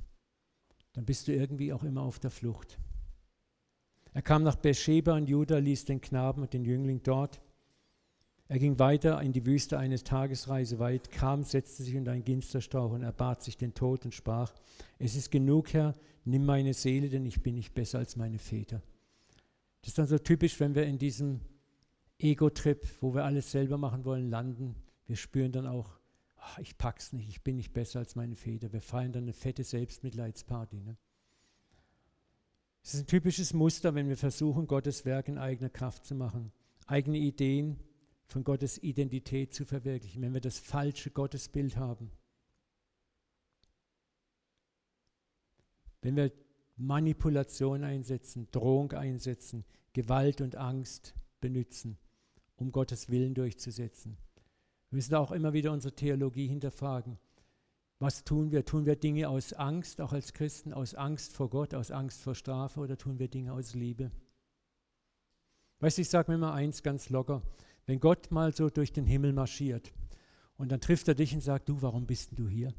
[0.93, 2.79] dann bist du irgendwie auch immer auf der Flucht.
[4.13, 7.41] Er kam nach Beersheba und Juda, ließ den Knaben und den Jüngling dort.
[8.49, 12.91] Er ging weiter in die Wüste eine Tagesreise weit, kam, setzte sich unter einen Ginsterstrauch
[12.91, 14.53] und erbat sich den Tod und sprach,
[14.99, 18.81] es ist genug, Herr, nimm meine Seele, denn ich bin nicht besser als meine Väter.
[19.81, 21.41] Das ist dann so typisch, wenn wir in diesem
[22.19, 24.75] Ego-Trip, wo wir alles selber machen wollen, landen.
[25.07, 25.99] Wir spüren dann auch,
[26.37, 28.71] ach, ich pack's nicht, ich bin nicht besser als meine Väter.
[28.71, 30.77] Wir feiern dann eine fette Selbstmitleidsparty.
[30.77, 30.97] Ne?
[32.81, 36.53] Es ist ein typisches Muster, wenn wir versuchen, Gottes Werk in eigener Kraft zu machen,
[36.85, 37.77] eigene Ideen
[38.27, 42.11] von Gottes Identität zu verwirklichen, wenn wir das falsche Gottesbild haben.
[46.01, 46.31] Wenn wir
[46.75, 51.97] Manipulation einsetzen, Drohung einsetzen, Gewalt und Angst benutzen,
[52.57, 54.17] um Gottes Willen durchzusetzen.
[54.89, 57.17] Wir müssen auch immer wieder unsere Theologie hinterfragen.
[57.99, 58.63] Was tun wir?
[58.63, 62.35] Tun wir Dinge aus Angst, auch als Christen, aus Angst vor Gott, aus Angst vor
[62.35, 64.11] Strafe oder tun wir Dinge aus Liebe?
[65.79, 67.41] Weißt du, ich sage mir mal eins ganz locker.
[67.87, 69.93] Wenn Gott mal so durch den Himmel marschiert
[70.57, 72.73] und dann trifft er dich und sagt, du, warum bist denn du hier?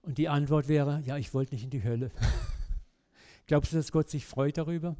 [0.00, 2.12] Und die Antwort wäre, ja, ich wollte nicht in die Hölle.
[3.46, 4.96] Glaubst du, dass Gott sich freut darüber?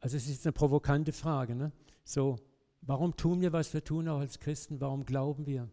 [0.00, 1.54] Also es ist eine provokante Frage.
[1.54, 1.70] Ne?
[2.02, 2.40] So,
[2.80, 4.80] warum tun wir, was wir tun, auch als Christen?
[4.80, 5.70] Warum glauben wir?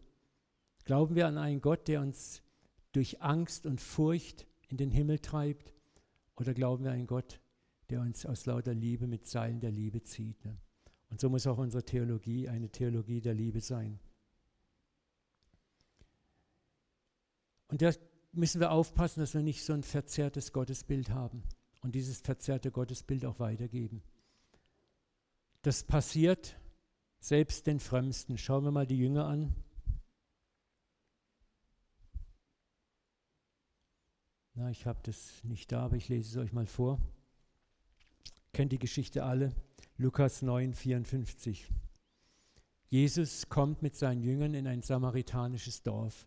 [0.84, 2.44] Glauben wir an einen Gott, der uns
[2.92, 5.74] durch Angst und Furcht in den Himmel treibt?
[6.36, 7.40] Oder glauben wir an einen Gott,
[7.90, 10.44] der uns aus lauter Liebe mit Seilen der Liebe zieht?
[10.44, 10.56] Ne?
[11.10, 13.98] Und so muss auch unsere Theologie eine Theologie der Liebe sein.
[17.68, 17.92] Und da
[18.32, 21.42] müssen wir aufpassen, dass wir nicht so ein verzerrtes Gottesbild haben
[21.82, 24.02] und dieses verzerrte Gottesbild auch weitergeben.
[25.62, 26.56] Das passiert
[27.18, 28.38] selbst den Frömmsten.
[28.38, 29.54] Schauen wir mal die Jünger an.
[34.54, 37.00] Na, ich habe das nicht da, aber ich lese es euch mal vor.
[38.52, 39.54] Kennt die Geschichte alle?
[40.00, 41.68] Lukas 9, 54.
[42.88, 46.26] Jesus kommt mit seinen Jüngern in ein samaritanisches Dorf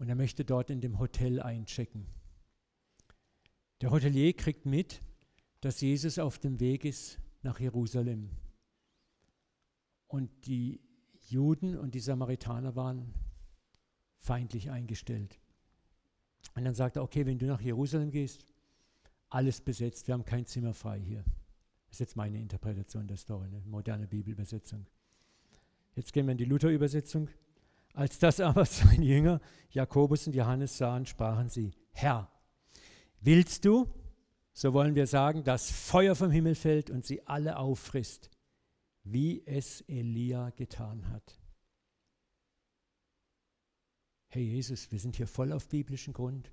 [0.00, 2.08] und er möchte dort in dem Hotel einchecken.
[3.80, 5.02] Der Hotelier kriegt mit,
[5.60, 8.28] dass Jesus auf dem Weg ist nach Jerusalem.
[10.08, 10.80] Und die
[11.28, 13.14] Juden und die Samaritaner waren
[14.18, 15.38] feindlich eingestellt.
[16.56, 18.44] Und dann sagt er, okay, wenn du nach Jerusalem gehst,
[19.28, 21.24] alles besetzt, wir haben kein Zimmer frei hier.
[21.96, 24.84] Ist jetzt meine Interpretation der Story, eine moderne Bibelübersetzung.
[25.94, 27.30] Jetzt gehen wir in die Luther-Übersetzung.
[27.94, 29.40] Als das aber sein Jünger
[29.70, 32.30] Jakobus und Johannes sahen, sprachen sie, Herr,
[33.22, 33.88] willst du,
[34.52, 38.30] so wollen wir sagen, dass Feuer vom Himmel fällt und sie alle auffrisst
[39.08, 41.40] wie es Elia getan hat.
[44.28, 46.50] Hey Jesus, wir sind hier voll auf biblischen Grund.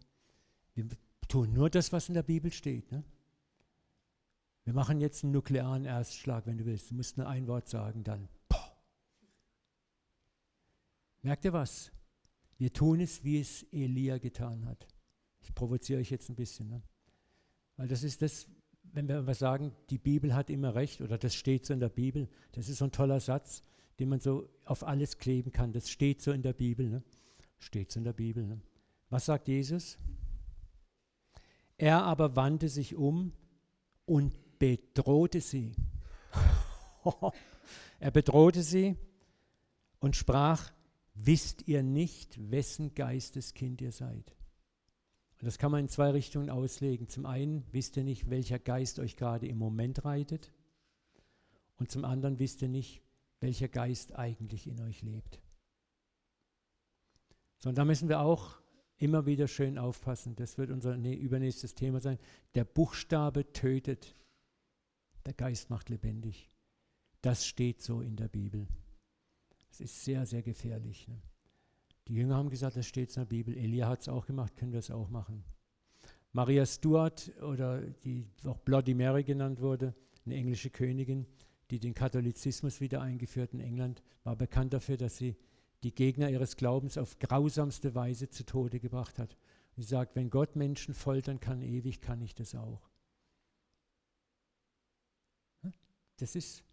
[0.75, 0.85] Wir
[1.27, 2.91] tun nur das, was in der Bibel steht.
[2.91, 3.03] Ne?
[4.65, 6.91] Wir machen jetzt einen nuklearen Erstschlag, wenn du willst.
[6.91, 8.29] Du musst nur ein Wort sagen, dann.
[8.47, 8.57] Poh.
[11.21, 11.91] Merkt ihr was?
[12.57, 14.87] Wir tun es, wie es Elia getan hat.
[15.41, 16.69] Ich provoziere euch jetzt ein bisschen.
[16.69, 16.81] Ne?
[17.75, 18.47] Weil das ist das,
[18.83, 21.89] wenn wir aber sagen, die Bibel hat immer recht oder das steht so in der
[21.89, 23.63] Bibel, das ist so ein toller Satz,
[23.99, 25.73] den man so auf alles kleben kann.
[25.73, 26.89] Das steht so in der Bibel.
[26.89, 27.03] Ne?
[27.59, 28.45] Steht so in der Bibel.
[28.45, 28.61] Ne?
[29.09, 29.97] Was sagt Jesus?
[31.77, 33.33] Er aber wandte sich um
[34.05, 34.33] und
[34.63, 35.75] bedrohte sie.
[37.99, 38.95] er bedrohte sie
[39.99, 40.71] und sprach,
[41.15, 44.37] wisst ihr nicht, wessen Geisteskind ihr seid?
[45.41, 47.09] Und das kann man in zwei Richtungen auslegen.
[47.09, 50.53] Zum einen wisst ihr nicht, welcher Geist euch gerade im Moment reitet.
[51.75, 53.01] Und zum anderen wisst ihr nicht,
[53.41, 55.41] welcher Geist eigentlich in euch lebt.
[57.59, 58.61] So, und da müssen wir auch
[58.95, 60.37] immer wieder schön aufpassen.
[60.37, 62.17] Das wird unser übernächstes Thema sein.
[62.55, 64.15] Der Buchstabe tötet,
[65.25, 66.49] der Geist macht lebendig.
[67.21, 68.67] Das steht so in der Bibel.
[69.69, 71.07] Das ist sehr, sehr gefährlich.
[71.07, 71.21] Ne?
[72.07, 73.55] Die Jünger haben gesagt, das steht in der Bibel.
[73.55, 75.43] Elia hat es auch gemacht, können wir es auch machen.
[76.33, 79.93] Maria Stuart oder die auch Bloody Mary genannt wurde,
[80.25, 81.27] eine englische Königin,
[81.69, 85.35] die den Katholizismus wieder eingeführt in England, war bekannt dafür, dass sie
[85.83, 89.37] die Gegner ihres Glaubens auf grausamste Weise zu Tode gebracht hat.
[89.75, 92.89] Sie sagt, wenn Gott Menschen foltern kann ewig, kann ich das auch.
[96.17, 96.63] Das ist,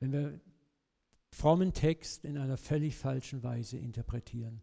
[0.00, 0.40] wenn wir
[1.30, 4.60] frommen Text in einer völlig falschen Weise interpretieren.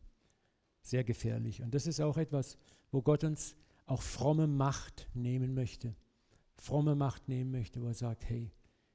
[0.81, 1.61] Sehr gefährlich.
[1.61, 2.57] Und das ist auch etwas,
[2.91, 3.55] wo Gott uns
[3.85, 5.95] auch fromme Macht nehmen möchte.
[6.55, 8.51] Fromme Macht nehmen möchte, wo er sagt, hey,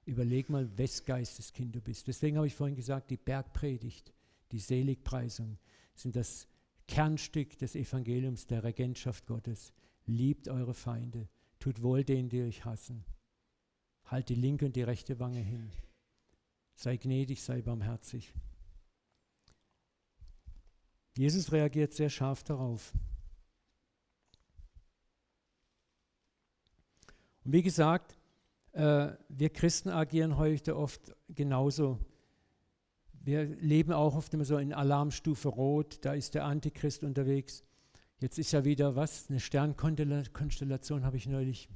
[0.06, 2.06] überleg mal, wes Geisteskind du bist.
[2.06, 4.12] Deswegen habe ich vorhin gesagt, die Bergpredigt,
[4.52, 5.58] die Seligpreisung
[5.94, 6.46] sind das
[6.86, 9.72] Kernstück des Evangeliums der Regentschaft Gottes.
[10.06, 11.28] Liebt eure Feinde,
[11.58, 13.04] tut wohl denen, die euch hassen.
[14.06, 15.70] Halt die linke und die rechte Wange hin.
[16.74, 18.32] Sei gnädig, sei barmherzig.
[21.16, 22.92] Jesus reagiert sehr scharf darauf.
[27.44, 28.16] Und wie gesagt,
[28.72, 31.98] äh, wir Christen agieren heute oft genauso.
[33.12, 37.62] Wir leben auch oft immer so in Alarmstufe Rot, da ist der Antichrist unterwegs.
[38.18, 41.68] Jetzt ist ja wieder was, eine Sternkonstellation habe ich neulich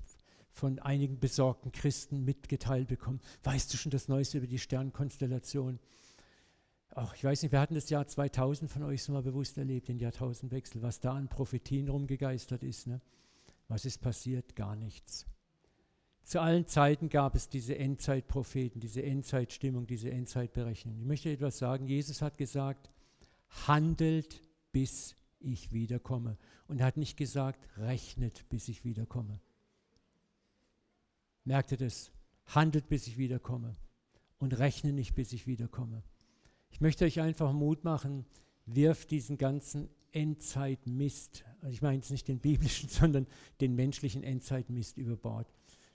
[0.53, 3.21] von einigen besorgten Christen mitgeteilt bekommen.
[3.43, 5.79] Weißt du schon das Neueste über die Sternkonstellation?
[6.91, 9.89] Ach, ich weiß nicht, wir hatten das Jahr 2000 von euch so mal bewusst erlebt,
[9.89, 12.87] den Jahrtausendwechsel, was da an Prophetien rumgegeistert ist.
[12.87, 13.01] Ne?
[13.69, 14.57] Was ist passiert?
[14.57, 15.27] Gar nichts.
[16.25, 20.99] Zu allen Zeiten gab es diese Endzeitpropheten, diese Endzeitstimmung, diese Endzeitberechnung.
[20.99, 21.87] Ich möchte etwas sagen.
[21.87, 22.91] Jesus hat gesagt,
[23.67, 24.43] handelt,
[24.73, 26.37] bis ich wiederkomme.
[26.67, 29.41] Und er hat nicht gesagt, rechnet, bis ich wiederkomme.
[31.49, 32.11] Merkt ihr das?
[32.45, 33.75] Handelt, bis ich wiederkomme.
[34.37, 36.03] Und rechne nicht, bis ich wiederkomme.
[36.71, 38.27] Ich möchte euch einfach Mut machen,
[38.67, 43.27] wirft diesen ganzen Endzeitmist, also ich meine jetzt nicht den biblischen, sondern
[43.63, 45.51] den menschlichen Endzeitmist über Bord.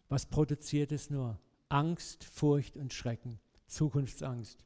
[0.09, 1.39] Was produziert es nur?
[1.69, 4.65] Angst, Furcht und Schrecken, Zukunftsangst.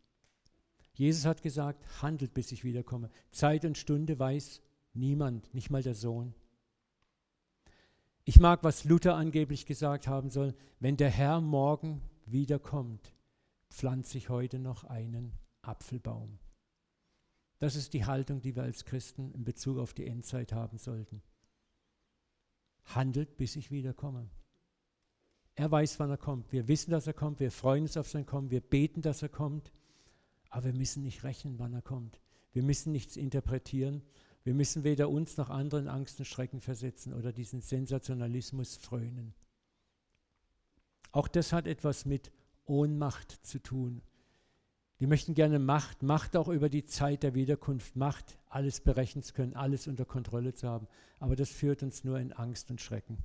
[0.94, 3.10] Jesus hat gesagt, handelt, bis ich wiederkomme.
[3.32, 4.62] Zeit und Stunde weiß
[4.94, 6.34] niemand, nicht mal der Sohn.
[8.30, 13.16] Ich mag, was Luther angeblich gesagt haben soll, wenn der Herr morgen wiederkommt,
[13.70, 15.32] pflanze ich heute noch einen
[15.62, 16.38] Apfelbaum.
[17.60, 21.22] Das ist die Haltung, die wir als Christen in Bezug auf die Endzeit haben sollten.
[22.84, 24.30] Handelt, bis ich wiederkomme.
[25.56, 26.52] Er weiß, wann er kommt.
[26.52, 27.40] Wir wissen, dass er kommt.
[27.40, 28.52] Wir freuen uns auf sein Kommen.
[28.52, 29.72] Wir beten, dass er kommt.
[30.50, 32.20] Aber wir müssen nicht rechnen, wann er kommt.
[32.52, 34.02] Wir müssen nichts interpretieren.
[34.48, 39.34] Wir müssen weder uns noch anderen Angst und Schrecken versetzen oder diesen Sensationalismus frönen.
[41.12, 42.32] Auch das hat etwas mit
[42.66, 44.02] Ohnmacht zu tun.
[45.00, 49.34] Wir möchten gerne Macht, Macht auch über die Zeit der Wiederkunft, Macht, alles berechnen zu
[49.34, 50.88] können, alles unter Kontrolle zu haben.
[51.20, 53.18] Aber das führt uns nur in Angst und Schrecken.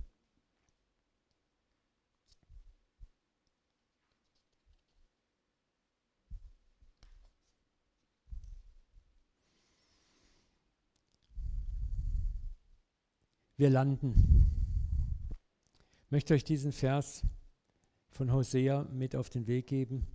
[13.62, 14.51] Wir landen.
[16.06, 17.22] Ich möchte euch diesen Vers
[18.09, 20.09] von Hosea mit auf den Weg geben.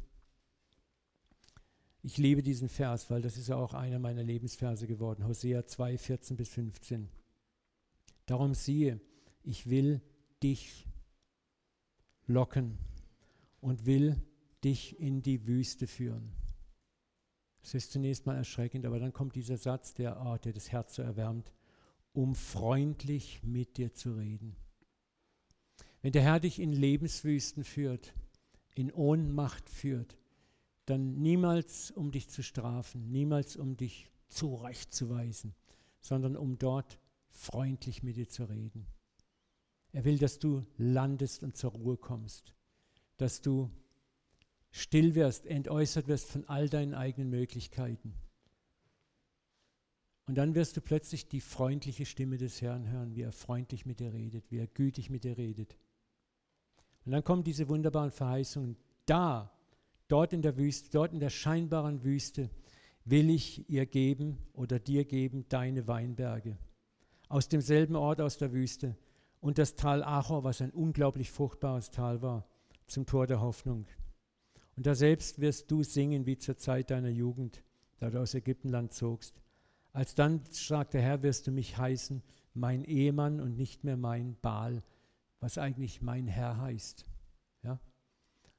[2.04, 5.26] Ich liebe diesen Vers, weil das ist ja auch einer meiner Lebensverse geworden.
[5.26, 7.08] Hosea 2, 14 bis 15.
[8.26, 9.00] Darum siehe,
[9.44, 10.02] ich will
[10.44, 10.86] dich
[12.26, 12.78] locken
[13.62, 14.22] und will
[14.66, 16.34] dich in die Wüste führen.
[17.62, 20.96] Das ist zunächst mal erschreckend, aber dann kommt dieser Satz, der, oh, der das Herz
[20.96, 21.54] so erwärmt
[22.18, 24.56] um freundlich mit dir zu reden.
[26.02, 28.12] Wenn der Herr dich in Lebenswüsten führt,
[28.74, 30.18] in Ohnmacht führt,
[30.86, 35.54] dann niemals um dich zu strafen, niemals um dich zurechtzuweisen,
[36.02, 36.98] sondern um dort
[37.30, 38.88] freundlich mit dir zu reden.
[39.92, 42.56] Er will, dass du landest und zur Ruhe kommst,
[43.18, 43.70] dass du
[44.72, 48.16] still wirst, entäußert wirst von all deinen eigenen Möglichkeiten
[50.28, 54.02] und dann wirst du plötzlich die freundliche Stimme des Herrn hören, wie er freundlich mit
[54.02, 55.78] dir redet, wie er gütig mit dir redet.
[57.06, 58.76] Und dann kommen diese wunderbaren Verheißungen.
[59.06, 59.58] Da,
[60.10, 62.50] dort in der Wüste, dort in der scheinbaren Wüste,
[63.06, 66.58] will ich ihr geben oder dir geben deine Weinberge.
[67.30, 68.98] Aus demselben Ort aus der Wüste
[69.40, 72.46] und das Tal Achor, was ein unglaublich fruchtbares Tal war,
[72.88, 73.86] zum Tor der Hoffnung.
[74.76, 77.64] Und da selbst wirst du singen wie zur Zeit deiner Jugend,
[78.00, 79.42] da du aus Ägyptenland zogst.
[79.98, 82.22] Als dann sagt der Herr, wirst du mich heißen,
[82.54, 84.84] mein Ehemann und nicht mehr mein Baal,
[85.40, 87.04] was eigentlich mein Herr heißt.
[87.64, 87.80] Ja?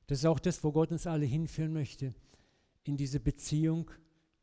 [0.08, 2.12] Das ist auch das, wo Gott uns alle hinführen möchte,
[2.82, 3.88] in diese Beziehung,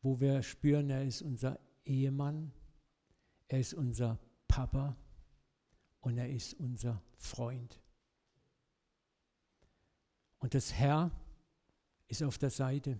[0.04, 2.54] wo wir spüren, er ist unser Ehemann,
[3.50, 4.18] er ist unser
[4.48, 4.96] Papa
[6.00, 7.78] und er ist unser Freund.
[10.40, 11.12] Und das Herr
[12.08, 12.98] ist auf der Seite.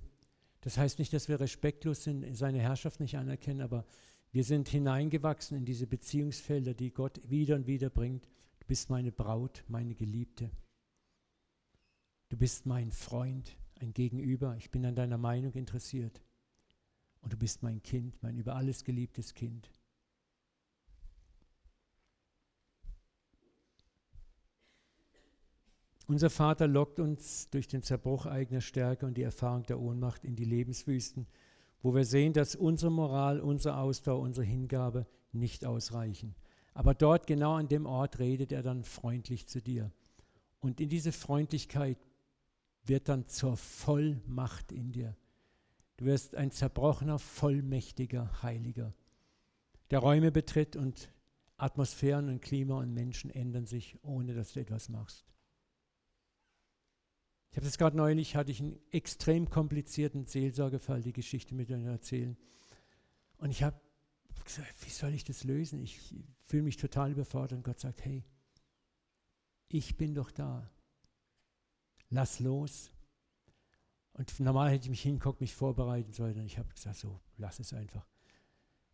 [0.66, 3.86] Das heißt nicht, dass wir respektlos sind, seine Herrschaft nicht anerkennen, aber
[4.32, 8.26] wir sind hineingewachsen in diese Beziehungsfelder, die Gott wieder und wieder bringt.
[8.58, 10.50] Du bist meine Braut, meine Geliebte.
[12.30, 14.56] Du bist mein Freund, ein Gegenüber.
[14.58, 16.24] Ich bin an deiner Meinung interessiert.
[17.22, 19.70] Und du bist mein Kind, mein über alles geliebtes Kind.
[26.08, 30.36] Unser Vater lockt uns durch den Zerbruch eigener Stärke und die Erfahrung der Ohnmacht in
[30.36, 31.26] die Lebenswüsten,
[31.82, 36.36] wo wir sehen, dass unsere Moral, unsere Ausdauer, unsere Hingabe nicht ausreichen.
[36.74, 39.92] Aber dort, genau an dem Ort, redet er dann freundlich zu dir.
[40.60, 41.98] Und in diese Freundlichkeit
[42.84, 45.16] wird dann zur Vollmacht in dir.
[45.98, 48.94] Du wirst ein zerbrochener, vollmächtiger Heiliger,
[49.92, 51.12] der Räume betritt und
[51.58, 55.26] Atmosphären und Klima und Menschen ändern sich, ohne dass du etwas machst.
[57.56, 61.78] Ich habe das gerade neulich, hatte ich einen extrem komplizierten Seelsorgefall, die Geschichte mit dir
[61.78, 62.36] erzählen.
[63.38, 63.80] Und ich habe
[64.44, 65.80] gesagt, wie soll ich das lösen?
[65.80, 66.02] Ich
[66.44, 67.54] fühle mich total überfordert.
[67.54, 68.26] Und Gott sagt, hey,
[69.70, 70.70] ich bin doch da.
[72.10, 72.92] Lass los.
[74.12, 76.38] Und normal hätte ich mich hinguckt, mich vorbereiten sollen.
[76.38, 78.06] Und ich habe gesagt, so, lass es einfach.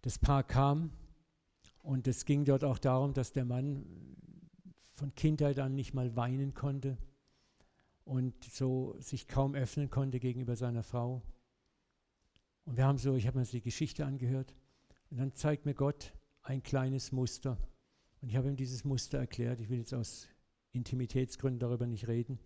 [0.04, 0.92] Das Paar kam
[1.82, 3.88] und es ging dort auch darum, dass der Mann
[4.94, 7.00] von Kindheit an nicht mal weinen konnte
[8.04, 11.22] und so sich kaum öffnen konnte gegenüber seiner Frau.
[12.66, 14.54] Und wir haben so, ich habe mir die Geschichte angehört
[15.10, 16.14] und dann zeigt mir Gott
[16.44, 17.58] ein kleines Muster.
[18.22, 19.60] Und ich habe ihm dieses Muster erklärt.
[19.60, 20.28] Ich will jetzt aus
[20.72, 22.40] Intimitätsgründen darüber nicht reden.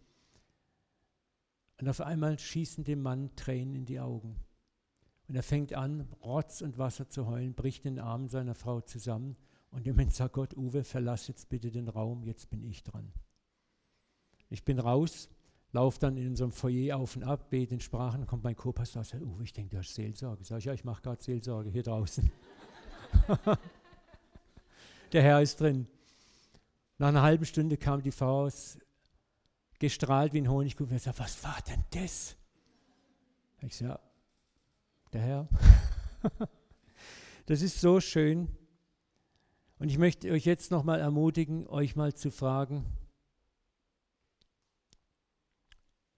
[1.80, 4.40] Und auf einmal schießen dem Mann Tränen in die Augen.
[5.28, 9.36] Und er fängt an, Rotz und Wasser zu heulen, bricht den Armen seiner Frau zusammen.
[9.72, 13.12] Und im Moment sagt Gott, Uwe, verlass jetzt bitte den Raum, jetzt bin ich dran.
[14.50, 15.30] Ich bin raus,
[15.76, 19.06] laufe dann in unserem Foyer auf und ab, bete in Sprachen, kommt mein Co-Pastor und
[19.06, 20.42] sagt, Uwe, ich denke, du hast Seelsorge.
[20.46, 22.32] Sag ich, ja, ich mache gerade Seelsorge hier draußen.
[25.12, 25.86] Der Herr ist drin.
[26.98, 28.78] Nach einer halben Stunde kam die Frau aus,
[29.78, 32.38] gestrahlt wie ein Honigkuchen und sagt, was war denn das?
[33.62, 34.00] Ich sage,
[35.12, 35.50] der Herr.
[37.48, 38.48] das ist so schön.
[39.78, 42.86] Und ich möchte euch jetzt nochmal ermutigen, euch mal zu fragen,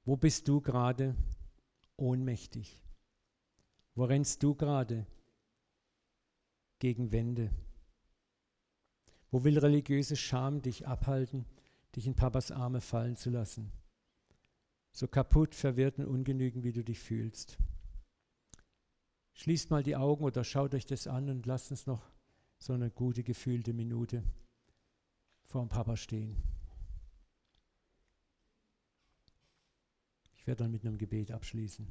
[0.07, 1.17] wo bist du gerade
[1.97, 2.81] ohnmächtig?
[3.93, 5.05] Wo rennst du gerade
[6.79, 7.51] gegen Wände?
[9.31, 11.45] Wo will religiöse Scham dich abhalten,
[11.93, 13.69] dich in Papas Arme fallen zu lassen?
[14.93, 17.57] So kaputt, verwirrt und ungenügend, wie du dich fühlst.
[19.33, 22.09] Schließt mal die Augen oder schaut euch das an und lasst uns noch
[22.59, 24.23] so eine gute, gefühlte Minute
[25.43, 26.56] vor dem Papa stehen.
[30.47, 31.85] Werde dann mit einem Gebet abschließen.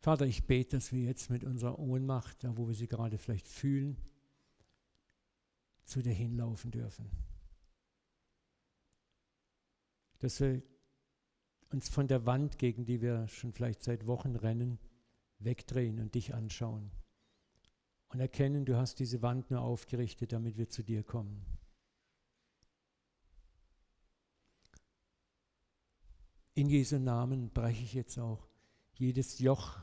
[0.00, 3.48] Vater, ich bete, dass wir jetzt mit unserer Ohnmacht, da wo wir sie gerade vielleicht
[3.48, 3.96] fühlen,
[5.88, 7.10] zu dir hinlaufen dürfen.
[10.18, 10.62] Dass wir
[11.70, 14.78] uns von der Wand, gegen die wir schon vielleicht seit Wochen rennen,
[15.38, 16.90] wegdrehen und dich anschauen
[18.08, 21.44] und erkennen, du hast diese Wand nur aufgerichtet, damit wir zu dir kommen.
[26.54, 28.48] In Jesu Namen breche ich jetzt auch
[28.92, 29.78] jedes Joch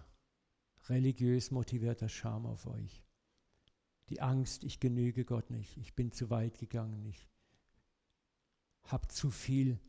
[0.90, 3.05] religiös motivierter Scham auf euch.
[4.10, 7.28] Die Angst, ich genüge Gott nicht, ich bin zu weit gegangen, ich
[8.84, 9.80] habe zu viel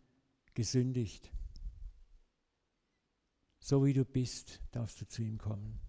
[0.54, 1.30] gesündigt.
[3.60, 5.80] So wie du bist, darfst du zu ihm kommen.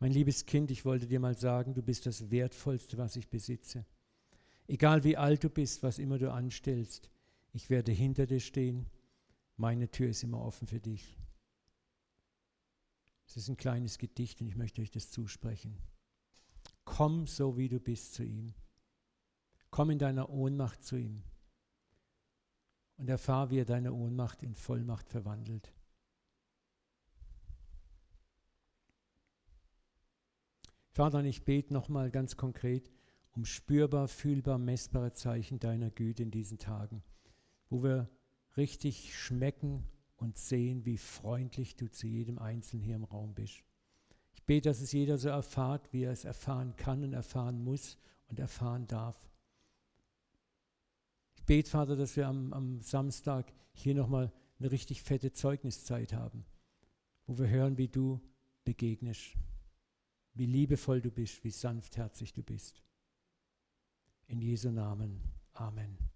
[0.00, 3.84] Mein liebes Kind, ich wollte dir mal sagen, du bist das Wertvollste, was ich besitze.
[4.68, 7.10] Egal wie alt du bist, was immer du anstellst,
[7.52, 8.86] ich werde hinter dir stehen.
[9.58, 11.18] Meine Tür ist immer offen für dich.
[13.26, 15.76] Es ist ein kleines Gedicht und ich möchte euch das zusprechen.
[16.86, 18.54] Komm so wie du bist zu ihm.
[19.70, 21.22] Komm in deiner Ohnmacht zu ihm
[22.96, 25.74] und erfahr, wie er deine Ohnmacht in Vollmacht verwandelt.
[30.88, 32.90] Vater, ich bete nochmal ganz konkret
[33.32, 37.04] um spürbar, fühlbar, messbare Zeichen deiner Güte in diesen Tagen
[37.70, 38.08] wo wir
[38.56, 39.84] richtig schmecken
[40.16, 43.62] und sehen, wie freundlich du zu jedem Einzelnen hier im Raum bist.
[44.34, 47.98] Ich bete, dass es jeder so erfahrt, wie er es erfahren kann und erfahren muss
[48.28, 49.16] und erfahren darf.
[51.36, 56.44] Ich bete, Vater, dass wir am, am Samstag hier nochmal eine richtig fette Zeugniszeit haben,
[57.26, 58.20] wo wir hören, wie du
[58.64, 59.36] begegnest,
[60.34, 62.82] wie liebevoll du bist, wie sanftherzig du bist.
[64.26, 65.20] In Jesu Namen.
[65.54, 66.08] Amen.